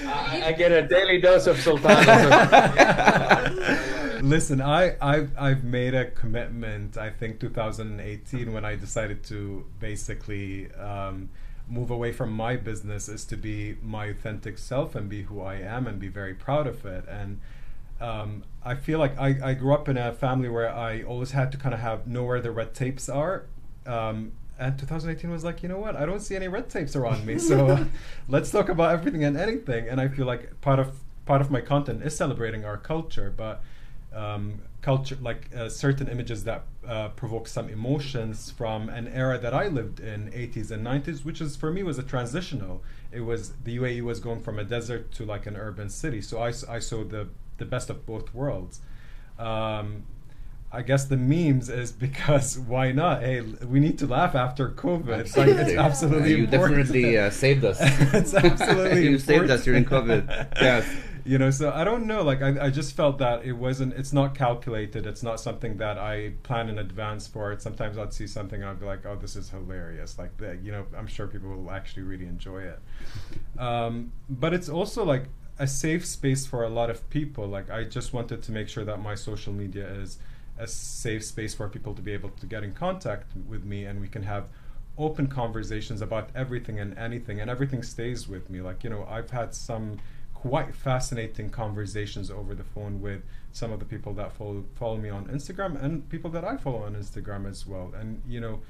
I, 0.07 0.41
I, 0.45 0.51
get 0.53 0.71
a 0.71 0.87
daily 0.87 1.21
dose 1.21 1.45
of 1.47 1.59
Sultan. 1.59 1.91
Listen, 4.21 4.61
I, 4.61 4.95
I've, 5.01 5.31
I've 5.37 5.63
made 5.63 5.95
a 5.95 6.05
commitment, 6.11 6.95
I 6.95 7.09
think 7.09 7.39
2018, 7.39 8.53
when 8.53 8.63
I 8.63 8.75
decided 8.75 9.23
to 9.25 9.65
basically 9.79 10.71
um, 10.73 11.29
move 11.67 11.89
away 11.89 12.11
from 12.11 12.31
my 12.31 12.55
business, 12.55 13.09
is 13.09 13.25
to 13.25 13.35
be 13.35 13.77
my 13.81 14.05
authentic 14.05 14.59
self 14.59 14.93
and 14.93 15.09
be 15.09 15.23
who 15.23 15.41
I 15.41 15.55
am 15.55 15.87
and 15.87 15.99
be 15.99 16.07
very 16.07 16.35
proud 16.35 16.67
of 16.67 16.85
it. 16.85 17.05
And 17.09 17.39
um, 17.99 18.43
I 18.63 18.75
feel 18.75 18.99
like 18.99 19.17
I, 19.17 19.37
I 19.43 19.53
grew 19.55 19.73
up 19.73 19.89
in 19.89 19.97
a 19.97 20.13
family 20.13 20.49
where 20.49 20.71
I 20.71 21.01
always 21.01 21.31
had 21.31 21.51
to 21.53 21.57
kind 21.57 21.73
of 21.73 21.79
have 21.79 22.05
know 22.05 22.23
where 22.23 22.41
the 22.41 22.51
red 22.51 22.75
tapes 22.75 23.09
are. 23.09 23.45
Um, 23.87 24.33
and 24.59 24.77
2018 24.77 25.31
was 25.31 25.43
like, 25.43 25.63
you 25.63 25.69
know 25.69 25.79
what? 25.79 25.95
I 25.95 26.05
don't 26.05 26.19
see 26.19 26.35
any 26.35 26.47
red 26.47 26.69
tapes 26.69 26.95
around 26.95 27.25
me, 27.25 27.39
so 27.39 27.67
uh, 27.67 27.85
let's 28.27 28.51
talk 28.51 28.69
about 28.69 28.93
everything 28.93 29.23
and 29.23 29.35
anything. 29.35 29.89
And 29.89 29.99
I 29.99 30.07
feel 30.07 30.27
like 30.27 30.61
part 30.61 30.77
of 30.77 30.99
part 31.25 31.41
of 31.41 31.49
my 31.49 31.61
content 31.61 32.03
is 32.03 32.15
celebrating 32.15 32.63
our 32.65 32.77
culture, 32.77 33.33
but 33.35 33.63
um, 34.13 34.61
culture, 34.81 35.17
like 35.21 35.49
uh, 35.55 35.69
certain 35.69 36.07
images 36.07 36.43
that 36.43 36.63
uh, 36.85 37.09
provoke 37.09 37.47
some 37.47 37.69
emotions 37.69 38.51
from 38.51 38.89
an 38.89 39.07
era 39.07 39.37
that 39.37 39.53
I 39.53 39.67
lived 39.67 39.99
in, 39.99 40.31
80s 40.31 40.71
and 40.71 40.85
90s, 40.85 41.23
which 41.23 41.39
is 41.41 41.55
for 41.55 41.71
me 41.71 41.83
was 41.83 41.97
a 41.97 42.03
transitional. 42.03 42.83
It 43.11 43.21
was 43.21 43.53
the 43.63 43.77
UAE 43.77 44.01
was 44.01 44.19
going 44.19 44.41
from 44.41 44.59
a 44.59 44.63
desert 44.63 45.11
to 45.13 45.25
like 45.25 45.45
an 45.45 45.55
urban 45.55 45.89
city, 45.89 46.21
so 46.21 46.39
I, 46.39 46.47
I 46.69 46.79
saw 46.79 47.03
the 47.03 47.27
the 47.57 47.65
best 47.65 47.89
of 47.89 48.05
both 48.05 48.33
worlds. 48.33 48.81
Um, 49.37 50.03
I 50.71 50.81
guess 50.81 51.05
the 51.05 51.17
memes 51.17 51.69
is 51.69 51.91
because 52.07 52.57
why 52.57 52.91
not? 52.91 53.21
Hey, 53.21 53.41
we 53.41 53.79
need 53.79 53.99
to 53.99 54.07
laugh 54.07 54.35
after 54.35 54.69
COVID. 54.69 55.19
It's 55.19 55.37
like 55.37 55.49
it's 55.49 55.73
absolutely. 55.73 56.33
Uh, 56.33 56.37
you 56.37 56.43
important. 56.45 56.77
definitely 56.87 57.17
uh, 57.17 57.29
saved 57.29 57.63
us. 57.63 57.77
it's 57.81 58.33
absolutely. 58.33 59.03
you 59.09 59.19
saved 59.19 59.49
us 59.49 59.63
during 59.63 59.85
COVID. 59.85 60.47
Yes 60.59 60.85
you 61.23 61.37
know 61.37 61.51
so 61.51 61.71
i 61.71 61.83
don't 61.83 62.05
know 62.05 62.23
like 62.23 62.41
I, 62.41 62.65
I 62.65 62.69
just 62.69 62.95
felt 62.95 63.17
that 63.19 63.43
it 63.45 63.53
wasn't 63.53 63.93
it's 63.93 64.13
not 64.13 64.35
calculated 64.35 65.05
it's 65.05 65.23
not 65.23 65.39
something 65.39 65.77
that 65.77 65.97
i 65.97 66.33
plan 66.43 66.69
in 66.69 66.79
advance 66.79 67.27
for 67.27 67.51
it. 67.51 67.61
Sometimes 67.61 67.97
i'd 67.97 68.13
see 68.13 68.27
something 68.27 68.61
and 68.61 68.69
i'd 68.69 68.79
be 68.79 68.85
like 68.85 69.05
oh 69.05 69.15
this 69.15 69.35
is 69.35 69.49
hilarious 69.49 70.17
like 70.17 70.35
that 70.37 70.61
you 70.63 70.71
know 70.71 70.85
i'm 70.97 71.07
sure 71.07 71.27
people 71.27 71.49
will 71.49 71.71
actually 71.71 72.03
really 72.03 72.25
enjoy 72.25 72.61
it. 72.61 72.79
Um, 73.59 74.11
but 74.29 74.53
it's 74.53 74.69
also 74.69 75.03
like 75.03 75.25
a 75.59 75.67
safe 75.67 76.05
space 76.05 76.45
for 76.45 76.63
a 76.63 76.69
lot 76.69 76.89
of 76.89 77.07
people 77.09 77.47
like 77.47 77.69
i 77.69 77.83
just 77.83 78.13
wanted 78.13 78.41
to 78.43 78.51
make 78.51 78.67
sure 78.67 78.85
that 78.85 78.97
my 78.97 79.15
social 79.15 79.53
media 79.53 79.87
is 79.87 80.17
a 80.57 80.67
safe 80.67 81.23
space 81.23 81.53
for 81.53 81.67
people 81.69 81.93
to 81.93 82.01
be 82.01 82.11
able 82.11 82.29
to 82.29 82.45
get 82.45 82.63
in 82.63 82.73
contact 82.73 83.31
with 83.47 83.63
me 83.63 83.85
and 83.85 84.01
we 84.01 84.07
can 84.07 84.23
have 84.23 84.45
open 84.97 85.27
conversations 85.27 86.01
about 86.01 86.29
everything 86.35 86.79
and 86.79 86.97
anything 86.97 87.39
and 87.39 87.49
everything 87.49 87.81
stays 87.81 88.27
with 88.27 88.49
me. 88.49 88.61
Like 88.61 88.83
you 88.83 88.89
know 88.89 89.05
i've 89.09 89.31
had 89.31 89.53
some 89.53 89.97
quite 90.41 90.73
fascinating 90.73 91.51
conversations 91.51 92.31
over 92.31 92.55
the 92.55 92.63
phone 92.63 92.99
with 92.99 93.21
some 93.51 93.71
of 93.71 93.77
the 93.77 93.85
people 93.85 94.11
that 94.15 94.31
follow 94.33 94.63
follow 94.73 94.97
me 94.97 95.07
on 95.07 95.25
Instagram 95.27 95.79
and 95.83 96.09
people 96.09 96.31
that 96.31 96.43
I 96.43 96.57
follow 96.57 96.81
on 96.83 96.95
Instagram 96.95 97.47
as 97.47 97.67
well. 97.67 97.93
And 97.95 98.23
you 98.27 98.41
know, 98.41 98.61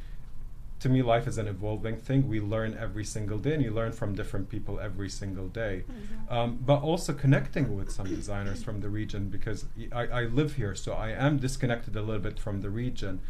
to 0.82 0.90
me, 0.90 1.02
life 1.02 1.28
is 1.28 1.38
an 1.38 1.48
evolving 1.48 1.96
thing. 1.96 2.28
We 2.28 2.42
learn 2.42 2.78
every 2.78 3.06
single 3.06 3.38
day, 3.38 3.54
and 3.54 3.64
you 3.64 3.72
learn 3.72 3.94
from 3.94 4.16
different 4.16 4.50
people 4.50 4.82
every 4.82 5.08
single 5.10 5.48
day. 5.48 5.86
Mm-hmm. 5.86 6.34
Um, 6.34 6.60
but 6.60 6.82
also 6.82 7.14
connecting 7.14 7.74
with 7.78 7.90
some 7.90 8.08
designers 8.08 8.62
from 8.62 8.82
the 8.82 8.90
region 8.90 9.30
because 9.30 9.64
I, 9.94 10.08
I 10.08 10.24
live 10.24 10.56
here, 10.56 10.76
so 10.76 10.92
I 10.92 11.12
am 11.12 11.38
disconnected 11.38 11.96
a 11.96 12.02
little 12.02 12.22
bit 12.22 12.38
from 12.38 12.60
the 12.60 12.70
region 12.70 13.22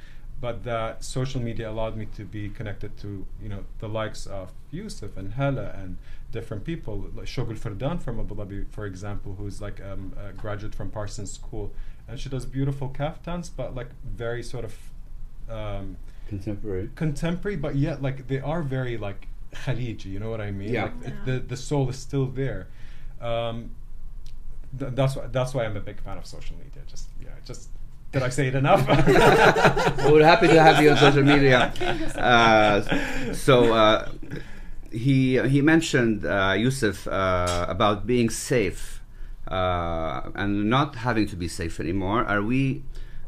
but 0.42 0.64
that 0.64 1.04
social 1.04 1.40
media 1.40 1.70
allowed 1.70 1.96
me 1.96 2.08
to 2.18 2.26
be 2.26 2.50
connected 2.50 2.98
to 2.98 3.26
you 3.42 3.48
know 3.48 3.64
the 3.80 3.88
likes 3.88 4.26
of 4.26 4.52
Yousef 4.74 5.16
and 5.16 5.34
Hala 5.36 5.72
and 5.78 5.98
different 6.32 6.64
people. 6.66 7.06
Like 7.14 7.28
Shogul 7.28 7.58
Fardan 7.58 8.00
from 8.00 8.20
Abu 8.20 8.36
Dhabi 8.36 8.68
for 8.68 8.86
example 8.88 9.36
who's 9.38 9.62
like 9.62 9.80
um, 9.82 10.14
a 10.20 10.34
graduate 10.34 10.74
from 10.74 10.90
Parsons 10.90 11.32
School. 11.32 11.72
And 12.08 12.20
she 12.20 12.28
does 12.28 12.46
beautiful 12.46 12.90
kaftans 12.90 13.52
but 13.56 13.76
like 13.76 13.90
very 14.04 14.42
sort 14.44 14.66
of 14.66 14.76
um, 15.50 15.98
contemporary. 16.28 16.90
contemporary 16.96 17.56
but 17.56 17.76
yet 17.76 18.02
like 18.02 18.28
they 18.28 18.40
are 18.40 18.64
very 18.64 18.98
like 18.98 19.28
Khaliji 19.54 20.06
you 20.06 20.20
know 20.20 20.32
what 20.32 20.42
I 20.42 20.50
mean? 20.50 20.74
Yeah. 20.74 20.86
like 20.86 20.94
yeah. 21.04 21.08
It, 21.08 21.26
the 21.26 21.40
the 21.40 21.58
soul 21.58 21.88
is 21.90 22.00
still 22.00 22.26
there. 22.26 22.68
Um, 23.22 23.72
th- 24.80 24.94
that's 24.96 25.16
why 25.16 25.28
that's 25.28 25.54
why 25.54 25.66
I'm 25.66 25.78
a 25.78 25.82
big 25.82 26.02
fan 26.02 26.18
of 26.18 26.26
social 26.26 26.56
media. 26.58 26.82
Just 26.88 27.10
yeah 27.22 27.30
just 27.46 27.70
Did 28.12 28.24
I 28.24 28.30
say 28.30 28.48
it 28.48 28.56
enough? 28.56 28.86
We're 28.88 30.26
happy 30.26 30.48
to 30.48 30.62
have 30.62 30.84
you 30.84 30.92
on 30.92 30.98
social 30.98 31.24
media. 31.24 31.74
Uh, 32.22 33.34
so 33.34 33.74
uh, 33.74 34.10
he 34.92 35.40
he 35.48 35.62
mentioned 35.62 36.26
uh, 36.26 36.54
Yousef 36.54 37.08
uh, 37.08 37.66
about 37.68 38.06
being 38.06 38.30
safe 38.30 39.02
uh, 39.48 40.30
and 40.36 40.70
not 40.70 40.96
having 40.96 41.28
to 41.28 41.36
be 41.36 41.48
safe 41.48 41.80
anymore. 41.80 42.24
Are 42.26 42.42
we? 42.42 42.84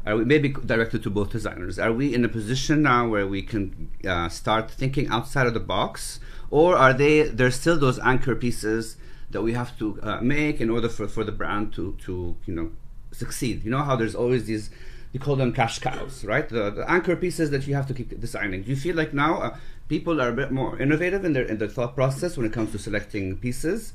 Are 0.06 0.16
we 0.16 0.24
maybe 0.24 0.50
directed 0.50 1.02
to 1.04 1.10
both 1.10 1.30
designers? 1.30 1.78
Are 1.78 1.92
we 1.92 2.14
in 2.14 2.24
a 2.24 2.28
position 2.28 2.82
now 2.82 3.08
where 3.08 3.26
we 3.26 3.42
can 3.42 3.90
uh, 4.06 4.28
start 4.28 4.70
thinking 4.70 5.08
outside 5.08 5.46
of 5.46 5.54
the 5.54 5.60
box, 5.60 6.20
or 6.50 6.76
are 6.76 6.92
they? 6.92 7.22
There's 7.22 7.56
still 7.58 7.78
those 7.78 7.98
anchor 8.00 8.36
pieces 8.36 8.96
that 9.30 9.42
we 9.42 9.54
have 9.54 9.76
to 9.78 9.98
uh, 10.02 10.20
make 10.20 10.60
in 10.60 10.70
order 10.70 10.88
for, 10.88 11.08
for 11.08 11.24
the 11.24 11.32
brand 11.32 11.72
to 11.74 11.96
to 12.04 12.36
you 12.46 12.54
know 12.54 12.70
succeed. 13.14 13.64
You 13.64 13.70
know 13.70 13.82
how 13.82 13.96
there's 13.96 14.14
always 14.14 14.44
these 14.46 14.70
you 15.14 15.20
call 15.20 15.36
them 15.36 15.52
cash 15.52 15.78
cows, 15.78 16.24
right? 16.24 16.48
The, 16.48 16.70
the 16.70 16.90
anchor 16.90 17.14
pieces 17.14 17.50
that 17.50 17.68
you 17.68 17.74
have 17.76 17.86
to 17.86 17.94
keep 17.94 18.20
designing. 18.20 18.64
Do 18.64 18.70
you 18.70 18.76
feel 18.76 18.96
like 18.96 19.14
now 19.14 19.38
uh, 19.38 19.56
people 19.88 20.20
are 20.20 20.30
a 20.30 20.32
bit 20.32 20.50
more 20.50 20.76
innovative 20.80 21.24
in 21.24 21.32
their 21.32 21.44
in 21.44 21.58
their 21.58 21.68
thought 21.68 21.94
process 21.94 22.36
when 22.36 22.46
it 22.46 22.52
comes 22.52 22.72
to 22.72 22.78
selecting 22.78 23.38
pieces, 23.38 23.92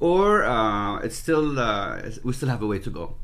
or 0.00 0.44
uh, 0.44 0.98
it's 0.98 1.16
still 1.16 1.58
uh, 1.58 2.02
we 2.22 2.34
still 2.34 2.50
have 2.50 2.62
a 2.62 2.66
way 2.66 2.78
to 2.78 2.90
go? 2.90 3.14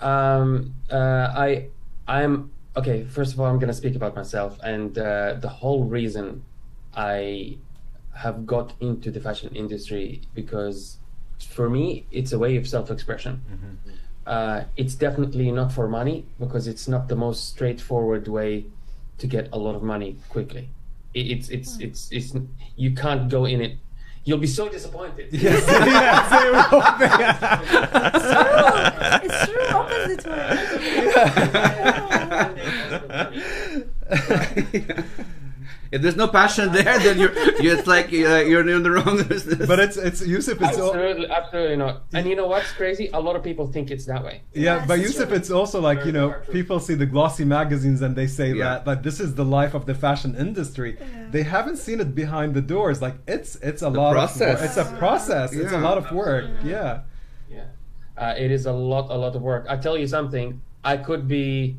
Um, 0.00 0.74
uh, 0.90 1.32
I, 1.34 1.68
I'm 2.06 2.50
okay. 2.76 3.04
First 3.04 3.32
of 3.32 3.40
all, 3.40 3.46
I'm 3.46 3.58
going 3.58 3.68
to 3.68 3.80
speak 3.82 3.94
about 3.94 4.14
myself, 4.14 4.58
and 4.62 4.98
uh, 4.98 5.34
the 5.40 5.48
whole 5.48 5.84
reason 5.84 6.44
I 6.94 7.56
have 8.14 8.46
got 8.46 8.74
into 8.80 9.10
the 9.10 9.20
fashion 9.20 9.54
industry 9.54 10.20
because 10.34 10.98
for 11.44 11.68
me 11.68 12.06
it's 12.10 12.32
a 12.32 12.38
way 12.38 12.56
of 12.56 12.66
self-expression. 12.68 13.42
Uh, 14.26 14.64
it's 14.76 14.94
definitely 14.94 15.50
not 15.50 15.72
for 15.72 15.88
money 15.88 16.24
because 16.38 16.68
it's 16.68 16.86
not 16.86 17.08
the 17.08 17.16
most 17.16 17.48
straightforward 17.48 18.28
way 18.28 18.64
to 19.18 19.26
get 19.26 19.48
a 19.52 19.58
lot 19.58 19.74
of 19.74 19.82
money 19.82 20.16
quickly. 20.28 20.68
It, 21.14 21.30
it's 21.30 21.48
it's 21.48 21.78
it's 21.78 22.10
it's 22.12 22.34
you 22.76 22.94
can't 22.94 23.28
go 23.28 23.44
in 23.44 23.60
it. 23.60 23.78
You'll 24.24 24.38
be 24.38 24.46
so 24.46 24.68
disappointed. 24.68 25.28
yes, 25.32 25.66
yes, 25.68 26.30
it's 29.24 29.46
true, 29.50 29.66
opposite 29.74 30.24
way. 34.94 35.32
if 35.92 36.02
there's 36.02 36.16
no 36.16 36.26
passion 36.26 36.72
there, 36.72 36.98
then 36.98 37.18
you're, 37.18 37.34
you're 37.62 37.78
it's 37.78 37.86
like 37.86 38.06
uh, 38.06 38.40
you're 38.50 38.66
in 38.68 38.82
the 38.82 38.90
wrong 38.90 39.22
business. 39.28 39.66
but 39.68 39.78
it's 39.78 39.96
it's 39.96 40.20
Yousef. 40.22 40.56
It's 40.60 40.78
all, 40.78 40.88
Absolutely, 40.94 41.30
absolutely 41.30 41.76
not. 41.76 42.02
And 42.14 42.26
you 42.26 42.34
know 42.34 42.46
what's 42.48 42.72
crazy? 42.72 43.10
A 43.12 43.20
lot 43.20 43.36
of 43.36 43.42
people 43.44 43.66
think 43.70 43.90
it's 43.90 44.06
that 44.06 44.24
way. 44.24 44.42
Yeah, 44.54 44.76
Yes, 44.78 44.88
but 44.88 44.98
it's 44.98 45.12
Yousef, 45.18 45.26
true. 45.28 45.36
it's 45.36 45.50
also 45.50 45.80
like 45.80 46.04
you 46.04 46.12
know, 46.12 46.28
people 46.50 46.80
see 46.80 46.94
the 46.94 47.06
glossy 47.06 47.44
magazines 47.44 48.00
and 48.02 48.16
they 48.16 48.26
say 48.26 48.48
Yeah. 48.52 48.64
that 48.64 48.84
that 48.86 49.02
this 49.02 49.20
is 49.20 49.34
the 49.34 49.44
life 49.44 49.74
of 49.74 49.86
the 49.86 49.94
fashion 49.94 50.34
industry. 50.34 50.96
They 51.30 51.42
haven't 51.42 51.76
seen 51.76 52.00
it 52.00 52.14
behind 52.14 52.54
the 52.54 52.62
doors. 52.62 53.00
Like 53.02 53.16
it's 53.28 53.56
it's 53.56 53.82
a 53.82 53.90
lot 53.90 54.12
process. 54.12 54.58
of 54.60 54.64
it's 54.66 54.76
a 54.78 54.86
process. 54.98 55.52
It's 55.52 55.72
a 55.72 55.78
lot 55.88 55.98
of 55.98 56.10
work. 56.12 56.46
Yeah. 56.64 57.02
Yeah, 57.50 57.64
uh, 58.16 58.34
it 58.38 58.50
is 58.50 58.64
a 58.66 58.72
lot, 58.72 59.10
a 59.10 59.16
lot 59.24 59.36
of 59.36 59.42
work. 59.42 59.66
I 59.68 59.76
tell 59.76 59.96
you 59.98 60.06
something. 60.06 60.62
I 60.84 60.96
could 60.96 61.28
be 61.28 61.76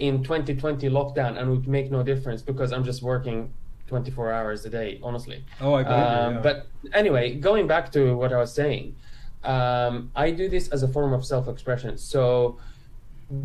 in 0.00 0.22
2020 0.22 0.88
lockdown 0.88 1.38
and 1.38 1.50
would 1.50 1.68
make 1.68 1.90
no 1.90 2.02
difference 2.02 2.42
because 2.42 2.72
I'm 2.72 2.84
just 2.84 3.02
working 3.02 3.52
24 3.86 4.32
hours 4.32 4.64
a 4.64 4.70
day. 4.70 4.98
Honestly. 5.02 5.44
Oh, 5.60 5.74
I 5.74 5.82
believe 5.82 5.98
you, 5.98 6.04
Um, 6.04 6.34
yeah. 6.34 6.40
But 6.40 6.66
anyway, 6.92 7.34
going 7.34 7.66
back 7.66 7.92
to 7.92 8.16
what 8.16 8.32
I 8.32 8.38
was 8.38 8.52
saying, 8.52 8.96
um, 9.44 10.10
I 10.16 10.30
do 10.30 10.48
this 10.48 10.68
as 10.68 10.82
a 10.82 10.88
form 10.88 11.12
of 11.12 11.24
self-expression. 11.24 11.98
So 11.98 12.58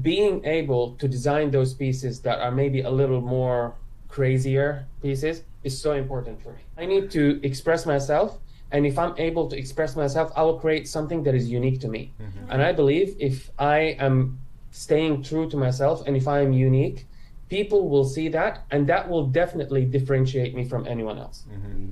being 0.01 0.43
able 0.45 0.95
to 0.95 1.07
design 1.07 1.51
those 1.51 1.73
pieces 1.73 2.21
that 2.21 2.39
are 2.39 2.51
maybe 2.51 2.81
a 2.81 2.89
little 2.89 3.21
more 3.21 3.75
crazier 4.07 4.87
pieces 5.01 5.43
is 5.63 5.79
so 5.79 5.91
important 5.93 6.41
for 6.41 6.51
me. 6.53 6.61
I 6.77 6.85
need 6.85 7.11
to 7.11 7.39
express 7.43 7.85
myself, 7.85 8.39
and 8.71 8.85
if 8.85 8.97
I'm 8.97 9.13
able 9.17 9.47
to 9.49 9.57
express 9.57 9.95
myself, 9.95 10.31
I 10.35 10.41
will 10.43 10.59
create 10.59 10.87
something 10.87 11.23
that 11.23 11.35
is 11.35 11.49
unique 11.49 11.79
to 11.81 11.87
me. 11.87 12.13
And 12.49 12.61
I 12.61 12.71
believe 12.71 13.15
if 13.19 13.51
I 13.59 13.79
am 13.99 14.39
staying 14.85 15.23
true 15.23 15.49
to 15.49 15.57
myself 15.57 16.03
and 16.05 16.17
if 16.17 16.27
I 16.27 16.41
am 16.41 16.51
unique, 16.51 17.07
people 17.49 17.87
will 17.87 18.03
see 18.03 18.27
that, 18.29 18.53
and 18.71 18.87
that 18.87 19.07
will 19.07 19.25
definitely 19.27 19.85
differentiate 19.85 20.53
me 20.55 20.63
from 20.67 20.85
anyone 20.87 21.17
else. 21.17 21.45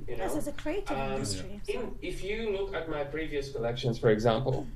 You 0.08 0.16
know? 0.16 0.24
This 0.24 0.36
is 0.36 0.48
a 0.48 0.52
creative 0.52 0.96
Um, 0.98 1.12
industry. 1.12 1.60
in, 1.68 1.80
if 2.02 2.22
you 2.22 2.50
look 2.56 2.74
at 2.74 2.88
my 2.90 3.02
previous 3.04 3.50
collections, 3.52 3.98
for 3.98 4.10
example, 4.10 4.66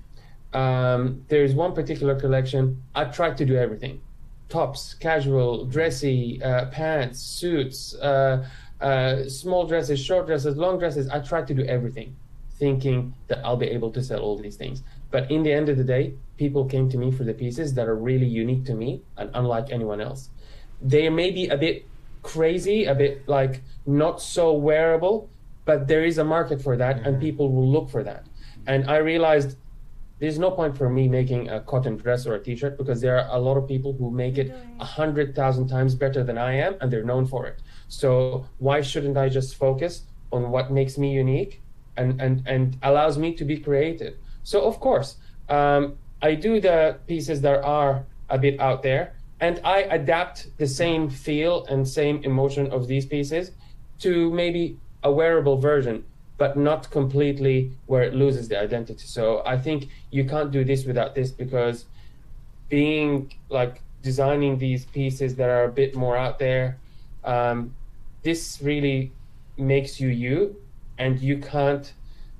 um, 0.54 1.24
there's 1.28 1.54
one 1.54 1.72
particular 1.74 2.14
collection 2.24 2.80
I 2.94 3.04
tried 3.18 3.36
to 3.38 3.44
do 3.44 3.56
everything: 3.56 4.00
tops, 4.48 4.94
casual, 4.94 5.64
dressy, 5.66 6.40
uh, 6.42 6.66
pants, 6.66 7.18
suits, 7.20 7.94
uh, 7.96 8.46
uh, 8.80 9.28
small 9.28 9.66
dresses, 9.66 9.98
short 10.00 10.26
dresses, 10.28 10.56
long 10.56 10.78
dresses. 10.78 11.08
I 11.10 11.18
tried 11.20 11.46
to 11.48 11.54
do 11.60 11.64
everything, 11.76 12.16
thinking 12.58 13.12
that 13.28 13.38
I'll 13.44 13.56
be 13.66 13.70
able 13.78 13.90
to 13.90 14.02
sell 14.02 14.20
all 14.20 14.36
these 14.38 14.56
things. 14.56 14.82
But 15.10 15.30
in 15.30 15.42
the 15.42 15.52
end 15.52 15.68
of 15.68 15.76
the 15.76 15.84
day, 15.84 16.14
people 16.36 16.64
came 16.64 16.88
to 16.90 16.98
me 16.98 17.10
for 17.10 17.24
the 17.24 17.34
pieces 17.34 17.74
that 17.74 17.88
are 17.88 17.96
really 17.96 18.26
unique 18.26 18.64
to 18.66 18.74
me 18.74 19.02
and 19.16 19.30
unlike 19.34 19.70
anyone 19.70 20.00
else. 20.00 20.30
They 20.80 21.08
may 21.08 21.30
be 21.30 21.48
a 21.48 21.56
bit 21.56 21.86
crazy, 22.22 22.84
a 22.84 22.94
bit 22.94 23.28
like 23.28 23.62
not 23.86 24.20
so 24.20 24.52
wearable, 24.52 25.28
but 25.64 25.88
there 25.88 26.04
is 26.04 26.18
a 26.18 26.24
market 26.24 26.62
for 26.62 26.76
that 26.76 26.96
and 26.98 27.06
mm-hmm. 27.06 27.20
people 27.20 27.52
will 27.52 27.68
look 27.68 27.90
for 27.90 28.02
that. 28.02 28.26
And 28.66 28.90
I 28.90 28.98
realized 28.98 29.56
there's 30.18 30.38
no 30.38 30.50
point 30.50 30.76
for 30.76 30.90
me 30.90 31.08
making 31.08 31.48
a 31.48 31.60
cotton 31.60 31.96
dress 31.96 32.26
or 32.26 32.34
a 32.34 32.42
t-shirt 32.42 32.76
because 32.76 33.00
there 33.00 33.18
are 33.18 33.36
a 33.36 33.38
lot 33.38 33.56
of 33.56 33.68
people 33.68 33.92
who 33.92 34.10
make 34.10 34.36
it 34.36 34.52
a 34.80 34.84
hundred 34.84 35.34
thousand 35.34 35.68
times 35.68 35.94
better 35.94 36.24
than 36.24 36.36
I 36.36 36.54
am 36.54 36.76
and 36.80 36.92
they're 36.92 37.04
known 37.04 37.26
for 37.26 37.46
it. 37.46 37.60
So 37.88 38.46
why 38.58 38.80
shouldn't 38.80 39.16
I 39.16 39.28
just 39.28 39.54
focus 39.54 40.02
on 40.32 40.50
what 40.50 40.72
makes 40.72 40.98
me 40.98 41.12
unique 41.12 41.62
and 41.96 42.20
and 42.20 42.42
and 42.46 42.76
allows 42.82 43.16
me 43.16 43.34
to 43.34 43.44
be 43.44 43.58
creative? 43.58 44.14
So 44.48 44.62
of 44.62 44.80
course, 44.80 45.16
um, 45.50 45.98
I 46.22 46.34
do 46.34 46.58
the 46.58 46.96
pieces 47.06 47.42
that 47.42 47.62
are 47.64 48.06
a 48.30 48.38
bit 48.38 48.58
out 48.58 48.82
there, 48.82 49.12
and 49.40 49.60
I 49.62 49.80
adapt 49.98 50.56
the 50.56 50.66
same 50.66 51.10
feel 51.10 51.66
and 51.66 51.86
same 51.86 52.24
emotion 52.24 52.70
of 52.70 52.88
these 52.88 53.04
pieces 53.04 53.50
to 53.98 54.30
maybe 54.30 54.78
a 55.02 55.12
wearable 55.12 55.58
version, 55.58 56.02
but 56.38 56.56
not 56.56 56.90
completely 56.90 57.72
where 57.84 58.02
it 58.04 58.14
loses 58.14 58.48
the 58.48 58.58
identity. 58.58 59.04
So 59.04 59.42
I 59.44 59.58
think 59.58 59.88
you 60.10 60.24
can't 60.24 60.50
do 60.50 60.64
this 60.64 60.86
without 60.86 61.14
this 61.14 61.30
because 61.30 61.84
being 62.70 63.30
like 63.50 63.82
designing 64.00 64.56
these 64.56 64.86
pieces 64.86 65.34
that 65.34 65.50
are 65.50 65.64
a 65.64 65.72
bit 65.82 65.94
more 65.94 66.16
out 66.16 66.38
there, 66.38 66.78
um, 67.22 67.74
this 68.22 68.60
really 68.62 69.12
makes 69.58 70.00
you 70.00 70.08
you, 70.08 70.56
and 70.96 71.20
you 71.20 71.36
can't 71.36 71.92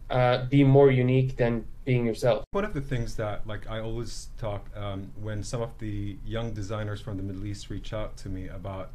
uh, 0.09 0.47
be 0.47 0.65
more 0.65 0.91
unique 0.91 1.37
than 1.37 1.67
being 1.89 2.05
yourself. 2.05 2.45
One 2.51 2.67
of 2.67 2.75
the 2.75 2.83
things 2.83 3.17
that, 3.17 3.47
like, 3.47 3.67
I 3.67 3.81
always 3.81 4.29
talk 4.37 4.69
um, 4.77 5.11
when 5.19 5.43
some 5.43 5.63
of 5.63 5.71
the 5.79 6.19
young 6.23 6.53
designers 6.53 7.01
from 7.01 7.17
the 7.17 7.23
Middle 7.23 7.47
East 7.47 7.71
reach 7.71 7.95
out 7.95 8.19
to 8.19 8.29
me 8.29 8.47
about 8.47 8.91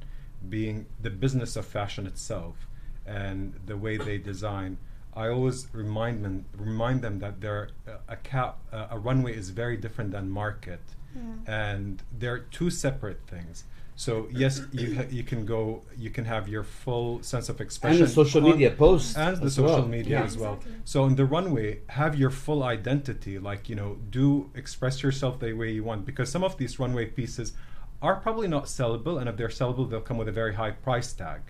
being 0.47 0.85
the 1.01 1.09
business 1.09 1.55
of 1.55 1.65
fashion 1.65 2.05
itself 2.05 2.67
and 3.03 3.59
the 3.65 3.77
way 3.77 3.97
they 3.97 4.19
design. 4.19 4.77
I 5.15 5.29
always 5.29 5.67
remind 5.73 6.23
them 6.23 6.45
remind 6.55 7.01
them 7.01 7.19
that 7.19 7.41
there 7.41 7.69
a 8.07 8.15
cap 8.15 8.59
uh, 8.71 8.87
a 8.95 8.97
runway 8.99 9.35
is 9.35 9.49
very 9.49 9.77
different 9.77 10.11
than 10.11 10.29
market, 10.29 10.81
and 11.47 12.01
they're 12.19 12.39
two 12.57 12.69
separate 12.69 13.21
things. 13.27 13.63
So 13.95 14.27
yes, 14.31 14.61
you 14.71 14.95
ha- 14.95 15.05
you 15.09 15.23
can 15.23 15.45
go 15.45 15.83
you 15.97 16.09
can 16.09 16.25
have 16.25 16.47
your 16.47 16.63
full 16.63 17.21
sense 17.21 17.47
of 17.49 17.61
expression 17.61 18.01
and 18.01 18.09
the 18.09 18.13
social 18.13 18.43
on- 18.43 18.51
media 18.51 18.71
posts 18.71 19.15
and 19.15 19.37
the 19.37 19.45
as 19.45 19.55
social 19.55 19.81
well. 19.81 19.87
media 19.87 20.19
Yeah, 20.19 20.25
as 20.25 20.37
well. 20.37 20.53
exactly. 20.55 20.81
So 20.85 21.05
in 21.05 21.15
the 21.15 21.25
runway, 21.25 21.79
have 21.89 22.15
your 22.15 22.31
full 22.31 22.63
identity. 22.63 23.37
Like 23.39 23.69
you 23.69 23.75
know, 23.75 23.97
do 24.09 24.49
express 24.55 25.03
yourself 25.03 25.39
the 25.39 25.53
way 25.53 25.71
you 25.71 25.83
want 25.83 26.05
because 26.05 26.29
some 26.31 26.43
of 26.43 26.57
these 26.57 26.79
runway 26.79 27.05
pieces 27.05 27.53
are 28.01 28.15
probably 28.15 28.47
not 28.47 28.65
sellable, 28.65 29.19
and 29.19 29.29
if 29.29 29.37
they're 29.37 29.47
sellable, 29.47 29.89
they'll 29.89 30.01
come 30.01 30.17
with 30.17 30.27
a 30.27 30.31
very 30.33 30.55
high 30.55 30.71
price 30.71 31.13
tag. 31.13 31.41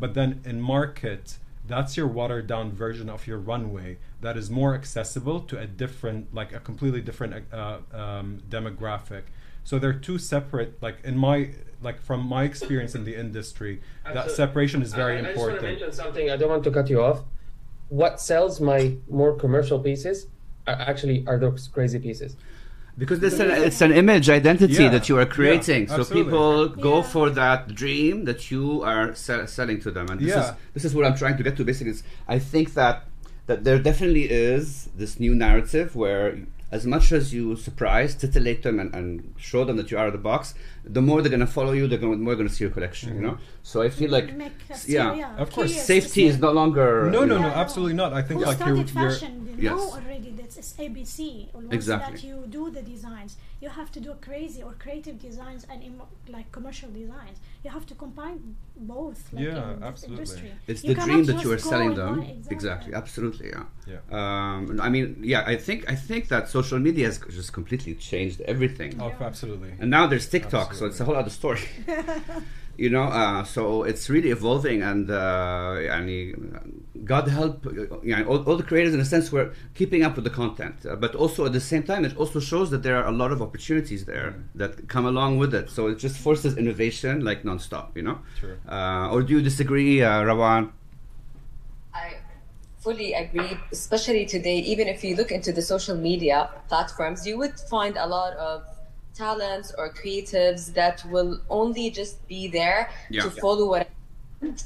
But 0.00 0.14
then 0.14 0.40
in 0.44 0.60
market, 0.62 1.38
that's 1.66 1.96
your 1.96 2.06
watered 2.06 2.46
down 2.46 2.72
version 2.72 3.08
of 3.08 3.26
your 3.26 3.38
runway 3.38 3.98
that 4.20 4.36
is 4.36 4.50
more 4.50 4.74
accessible 4.74 5.40
to 5.40 5.58
a 5.58 5.66
different, 5.66 6.34
like 6.34 6.52
a 6.54 6.60
completely 6.60 7.00
different 7.02 7.44
uh, 7.52 7.78
um, 7.92 8.40
demographic. 8.48 9.24
So 9.62 9.78
they're 9.78 9.92
two 10.08 10.18
separate. 10.18 10.82
Like 10.82 10.98
in 11.04 11.16
my, 11.18 11.50
like 11.84 12.00
from 12.00 12.26
my 12.26 12.44
experience 12.44 12.94
in 12.94 13.04
the 13.04 13.14
industry, 13.14 13.80
uh, 14.06 14.14
that 14.14 14.30
separation 14.30 14.82
is 14.82 14.92
uh, 14.92 14.96
very 14.96 15.16
I, 15.16 15.18
I 15.18 15.22
just 15.22 15.36
want 15.36 15.50
to 15.50 15.56
important. 15.56 15.80
mention 15.80 15.92
something. 15.92 16.30
I 16.30 16.36
don't 16.36 16.48
want 16.48 16.64
to 16.64 16.70
cut 16.70 16.88
you 16.90 17.02
off. 17.02 17.20
What 17.88 18.20
sells 18.20 18.60
my 18.60 18.96
more 19.08 19.34
commercial 19.36 19.78
pieces 19.78 20.26
are 20.66 20.74
actually 20.74 21.24
are 21.26 21.38
those 21.38 21.68
crazy 21.68 21.98
pieces. 21.98 22.36
Because 22.96 23.20
it's 23.24 23.40
an, 23.40 23.50
it's 23.50 23.80
an 23.80 23.92
image 23.92 24.30
identity 24.30 24.74
Yeah, 24.74 24.88
that 24.90 25.08
you 25.08 25.16
are 25.18 25.22
yeah, 25.22 25.36
creating. 25.38 25.88
so 25.88 26.04
people 26.04 26.68
go 26.68 26.96
Yeah. 26.98 27.02
for 27.14 27.28
that 27.30 27.74
dream 27.74 28.24
that 28.24 28.52
you 28.52 28.82
are 28.82 29.14
se- 29.16 29.46
selling 29.46 29.80
to 29.80 29.90
them. 29.90 30.06
And 30.10 30.20
this, 30.20 30.28
Yeah. 30.28 30.50
is, 30.50 30.54
this 30.74 30.84
is 30.84 30.94
what 30.94 31.04
I'm 31.04 31.16
trying 31.16 31.36
to 31.36 31.42
get 31.42 31.56
to 31.56 31.64
basically. 31.64 31.90
Is 31.90 32.04
I 32.28 32.38
think 32.38 32.74
that, 32.74 32.96
that 33.48 33.64
there 33.64 33.80
definitely 33.80 34.30
is 34.30 34.88
this 34.96 35.18
new 35.18 35.34
narrative 35.34 35.96
where 35.96 36.38
as 36.70 36.86
much 36.86 37.12
as 37.12 37.32
you 37.34 37.56
surprise, 37.56 38.14
titillate 38.14 38.62
them, 38.62 38.78
and, 38.80 38.94
and 38.94 39.34
show 39.38 39.64
them 39.64 39.76
that 39.76 39.90
you 39.90 39.96
are 39.96 40.00
out 40.00 40.08
of 40.08 40.12
the 40.12 40.18
box, 40.18 40.54
the 40.84 41.00
more 41.02 41.22
they're 41.22 41.30
going 41.30 41.40
to 41.40 41.46
follow 41.46 41.72
you. 41.72 41.88
They're 41.88 41.98
going, 41.98 42.18
the 42.18 42.24
more 42.24 42.34
going 42.34 42.48
to 42.48 42.54
see 42.54 42.64
your 42.64 42.72
collection. 42.72 43.14
You 43.14 43.22
know. 43.22 43.38
So 43.62 43.82
I 43.82 43.88
feel 43.88 44.10
like, 44.10 44.34
Make 44.36 44.52
yeah, 44.86 45.36
Of 45.38 45.50
course, 45.50 45.68
curious 45.72 45.86
safety 45.86 46.24
is 46.26 46.38
no 46.38 46.52
longer. 46.52 47.10
No, 47.10 47.24
no, 47.24 47.36
no, 47.38 47.48
no. 47.48 47.48
absolutely 47.48 47.94
not. 47.94 48.12
I 48.12 48.22
think 48.22 48.40
Who 48.40 48.46
like 48.46 48.58
you're, 48.58 48.68
studied 48.68 48.90
you're 48.90 49.10
fashion, 49.10 49.56
they 49.56 49.62
Yes. 49.62 49.76
know 49.76 49.92
already 49.92 50.30
that 50.32 50.56
it's 50.58 50.72
ABC. 50.74 51.48
Or 51.54 51.62
Exactly. 51.70 52.16
that 52.16 52.24
you 52.26 52.44
do 52.48 52.70
the 52.70 52.82
designs, 52.82 53.36
you 53.62 53.68
have 53.70 53.90
to 53.92 54.00
do 54.00 54.14
crazy 54.20 54.62
or 54.62 54.74
creative 54.78 55.18
designs 55.18 55.64
and 55.70 55.82
imo- 55.82 56.08
like 56.28 56.50
commercial 56.52 56.90
designs. 56.90 57.38
You 57.62 57.70
have 57.70 57.86
to 57.86 57.94
combine 57.94 58.56
both. 58.76 59.32
Like 59.32 59.44
Yeah, 59.44 59.72
in 59.72 59.80
this 59.80 59.88
absolutely. 59.88 60.18
industry. 60.24 60.50
It's 60.66 60.84
You 60.84 60.94
the 60.94 61.00
dream 61.00 61.24
that 61.24 61.42
you 61.44 61.52
are 61.52 61.58
selling 61.58 61.94
them. 61.94 62.18
one- 62.18 62.42
Exactly. 62.50 62.92
Absolutely. 62.92 63.48
Yeah. 63.48 63.62
Yeah. 63.86 64.00
Um, 64.18 64.80
I 64.82 64.88
mean, 64.90 65.16
yeah. 65.22 65.44
I 65.46 65.56
think 65.56 65.90
I 65.90 65.94
think 65.94 66.28
that 66.28 66.48
social 66.48 66.78
media 66.78 67.06
has 67.06 67.18
just 67.30 67.52
completely 67.52 67.94
changed 67.94 68.40
everything. 68.42 69.00
Oh, 69.00 69.12
absolutely. 69.20 69.72
And 69.80 69.88
now 69.90 70.06
there's 70.06 70.28
TikTok, 70.28 70.73
so 70.74 70.86
it's 70.86 71.00
a 71.00 71.04
whole 71.04 71.16
other 71.16 71.30
story. 71.30 71.62
you 72.76 72.90
know, 72.90 73.04
uh, 73.04 73.44
so 73.44 73.84
it's 73.84 74.10
really 74.10 74.30
evolving, 74.30 74.82
and 74.82 75.10
uh, 75.10 75.76
and 75.90 76.84
God 77.04 77.28
help, 77.28 77.64
you 78.02 78.16
know, 78.16 78.24
all, 78.24 78.42
all, 78.44 78.56
the 78.56 78.62
creators 78.62 78.94
in 78.94 79.00
a 79.00 79.04
sense 79.04 79.30
were 79.30 79.52
keeping 79.74 80.02
up 80.02 80.16
with 80.16 80.24
the 80.24 80.30
content, 80.30 80.84
uh, 80.86 80.96
but 80.96 81.14
also 81.14 81.46
at 81.46 81.52
the 81.52 81.60
same 81.60 81.82
time, 81.82 82.04
it 82.04 82.16
also 82.16 82.40
shows 82.40 82.70
that 82.70 82.82
there 82.82 82.96
are 82.96 83.06
a 83.06 83.12
lot 83.12 83.30
of 83.30 83.40
opportunities 83.42 84.04
there 84.04 84.34
that 84.54 84.88
come 84.88 85.06
along 85.06 85.38
with 85.38 85.54
it. 85.54 85.70
So 85.70 85.88
it 85.88 85.98
just 85.98 86.16
forces 86.16 86.56
innovation 86.56 87.24
like 87.24 87.42
nonstop, 87.42 87.94
you 87.94 88.02
know. 88.02 88.18
Sure. 88.40 88.58
Uh, 88.68 89.10
or 89.10 89.22
do 89.22 89.34
you 89.34 89.42
disagree, 89.42 90.02
uh, 90.02 90.22
Rawan? 90.22 90.72
I 91.92 92.16
fully 92.80 93.12
agree, 93.12 93.56
especially 93.70 94.26
today. 94.26 94.58
Even 94.58 94.88
if 94.88 95.04
you 95.04 95.14
look 95.14 95.30
into 95.30 95.52
the 95.52 95.62
social 95.62 95.96
media 95.96 96.50
platforms, 96.68 97.26
you 97.26 97.38
would 97.38 97.58
find 97.58 97.96
a 97.96 98.06
lot 98.06 98.32
of 98.34 98.64
talents 99.14 99.72
or 99.78 99.92
creatives 99.92 100.72
that 100.74 101.04
will 101.10 101.40
only 101.48 101.90
just 101.90 102.26
be 102.28 102.48
there 102.48 102.90
Yeah. 103.10 103.22
to 103.22 103.30
follow 103.30 103.68
what. 103.68 103.82
I 103.82 103.90
want. 104.46 104.64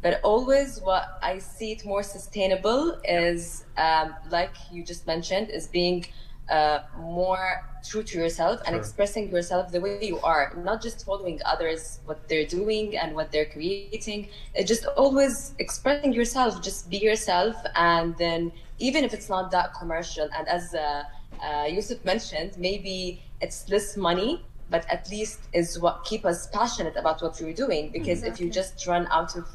But 0.00 0.20
always, 0.22 0.80
what 0.80 1.18
I 1.22 1.38
see 1.38 1.72
it 1.72 1.84
more 1.84 2.04
sustainable 2.04 2.98
is, 3.04 3.64
um, 3.76 4.14
like 4.30 4.54
you 4.70 4.84
just 4.84 5.06
mentioned, 5.06 5.50
is 5.50 5.66
being 5.66 6.06
uh, 6.48 6.78
more 6.98 7.62
true 7.84 8.02
to 8.02 8.18
yourself 8.18 8.60
and 8.64 8.72
Sure. 8.74 8.78
expressing 8.78 9.28
yourself 9.30 9.70
the 9.72 9.80
way 9.80 9.98
you 10.12 10.18
are, 10.20 10.54
not 10.64 10.80
just 10.82 11.04
following 11.04 11.40
others 11.44 11.98
what 12.06 12.26
they're 12.28 12.46
doing 12.46 12.96
and 12.96 13.14
what 13.14 13.30
they're 13.32 13.50
creating. 13.56 14.28
It 14.54 14.64
just 14.66 14.86
always 14.96 15.54
expressing 15.58 16.12
yourself. 16.12 16.62
Just 16.62 16.88
be 16.88 16.98
yourself, 16.98 17.56
and 17.74 18.16
then 18.16 18.52
even 18.78 19.04
if 19.04 19.12
it's 19.12 19.28
not 19.28 19.50
that 19.50 19.74
commercial, 19.74 20.28
and 20.36 20.46
as 20.48 20.74
uh, 20.74 21.02
uh, 21.42 21.64
Yousef 21.74 22.04
mentioned, 22.04 22.52
maybe 22.56 23.22
it's 23.40 23.68
less 23.68 23.96
money, 23.96 24.44
but 24.70 24.88
at 24.90 25.10
least 25.10 25.40
is 25.52 25.78
what 25.78 26.04
keep 26.04 26.24
us 26.24 26.46
passionate 26.48 26.96
about 26.96 27.22
what 27.22 27.40
we're 27.40 27.54
doing. 27.54 27.90
Because 27.90 28.22
if 28.22 28.40
you 28.40 28.50
just 28.50 28.86
run 28.86 29.06
out 29.10 29.36
of 29.36 29.46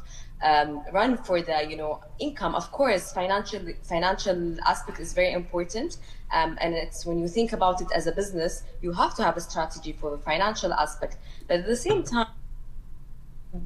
um, 0.42 0.82
run 0.92 1.16
for 1.16 1.40
the 1.40 1.66
you 1.68 1.76
know 1.76 2.00
income 2.18 2.54
of 2.54 2.70
course 2.70 3.12
financial 3.12 3.60
financial 3.82 4.60
aspect 4.66 5.00
is 5.00 5.12
very 5.12 5.32
important. 5.32 5.98
Um, 6.32 6.58
and 6.60 6.74
it's 6.74 7.06
when 7.06 7.18
you 7.18 7.28
think 7.28 7.52
about 7.52 7.80
it 7.80 7.88
as 7.94 8.06
a 8.06 8.12
business 8.12 8.64
you 8.82 8.92
have 8.92 9.14
to 9.16 9.22
have 9.22 9.36
a 9.36 9.40
strategy 9.40 9.92
for 9.92 10.10
the 10.10 10.18
financial 10.18 10.72
aspect. 10.72 11.16
But 11.46 11.60
at 11.60 11.66
the 11.66 11.76
same 11.76 12.02
time 12.02 12.28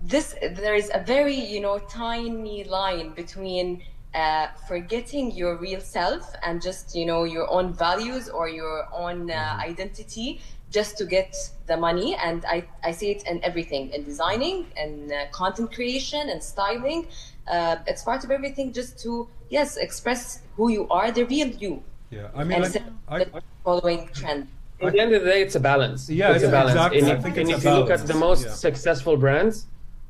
this 0.05 0.35
there 0.53 0.75
is 0.75 0.91
a 0.93 1.03
very 1.03 1.35
you 1.35 1.61
know 1.61 1.79
tiny 1.79 2.65
line 2.65 3.15
between 3.15 3.83
uh, 4.15 4.49
forgetting 4.67 5.31
your 5.33 5.57
real 5.57 5.81
self 5.81 6.35
and 6.43 6.63
just 6.63 6.95
you 6.95 7.07
know 7.07 7.25
your 7.25 7.51
own 7.51 7.73
values 7.73 8.29
or 8.29 8.49
your 8.49 8.89
own 8.93 9.31
uh, 9.31 9.59
identity 9.61 10.41
just 10.71 10.99
to 10.99 11.05
get 11.07 11.35
the 11.67 11.77
money 11.77 12.15
and 12.17 12.45
I, 12.47 12.65
I 12.85 12.93
see 12.93 13.11
it 13.11 13.27
in 13.27 13.43
everything 13.43 13.91
in 13.91 14.05
designing 14.05 14.67
and 14.77 15.13
uh, 15.13 15.27
content 15.33 15.73
creation 15.73 16.29
and 16.29 16.43
styling 16.43 17.07
uh, 17.47 17.77
it's 17.87 18.03
part 18.03 18.25
of 18.25 18.31
everything 18.31 18.73
just 18.73 18.99
to 19.01 19.29
yes 19.51 19.77
express 19.77 20.43
who 20.57 20.71
you 20.71 20.89
are 20.89 21.11
the 21.11 21.25
real 21.25 21.49
you 21.49 21.83
Yeah, 22.11 22.29
I 22.35 22.45
mean, 22.45 22.63
like, 22.63 22.75
instead 22.75 22.93
I, 23.09 23.21
of 23.21 23.43
following 23.65 24.09
trend 24.15 24.49
At 24.81 24.93
the 24.93 25.01
end 25.01 25.13
of 25.13 25.23
the 25.25 25.31
day, 25.31 25.43
it's 25.43 25.57
a 25.57 25.61
balance. 25.61 26.09
Yeah, 26.09 26.33
it's 26.35 26.45
a 26.45 26.51
balance. 26.51 26.73
exactly. 26.73 27.01
And, 27.01 27.09
I 27.09 27.15
if, 27.17 27.23
think 27.23 27.37
and 27.37 27.51
it's 27.51 27.59
if 27.59 27.65
a 27.65 27.69
you 27.69 27.75
look 27.79 27.91
at 27.91 28.07
the 28.07 28.15
most 28.15 28.45
Yeah. 28.47 28.55
successful 28.55 29.17
brands, 29.17 29.67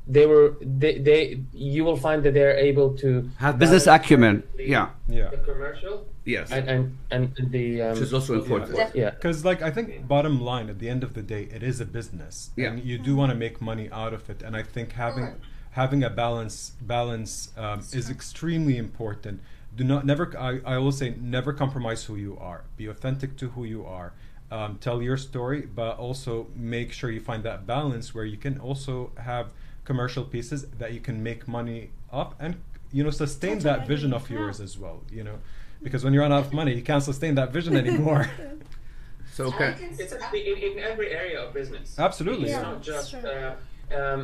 they 0.09 0.27
were 0.27 0.57
they, 0.61 0.99
they 0.99 1.41
you 1.53 1.85
will 1.85 1.97
find 1.97 2.23
that 2.25 2.33
they're 2.35 2.57
able 2.57 2.97
to 2.99 3.31
Have 3.37 3.59
business 3.59 3.87
acumen. 3.87 4.43
the- 4.57 4.65
Yeah. 4.69 4.89
yeah. 5.09 5.29
the 5.29 5.37
commercial 5.39 6.07
Yes. 6.25 6.51
and 6.51 6.69
and, 6.69 6.99
and 7.11 7.51
the 7.51 7.83
um, 7.83 7.93
Which 7.93 8.03
is 8.03 8.15
also 8.15 8.35
important. 8.35 8.77
Yeah. 8.77 8.91
yeah. 8.95 9.11
Because, 9.11 9.45
like, 9.47 9.63
I 9.63 9.71
think 9.71 10.07
bottom 10.07 10.41
line, 10.41 10.69
at 10.69 10.79
the 10.79 10.89
end 10.91 11.03
of 11.03 11.15
the 11.15 11.23
day, 11.23 11.49
it 11.57 11.63
is 11.63 11.81
a 11.81 11.87
business, 11.87 12.51
Yeah. 12.57 12.69
and 12.71 12.85
you 12.85 12.99
do 12.99 13.17
want 13.17 13.31
to 13.33 13.39
make 13.47 13.61
money 13.63 13.89
out 13.91 14.13
of 14.13 14.29
it. 14.29 14.43
And 14.43 14.55
I 14.57 14.63
think 14.63 14.93
having 14.93 15.29
having 15.71 16.03
a 16.05 16.11
balance 16.11 16.73
balance 16.83 17.51
um, 17.57 17.81
is 17.93 18.11
extremely 18.11 18.77
important. 18.77 19.41
Do 19.77 19.85
not 19.85 20.05
never. 20.05 20.25
I, 20.39 20.61
I 20.73 20.75
always 20.81 20.99
say 20.99 21.15
never 21.21 21.53
compromise 21.53 22.05
who 22.05 22.17
you 22.17 22.37
are. 22.51 22.65
Be 22.77 22.87
authentic 22.87 23.37
to 23.39 23.49
who 23.51 23.65
you 23.65 23.87
are. 23.87 24.13
Um, 24.51 24.79
tell 24.81 25.03
your 25.03 25.19
story, 25.19 25.61
but 25.63 25.99
also 25.99 26.47
make 26.57 26.93
sure 26.93 27.11
you 27.11 27.21
find 27.21 27.43
that 27.45 27.67
balance 27.67 28.15
where 28.15 28.25
you 28.25 28.39
can 28.39 28.59
also 28.59 29.13
have 29.19 29.47
commercial 29.91 30.25
pieces 30.35 30.61
that 30.81 30.91
you 30.97 31.01
can 31.09 31.17
make 31.31 31.41
money 31.59 31.81
up 32.21 32.31
and 32.45 32.53
you 32.97 33.03
know 33.05 33.11
sustain 33.25 33.57
Totally 33.59 33.71
that 33.79 33.81
vision 33.93 34.11
of 34.19 34.23
yours 34.37 34.57
Yeah. 34.59 34.65
as 34.69 34.73
well. 34.83 34.99
You 35.19 35.25
know, 35.29 35.37
because 35.87 36.01
when 36.05 36.13
you 36.15 36.21
run 36.25 36.33
out 36.37 36.45
of 36.47 36.53
money, 36.61 36.73
you 36.81 36.85
can't 36.91 37.05
sustain 37.13 37.35
that 37.41 37.51
vision 37.59 37.73
anymore. 37.85 38.23
So 39.37 39.43
okay. 39.53 39.71
It's 40.03 40.13
actually 40.13 40.43
in, 40.51 40.57
in 40.69 40.75
every 40.91 41.09
area 41.23 41.39
of 41.45 41.49
business. 41.61 41.87
Absolutely. 42.09 42.47
It's 42.49 42.59
Yeah, 42.59 42.71
not 42.71 42.83
just 42.93 43.15
uh, 43.15 43.55
um, 44.01 44.21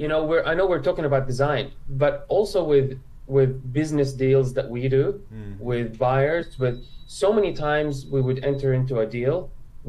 you 0.00 0.08
know 0.12 0.20
we're 0.30 0.44
I 0.50 0.52
know 0.58 0.66
we're 0.72 0.84
talking 0.90 1.06
about 1.10 1.22
design, 1.32 1.64
but 2.02 2.14
also 2.36 2.58
with 2.72 2.88
with 3.36 3.50
business 3.80 4.10
deals 4.24 4.48
that 4.58 4.68
we 4.74 4.82
do 4.98 5.04
Mm. 5.34 5.58
with 5.70 5.88
buyers. 6.06 6.46
With 6.64 6.76
so 7.20 7.28
many 7.38 7.52
times 7.68 7.92
we 8.14 8.20
would 8.26 8.40
enter 8.50 8.68
into 8.78 8.94
a 9.04 9.06
deal 9.18 9.36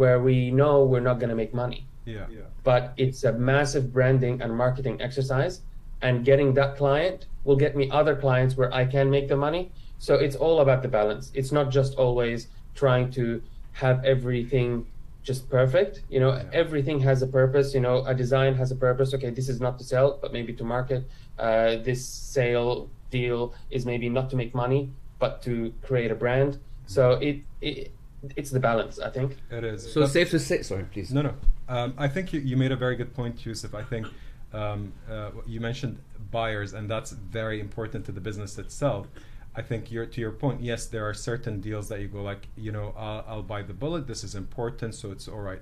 where 0.01 0.19
we 0.29 0.37
know 0.59 0.73
we're 0.91 1.07
not 1.09 1.17
going 1.21 1.33
to 1.35 1.39
make 1.43 1.53
money, 1.65 1.81
Yeah. 2.05 2.25
yeah. 2.29 2.41
but 2.63 2.93
it's 2.97 3.23
a 3.23 3.33
massive 3.33 3.91
branding 3.91 4.41
and 4.41 4.55
marketing 4.55 5.01
exercise, 5.01 5.61
and 6.01 6.23
getting 6.23 6.53
that 6.53 6.77
client 6.77 7.25
will 7.43 7.55
get 7.55 7.75
me 7.75 7.89
other 7.91 8.15
clients 8.15 8.55
where 8.57 8.71
I 8.73 8.85
can 8.85 9.09
make 9.09 9.27
the 9.27 9.37
money. 9.37 9.71
So 9.97 10.15
it's 10.15 10.35
all 10.35 10.59
about 10.59 10.81
the 10.81 10.87
balance. 10.87 11.31
It's 11.33 11.51
not 11.51 11.71
just 11.71 11.95
always 11.95 12.47
trying 12.75 13.11
to 13.11 13.41
have 13.73 14.03
everything 14.05 14.85
just 15.23 15.49
perfect. 15.49 16.03
You 16.09 16.19
know, 16.19 16.33
Yeah. 16.33 16.43
everything 16.53 16.99
has 16.99 17.21
a 17.21 17.27
purpose. 17.27 17.73
You 17.73 17.81
know, 17.81 18.05
a 18.05 18.13
design 18.13 18.53
has 18.55 18.71
a 18.71 18.75
purpose. 18.75 19.13
Okay, 19.13 19.31
this 19.31 19.49
is 19.49 19.59
not 19.59 19.77
to 19.79 19.83
sell, 19.83 20.19
but 20.21 20.31
maybe 20.31 20.53
to 20.53 20.63
market. 20.63 21.03
Uh, 21.39 21.77
this 21.77 22.05
sale 22.05 22.89
deal 23.09 23.53
is 23.71 23.85
maybe 23.85 24.09
not 24.09 24.29
to 24.29 24.35
make 24.35 24.53
money, 24.53 24.91
but 25.17 25.41
to 25.43 25.73
create 25.81 26.11
a 26.11 26.15
brand. 26.15 26.59
So 26.85 27.13
it, 27.13 27.37
it 27.61 27.91
it's 28.35 28.51
the 28.51 28.59
balance, 28.59 28.99
I 28.99 29.09
think. 29.09 29.37
It 29.51 29.63
is. 29.63 29.91
So 29.91 30.01
But- 30.01 30.09
safe 30.09 30.29
to 30.31 30.39
say. 30.39 30.61
Sorry, 30.61 30.83
please. 30.85 31.11
No, 31.13 31.21
no. 31.21 31.33
Um, 31.67 31.93
I 31.97 32.07
think 32.07 32.33
you, 32.33 32.39
you 32.39 32.57
made 32.57 32.71
a 32.71 32.75
very 32.75 32.95
good 32.95 33.13
point, 33.13 33.37
Yousef. 33.37 33.73
I 33.73 33.83
think 33.83 34.07
um, 34.53 34.93
uh, 35.09 35.31
you 35.45 35.59
mentioned 35.59 35.99
buyers, 36.31 36.73
and 36.73 36.89
that's 36.89 37.11
very 37.11 37.59
important 37.59 38.05
to 38.05 38.11
the 38.11 38.21
business 38.21 38.57
itself. 38.57 39.07
I 39.55 39.61
think 39.61 39.91
you're, 39.91 40.05
to 40.05 40.21
your 40.21 40.31
point, 40.31 40.61
yes, 40.61 40.85
there 40.87 41.07
are 41.07 41.13
certain 41.13 41.61
deals 41.61 41.87
that 41.89 42.01
you 42.01 42.07
go 42.07 42.21
like, 42.21 42.47
you 42.57 42.71
know, 42.71 42.93
I'll, 42.97 43.25
I'll 43.27 43.43
buy 43.43 43.61
the 43.61 43.73
bullet. 43.73 44.05
This 44.05 44.23
is 44.23 44.35
important, 44.35 44.95
so 44.95 45.11
it's 45.11 45.27
all 45.27 45.39
right. 45.39 45.61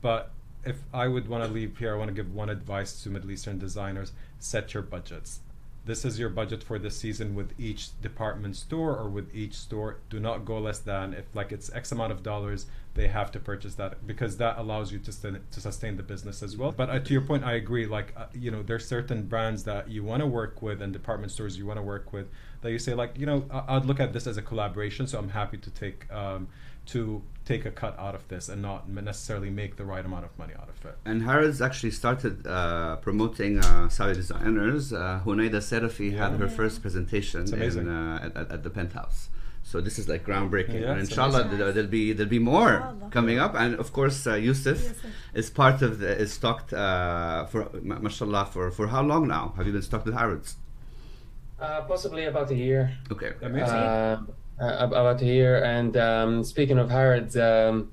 But 0.00 0.30
if 0.64 0.76
I 0.94 1.08
would 1.08 1.28
want 1.28 1.44
to 1.44 1.50
leave 1.50 1.76
here, 1.78 1.92
I 1.94 1.98
want 1.98 2.08
to 2.08 2.14
give 2.14 2.32
one 2.32 2.48
advice 2.50 3.02
to 3.02 3.10
Middle 3.10 3.30
Eastern 3.32 3.58
designers: 3.58 4.12
set 4.38 4.74
your 4.74 4.82
budgets. 4.82 5.40
This 5.84 6.04
is 6.04 6.16
your 6.16 6.28
budget 6.28 6.62
for 6.62 6.78
this 6.78 6.96
season 6.96 7.34
with 7.34 7.58
each 7.58 8.00
department 8.00 8.54
store 8.54 8.96
or 8.96 9.08
with 9.08 9.34
each 9.34 9.54
store. 9.54 9.98
Do 10.10 10.20
not 10.20 10.44
go 10.44 10.58
less 10.58 10.78
than 10.78 11.12
if 11.12 11.24
like 11.34 11.50
it's 11.50 11.72
X 11.72 11.90
amount 11.90 12.12
of 12.12 12.22
dollars, 12.22 12.66
they 12.94 13.08
have 13.08 13.32
to 13.32 13.40
purchase 13.40 13.74
that 13.76 14.06
because 14.06 14.36
that 14.36 14.58
allows 14.58 14.92
you 14.92 15.00
to 15.00 15.10
sustain, 15.10 15.40
to 15.50 15.60
sustain 15.60 15.96
the 15.96 16.04
business 16.04 16.40
as 16.40 16.56
well. 16.56 16.70
But 16.70 16.88
uh, 16.88 17.00
to 17.00 17.12
your 17.12 17.22
point, 17.22 17.42
I 17.42 17.54
agree. 17.54 17.86
Like 17.86 18.12
uh, 18.16 18.26
you 18.32 18.52
know, 18.52 18.62
there's 18.62 18.86
certain 18.86 19.24
brands 19.24 19.64
that 19.64 19.90
you 19.90 20.04
want 20.04 20.20
to 20.20 20.26
work 20.26 20.62
with 20.62 20.80
and 20.82 20.92
department 20.92 21.32
stores 21.32 21.58
you 21.58 21.66
want 21.66 21.78
to 21.78 21.82
work 21.82 22.12
with 22.12 22.28
that 22.60 22.70
you 22.70 22.78
say 22.78 22.94
like 22.94 23.18
you 23.18 23.26
know 23.26 23.44
I- 23.50 23.76
I'd 23.76 23.84
look 23.84 23.98
at 23.98 24.12
this 24.12 24.28
as 24.28 24.36
a 24.36 24.42
collaboration. 24.42 25.08
So 25.08 25.18
I'm 25.18 25.30
happy 25.30 25.58
to 25.58 25.70
take 25.70 26.12
um, 26.12 26.46
to 26.86 27.22
take 27.44 27.64
a 27.66 27.70
cut 27.70 27.98
out 27.98 28.14
of 28.14 28.26
this 28.28 28.48
and 28.48 28.62
not 28.62 28.88
necessarily 28.88 29.50
make 29.50 29.76
the 29.76 29.84
right 29.84 30.04
amount 30.04 30.24
of 30.24 30.38
money 30.38 30.54
out 30.60 30.68
of 30.68 30.84
it. 30.84 30.96
And 31.04 31.22
Harrods 31.22 31.60
actually 31.60 31.90
started 31.90 32.46
uh, 32.46 32.96
promoting 32.96 33.58
uh, 33.58 33.88
Saudi 33.88 34.14
designers. 34.14 34.92
Uh, 34.92 35.20
Honayda 35.24 35.60
Serafi 35.60 36.16
had 36.16 36.32
her 36.38 36.48
first 36.48 36.82
presentation 36.82 37.52
in, 37.52 37.88
uh, 37.88 38.20
at, 38.26 38.36
at, 38.36 38.50
at 38.52 38.62
the 38.62 38.70
penthouse. 38.70 39.28
So 39.64 39.80
this 39.80 39.98
is 39.98 40.08
like 40.08 40.24
groundbreaking, 40.26 40.80
Yeah, 40.82 40.90
and 40.92 41.00
inshallah 41.00 41.42
amazing. 41.42 41.58
there, 41.58 41.72
there'll 41.72 41.88
be 41.88 42.12
there'll 42.12 42.28
be 42.28 42.40
more 42.40 42.74
Inshallah. 42.74 43.10
coming 43.12 43.38
up, 43.38 43.54
and 43.54 43.76
of 43.76 43.92
course 43.92 44.26
uh, 44.26 44.32
Yousef 44.32 44.74
Yousef. 44.76 44.94
is 45.34 45.50
part 45.50 45.82
of 45.82 46.00
the, 46.00 46.10
is 46.18 46.32
stocked 46.32 46.72
uh, 46.72 47.46
for 47.46 47.70
ma- 47.80 48.00
mashallah 48.00 48.46
for 48.52 48.72
for 48.72 48.88
how 48.88 49.02
long 49.02 49.28
now? 49.28 49.54
Have 49.56 49.66
you 49.68 49.72
been 49.72 49.82
stocked 49.82 50.04
with 50.06 50.14
Harrods? 50.16 50.56
Uh, 51.60 51.82
possibly 51.82 52.24
about 52.24 52.50
a 52.50 52.56
year. 52.56 52.92
Okay, 53.12 53.32
Amazing. 53.40 54.26
Uh, 54.60 54.76
about 54.78 55.20
year. 55.20 55.64
And 55.64 55.96
um, 55.96 56.44
speaking 56.44 56.78
of 56.78 56.88
Harrods, 56.88 57.36
um, 57.36 57.90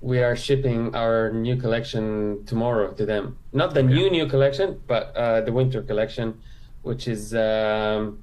we 0.00 0.20
are 0.20 0.34
shipping 0.34 0.96
our 0.96 1.30
new 1.30 1.56
collection 1.56 2.44
tomorrow 2.44 2.92
to 2.94 3.06
them. 3.06 3.38
Not 3.52 3.74
the 3.74 3.84
new 3.84 4.10
new 4.10 4.26
collection, 4.26 4.80
but 4.88 5.14
uh, 5.14 5.42
the 5.42 5.52
winter 5.52 5.80
collection, 5.80 6.40
which 6.82 7.06
is 7.06 7.34
um, 7.34 8.18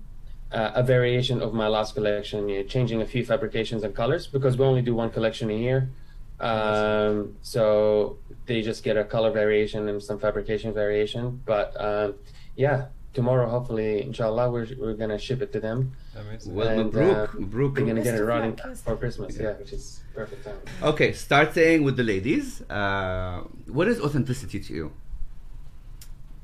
uh, 0.51 0.71
a 0.75 0.83
variation 0.83 1.41
of 1.41 1.53
my 1.53 1.67
last 1.67 1.93
collection, 1.93 2.47
know, 2.47 2.63
changing 2.63 3.01
a 3.01 3.05
few 3.05 3.23
fabrications 3.23 3.83
and 3.83 3.95
colors 3.95 4.27
because 4.27 4.57
we 4.57 4.65
only 4.65 4.81
do 4.81 4.93
one 4.93 5.09
collection 5.09 5.49
a 5.49 5.53
year. 5.53 5.89
Um, 6.41 7.37
so 7.41 8.17
they 8.45 8.61
just 8.61 8.83
get 8.83 8.97
a 8.97 9.05
color 9.05 9.31
variation 9.31 9.87
and 9.87 10.03
some 10.03 10.19
fabrication 10.19 10.73
variation. 10.73 11.41
But 11.45 11.79
um, 11.79 12.15
yeah, 12.57 12.87
tomorrow, 13.13 13.49
hopefully, 13.49 14.01
inshallah, 14.01 14.51
we're, 14.51 14.67
we're 14.77 14.95
gonna 14.95 15.17
ship 15.17 15.41
it 15.41 15.53
to 15.53 15.59
them. 15.59 15.93
Amazing. 16.19 16.55
Well, 16.55 16.67
And, 16.67 16.91
Mabruk, 16.91 17.29
uh, 17.29 17.37
Mabruk. 17.43 17.75
They're 17.75 17.85
gonna 17.85 18.03
get 18.03 18.15
it 18.15 18.23
running 18.23 18.55
for 18.85 18.95
Christmas, 18.97 19.37
yeah, 19.37 19.53
which 19.53 19.73
is 19.73 20.01
perfect 20.13 20.43
time. 20.45 20.59
Okay, 20.91 21.13
starting 21.13 21.83
with 21.83 21.95
the 21.97 22.03
ladies. 22.03 22.61
Uh, 22.69 23.43
what 23.67 23.87
is 23.87 23.99
authenticity 24.01 24.59
to 24.67 24.73
you? 24.73 24.91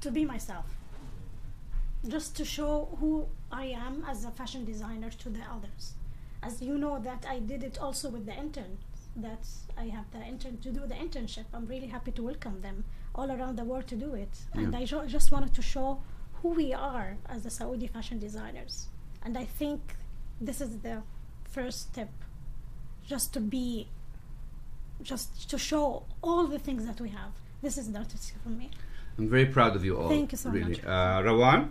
to 0.01 0.11
be 0.11 0.23
myself 0.23 0.65
just 2.07 2.36
to 2.38 2.45
show 2.45 2.95
who 2.99 3.26
i 3.51 3.65
am 3.65 4.05
as 4.07 4.23
a 4.26 4.32
fashion 4.39 4.63
designer 4.65 5.09
to 5.09 5.30
the 5.30 5.41
others 5.55 5.93
as 6.43 6.61
you 6.61 6.78
know 6.78 6.99
that 6.99 7.26
i 7.28 7.39
did 7.39 7.63
it 7.63 7.80
also 7.80 8.09
with 8.09 8.26
the 8.28 8.34
interns 8.45 8.80
that 9.15 9.43
i 9.78 9.86
have 9.86 10.05
the 10.11 10.21
intern 10.32 10.57
to 10.59 10.69
do 10.71 10.82
the 10.86 10.93
internship 11.05 11.45
i'm 11.55 11.65
really 11.65 11.88
happy 11.88 12.11
to 12.11 12.21
welcome 12.21 12.61
them 12.61 12.84
all 13.15 13.32
around 13.32 13.55
the 13.55 13.63
world 13.63 13.88
to 13.88 13.95
do 13.95 14.13
it 14.13 14.34
and 14.53 14.76
i 14.76 14.86
jo- 14.86 15.07
just 15.07 15.32
wanted 15.32 15.53
to 15.55 15.61
show 15.63 15.99
who 16.41 16.49
we 16.49 16.71
are 16.73 17.17
as 17.28 17.41
the 17.41 17.49
saudi 17.49 17.88
fashion 17.88 18.19
designers 18.19 18.89
and 19.26 19.38
i 19.38 19.43
think 19.43 19.95
this 20.39 20.61
is 20.61 20.78
the 20.80 21.01
first 21.49 21.80
step 21.91 22.11
just 23.05 23.34
to 23.34 23.41
be 23.41 23.88
just 25.01 25.49
to 25.49 25.57
show 25.57 26.03
all 26.21 26.47
the 26.47 26.59
things 26.59 26.86
that 26.86 27.01
we 27.01 27.09
have 27.09 27.32
this 27.61 27.78
is 27.78 27.91
the 27.91 27.99
artistic 27.99 28.38
for 28.43 28.49
me 28.49 28.69
I'm 29.17 29.30
very 29.30 29.45
proud 29.45 29.76
of 29.76 29.86
you 29.86 29.97
all. 29.97 30.09
Thank 30.09 30.32
you 30.32 30.38
so 30.38 30.49
really. 30.49 30.76
much. 30.76 30.84
Uh, 30.84 31.21
Rawan? 31.23 31.69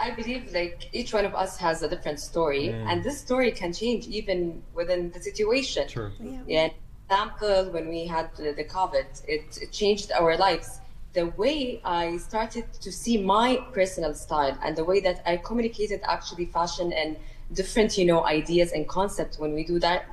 I 0.00 0.10
believe 0.12 0.52
like 0.52 0.88
each 0.92 1.12
one 1.12 1.24
of 1.24 1.34
us 1.34 1.56
has 1.58 1.82
a 1.82 1.88
different 1.88 2.20
story, 2.20 2.68
and 2.68 3.02
this 3.02 3.20
story 3.20 3.50
can 3.50 3.72
change 3.72 4.06
even 4.06 4.62
within 4.74 5.10
the 5.10 5.20
situation. 5.20 5.88
Sure. 5.88 6.12
yeah 6.20 6.42
Yeah. 6.46 6.68
Example, 7.10 7.72
when 7.72 7.88
we 7.88 8.06
had 8.06 8.28
the, 8.36 8.52
the 8.52 8.64
COVID, 8.64 9.26
it, 9.26 9.58
it 9.62 9.72
changed 9.72 10.12
our 10.12 10.36
lives. 10.36 10.80
The 11.14 11.26
way 11.26 11.80
I 11.84 12.18
started 12.18 12.72
to 12.80 12.92
see 12.92 13.22
my 13.22 13.64
personal 13.72 14.14
style 14.14 14.56
and 14.62 14.76
the 14.76 14.84
way 14.84 15.00
that 15.00 15.22
I 15.26 15.38
communicated 15.38 16.00
actually 16.04 16.46
fashion 16.46 16.92
and 16.92 17.16
different, 17.52 17.96
you 17.96 18.04
know, 18.04 18.24
ideas 18.24 18.72
and 18.72 18.86
concepts 18.86 19.38
when 19.38 19.54
we 19.54 19.64
do 19.64 19.78
that 19.80 20.06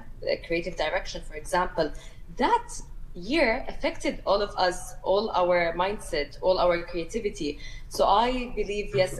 creative 0.47 0.75
direction, 0.75 1.21
for 1.21 1.35
example, 1.35 1.91
that 2.37 2.81
year 3.13 3.65
affected 3.67 4.21
all 4.25 4.41
of 4.41 4.55
us, 4.57 4.95
all 5.03 5.29
our 5.31 5.73
mindset, 5.73 6.37
all 6.41 6.59
our 6.59 6.83
creativity. 6.83 7.59
So 7.89 8.05
I 8.05 8.51
believe, 8.55 8.95
yes, 8.95 9.19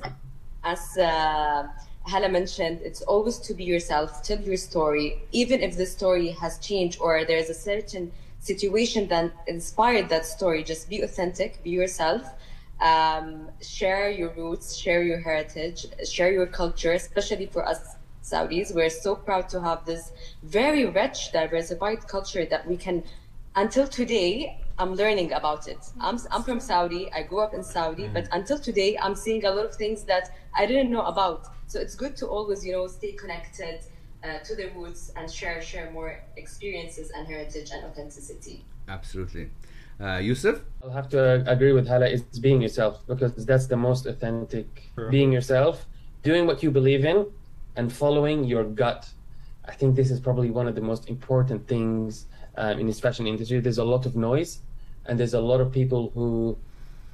as 0.63 0.97
uh, 0.97 1.67
Hala 2.03 2.29
mentioned, 2.29 2.81
it's 2.83 3.01
always 3.03 3.37
to 3.39 3.53
be 3.53 3.63
yourself, 3.63 4.23
tell 4.23 4.39
your 4.39 4.57
story, 4.57 5.21
even 5.31 5.61
if 5.61 5.77
the 5.77 5.85
story 5.85 6.29
has 6.29 6.59
changed 6.59 6.99
or 6.99 7.25
there's 7.25 7.49
a 7.49 7.53
certain 7.53 8.11
situation 8.45 9.07
that 9.07 9.31
inspired 9.47 10.07
that 10.09 10.25
story. 10.25 10.63
Just 10.63 10.87
be 10.87 11.01
authentic, 11.01 11.63
be 11.63 11.71
yourself, 11.71 12.23
um, 12.79 13.49
share 13.59 14.09
your 14.11 14.29
roots, 14.29 14.75
share 14.75 15.01
your 15.01 15.19
heritage, 15.19 15.87
share 16.07 16.31
your 16.31 16.45
culture, 16.45 16.93
especially 16.93 17.47
for 17.47 17.67
us 17.67 17.95
Saudis. 18.23 18.73
We're 18.73 18.89
so 18.89 19.15
proud 19.15 19.49
to 19.49 19.61
have 19.61 19.85
this 19.85 20.11
very 20.43 20.85
rich, 20.85 21.31
diversified 21.31 22.07
culture 22.07 22.45
that 22.45 22.67
we 22.67 22.77
can, 22.77 23.03
until 23.55 23.87
today, 23.87 24.59
I'm 24.77 24.93
learning 24.93 25.31
about 25.31 25.67
it. 25.67 25.79
I'm, 25.99 26.19
I'm 26.31 26.43
from 26.43 26.59
Saudi. 26.59 27.11
I 27.13 27.23
grew 27.23 27.39
up 27.39 27.53
in 27.53 27.63
Saudi, 27.63 28.07
but 28.07 28.27
until 28.31 28.59
today, 28.59 28.97
I'm 28.97 29.15
seeing 29.15 29.45
a 29.45 29.51
lot 29.51 29.65
of 29.65 29.75
things 29.75 30.03
that 30.03 30.31
I 30.53 30.65
didn't 30.65 30.91
know 30.91 31.03
about. 31.03 31.47
So 31.67 31.79
it's 31.79 31.95
good 31.95 32.15
to 32.17 32.27
always, 32.27 32.65
you 32.65 32.73
know, 32.73 32.87
stay 32.87 33.13
connected 33.13 33.79
uh, 34.25 34.39
to 34.39 34.55
the 34.55 34.69
roots 34.75 35.11
and 35.15 35.31
share 35.31 35.61
share 35.61 35.91
more 35.91 36.19
experiences 36.37 37.11
and 37.15 37.27
heritage 37.27 37.69
and 37.71 37.85
authenticity. 37.85 38.65
Absolutely. 38.87 39.49
Uh, 39.99 40.19
Yousef? 40.19 40.61
I'll 40.83 40.89
have 40.89 41.09
to 41.09 41.49
agree 41.49 41.71
with 41.71 41.87
Hala. 41.87 42.07
It's 42.07 42.39
being 42.39 42.61
yourself 42.61 43.01
because 43.07 43.45
that's 43.45 43.67
the 43.67 43.77
most 43.77 44.05
authentic. 44.05 44.67
Sure. 44.95 45.09
Being 45.09 45.31
yourself, 45.31 45.85
doing 46.23 46.45
what 46.45 46.61
you 46.63 46.71
believe 46.71 47.05
in, 47.05 47.27
and 47.75 47.91
following 47.91 48.43
your 48.43 48.63
gut. 48.63 49.07
I 49.65 49.73
think 49.73 49.95
this 49.95 50.11
is 50.11 50.19
probably 50.19 50.51
one 50.51 50.67
of 50.67 50.75
the 50.75 50.81
most 50.81 51.09
important 51.09 51.67
things 51.67 52.25
um, 52.57 52.79
in 52.79 52.87
this 52.87 52.99
fashion 52.99 53.25
industry. 53.27 53.59
There's 53.59 53.77
a 53.77 53.83
lot 53.83 54.05
of 54.05 54.15
noise, 54.15 54.59
and 55.05 55.19
there's 55.19 55.33
a 55.33 55.39
lot 55.39 55.61
of 55.61 55.71
people 55.71 56.11
who 56.13 56.57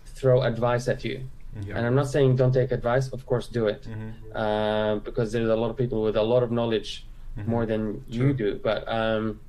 throw 0.05 0.41
advice 0.41 0.87
at 0.87 1.03
you. 1.03 1.23
Yeah. 1.65 1.75
And 1.77 1.85
I'm 1.85 1.95
not 1.95 2.07
saying 2.07 2.37
don't 2.37 2.53
take 2.53 2.71
advice. 2.71 3.09
Of 3.09 3.25
course, 3.25 3.47
do 3.47 3.67
it, 3.67 3.81
Mm-hmm. 3.83 4.37
um, 4.37 4.99
because 4.99 5.31
there's 5.33 5.49
a 5.49 5.55
lot 5.55 5.69
of 5.69 5.77
people 5.77 6.01
with 6.01 6.15
a 6.15 6.23
lot 6.23 6.43
of 6.43 6.51
knowledge 6.51 7.05
more 7.45 7.65
than 7.65 8.03
you 8.07 8.33
do. 8.33 8.59
But 8.63 8.87
um, 8.87 9.39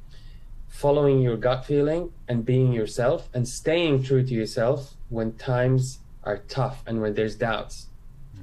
following 0.69 1.21
your 1.21 1.37
gut 1.37 1.65
feeling 1.65 2.11
and 2.29 2.45
being 2.45 2.73
yourself 2.73 3.29
and 3.35 3.47
staying 3.47 4.03
true 4.03 4.23
to 4.25 4.35
yourself 4.35 4.95
when 5.11 5.33
times 5.35 5.99
are 6.25 6.39
tough 6.49 6.83
and 6.87 7.01
when 7.03 7.15
there's 7.15 7.37
doubts. 7.37 7.87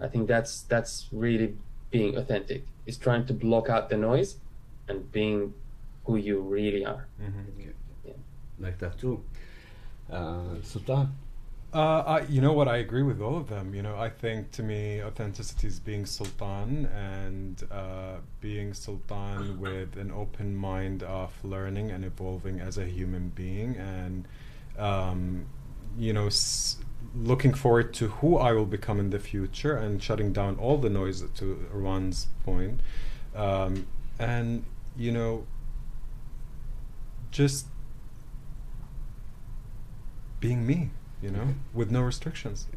I 0.01 0.07
think 0.07 0.27
that's 0.27 0.61
that's 0.63 1.07
really 1.11 1.55
being 1.91 2.15
authentic. 2.17 2.63
Is 2.85 2.97
trying 2.97 3.25
to 3.27 3.33
block 3.33 3.69
out 3.69 3.89
the 3.89 3.97
noise 3.97 4.37
and 4.87 5.11
being 5.11 5.53
who 6.05 6.15
you 6.15 6.39
really 6.39 6.85
are. 6.85 7.07
Like 8.59 8.77
that 8.79 8.97
too. 8.99 9.23
Uh, 10.11 10.55
Sultan? 10.63 11.09
Uh, 11.71 11.99
I, 11.99 12.21
you 12.21 12.41
know 12.41 12.51
what? 12.53 12.67
I 12.67 12.77
agree 12.77 13.03
with 13.03 13.21
all 13.21 13.37
of 13.37 13.47
them. 13.47 13.75
You 13.75 13.83
know, 13.83 13.95
I 13.95 14.09
think 14.09 14.49
to 14.53 14.63
me, 14.63 15.03
authenticity 15.03 15.67
is 15.67 15.79
being 15.79 16.07
sultan 16.07 16.87
and 16.87 17.61
uh, 17.71 18.15
being 18.41 18.73
sultan 18.73 19.59
with 19.59 19.95
an 19.95 20.11
open 20.11 20.55
mind 20.55 21.03
of 21.03 21.31
learning 21.43 21.91
and 21.91 22.03
evolving 22.03 22.59
as 22.59 22.79
a 22.79 22.85
human 22.85 23.29
being, 23.29 23.75
and 23.77 24.27
um, 24.79 25.45
you 25.95 26.11
know, 26.11 26.25
s- 26.25 26.77
looking 27.15 27.53
forward 27.53 27.93
to 27.95 28.07
who 28.07 28.37
I 28.37 28.51
will 28.51 28.65
become 28.65 28.99
in 28.99 29.11
the 29.11 29.19
future, 29.19 29.75
and 29.77 30.01
shutting 30.01 30.33
down 30.33 30.55
all 30.57 30.77
the 30.79 30.89
noise. 30.89 31.21
To 31.21 31.67
Rawan's 31.71 32.29
point, 32.45 32.79
um, 33.35 33.85
and 34.17 34.63
you 34.97 35.11
know, 35.11 35.45
just 37.29 37.67
being 40.39 40.65
me, 40.65 40.89
you 41.21 41.29
know, 41.29 41.47
with 41.73 41.91
no 41.91 42.01
restrictions. 42.01 42.67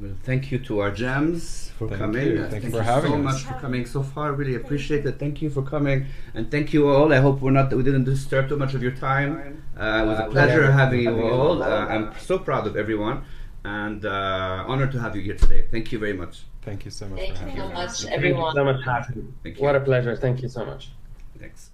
Well, 0.00 0.16
thank 0.24 0.50
you 0.50 0.58
to 0.58 0.80
our 0.80 0.90
gems 0.90 1.70
for 1.78 1.86
Thank 1.88 2.00
coming. 2.00 2.26
you. 2.26 2.42
Uh, 2.42 2.48
Thank 2.50 2.64
you 2.64 2.70
for 2.70 2.82
having 2.82 3.12
so 3.12 3.18
us. 3.18 3.24
much 3.24 3.42
for 3.44 3.54
coming 3.60 3.86
so 3.86 4.02
far. 4.02 4.32
Really 4.32 4.56
appreciate 4.56 5.06
it. 5.06 5.20
Thank 5.20 5.40
you 5.40 5.50
for 5.50 5.62
coming, 5.62 6.06
and 6.34 6.50
thank 6.50 6.72
you 6.72 6.88
all. 6.88 7.12
I 7.12 7.18
hope 7.18 7.40
we're 7.40 7.52
not 7.52 7.72
we 7.72 7.84
didn't 7.84 8.02
disturb 8.04 8.48
too 8.48 8.56
much 8.56 8.74
of 8.74 8.82
your 8.82 8.90
time. 8.92 9.62
Uh, 9.78 10.02
it 10.02 10.06
was 10.06 10.18
a 10.18 10.26
pleasure 10.30 10.70
having 10.72 11.02
you 11.02 11.22
all. 11.28 11.62
Uh, 11.62 11.86
I'm 11.86 12.12
so 12.18 12.40
proud 12.40 12.66
of 12.66 12.76
everyone, 12.76 13.22
and 13.64 14.04
uh, 14.04 14.64
honored 14.66 14.90
to 14.92 14.98
have 15.00 15.14
you 15.14 15.22
here 15.22 15.36
today. 15.36 15.66
Thank 15.70 15.92
you 15.92 16.00
very 16.00 16.12
much. 16.12 16.42
Thank 16.62 16.84
you 16.84 16.90
so 16.90 17.06
much 17.06 17.20
Thank 17.20 17.36
for 17.36 17.44
you 17.44 17.50
having 17.50 17.56
so 17.62 17.68
me. 17.68 17.74
much, 17.74 17.90
Thank 18.00 18.10
you 18.10 18.16
everyone. 18.16 18.54
so 18.56 18.64
much, 18.64 18.80
Hassan. 18.84 19.34
Thank 19.44 19.58
you. 19.58 19.62
What 19.64 19.76
a 19.76 19.80
pleasure. 19.80 20.16
Thank 20.16 20.42
you 20.42 20.48
so 20.48 20.64
much. 20.64 20.90
Thanks. 21.38 21.70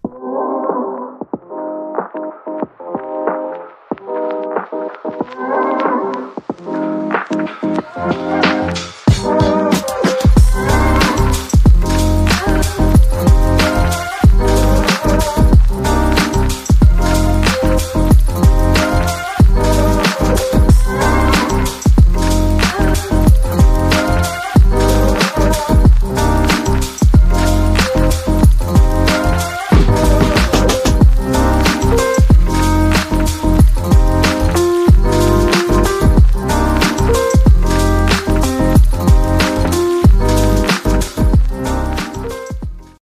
Thank 8.03 8.45
you. 8.45 8.50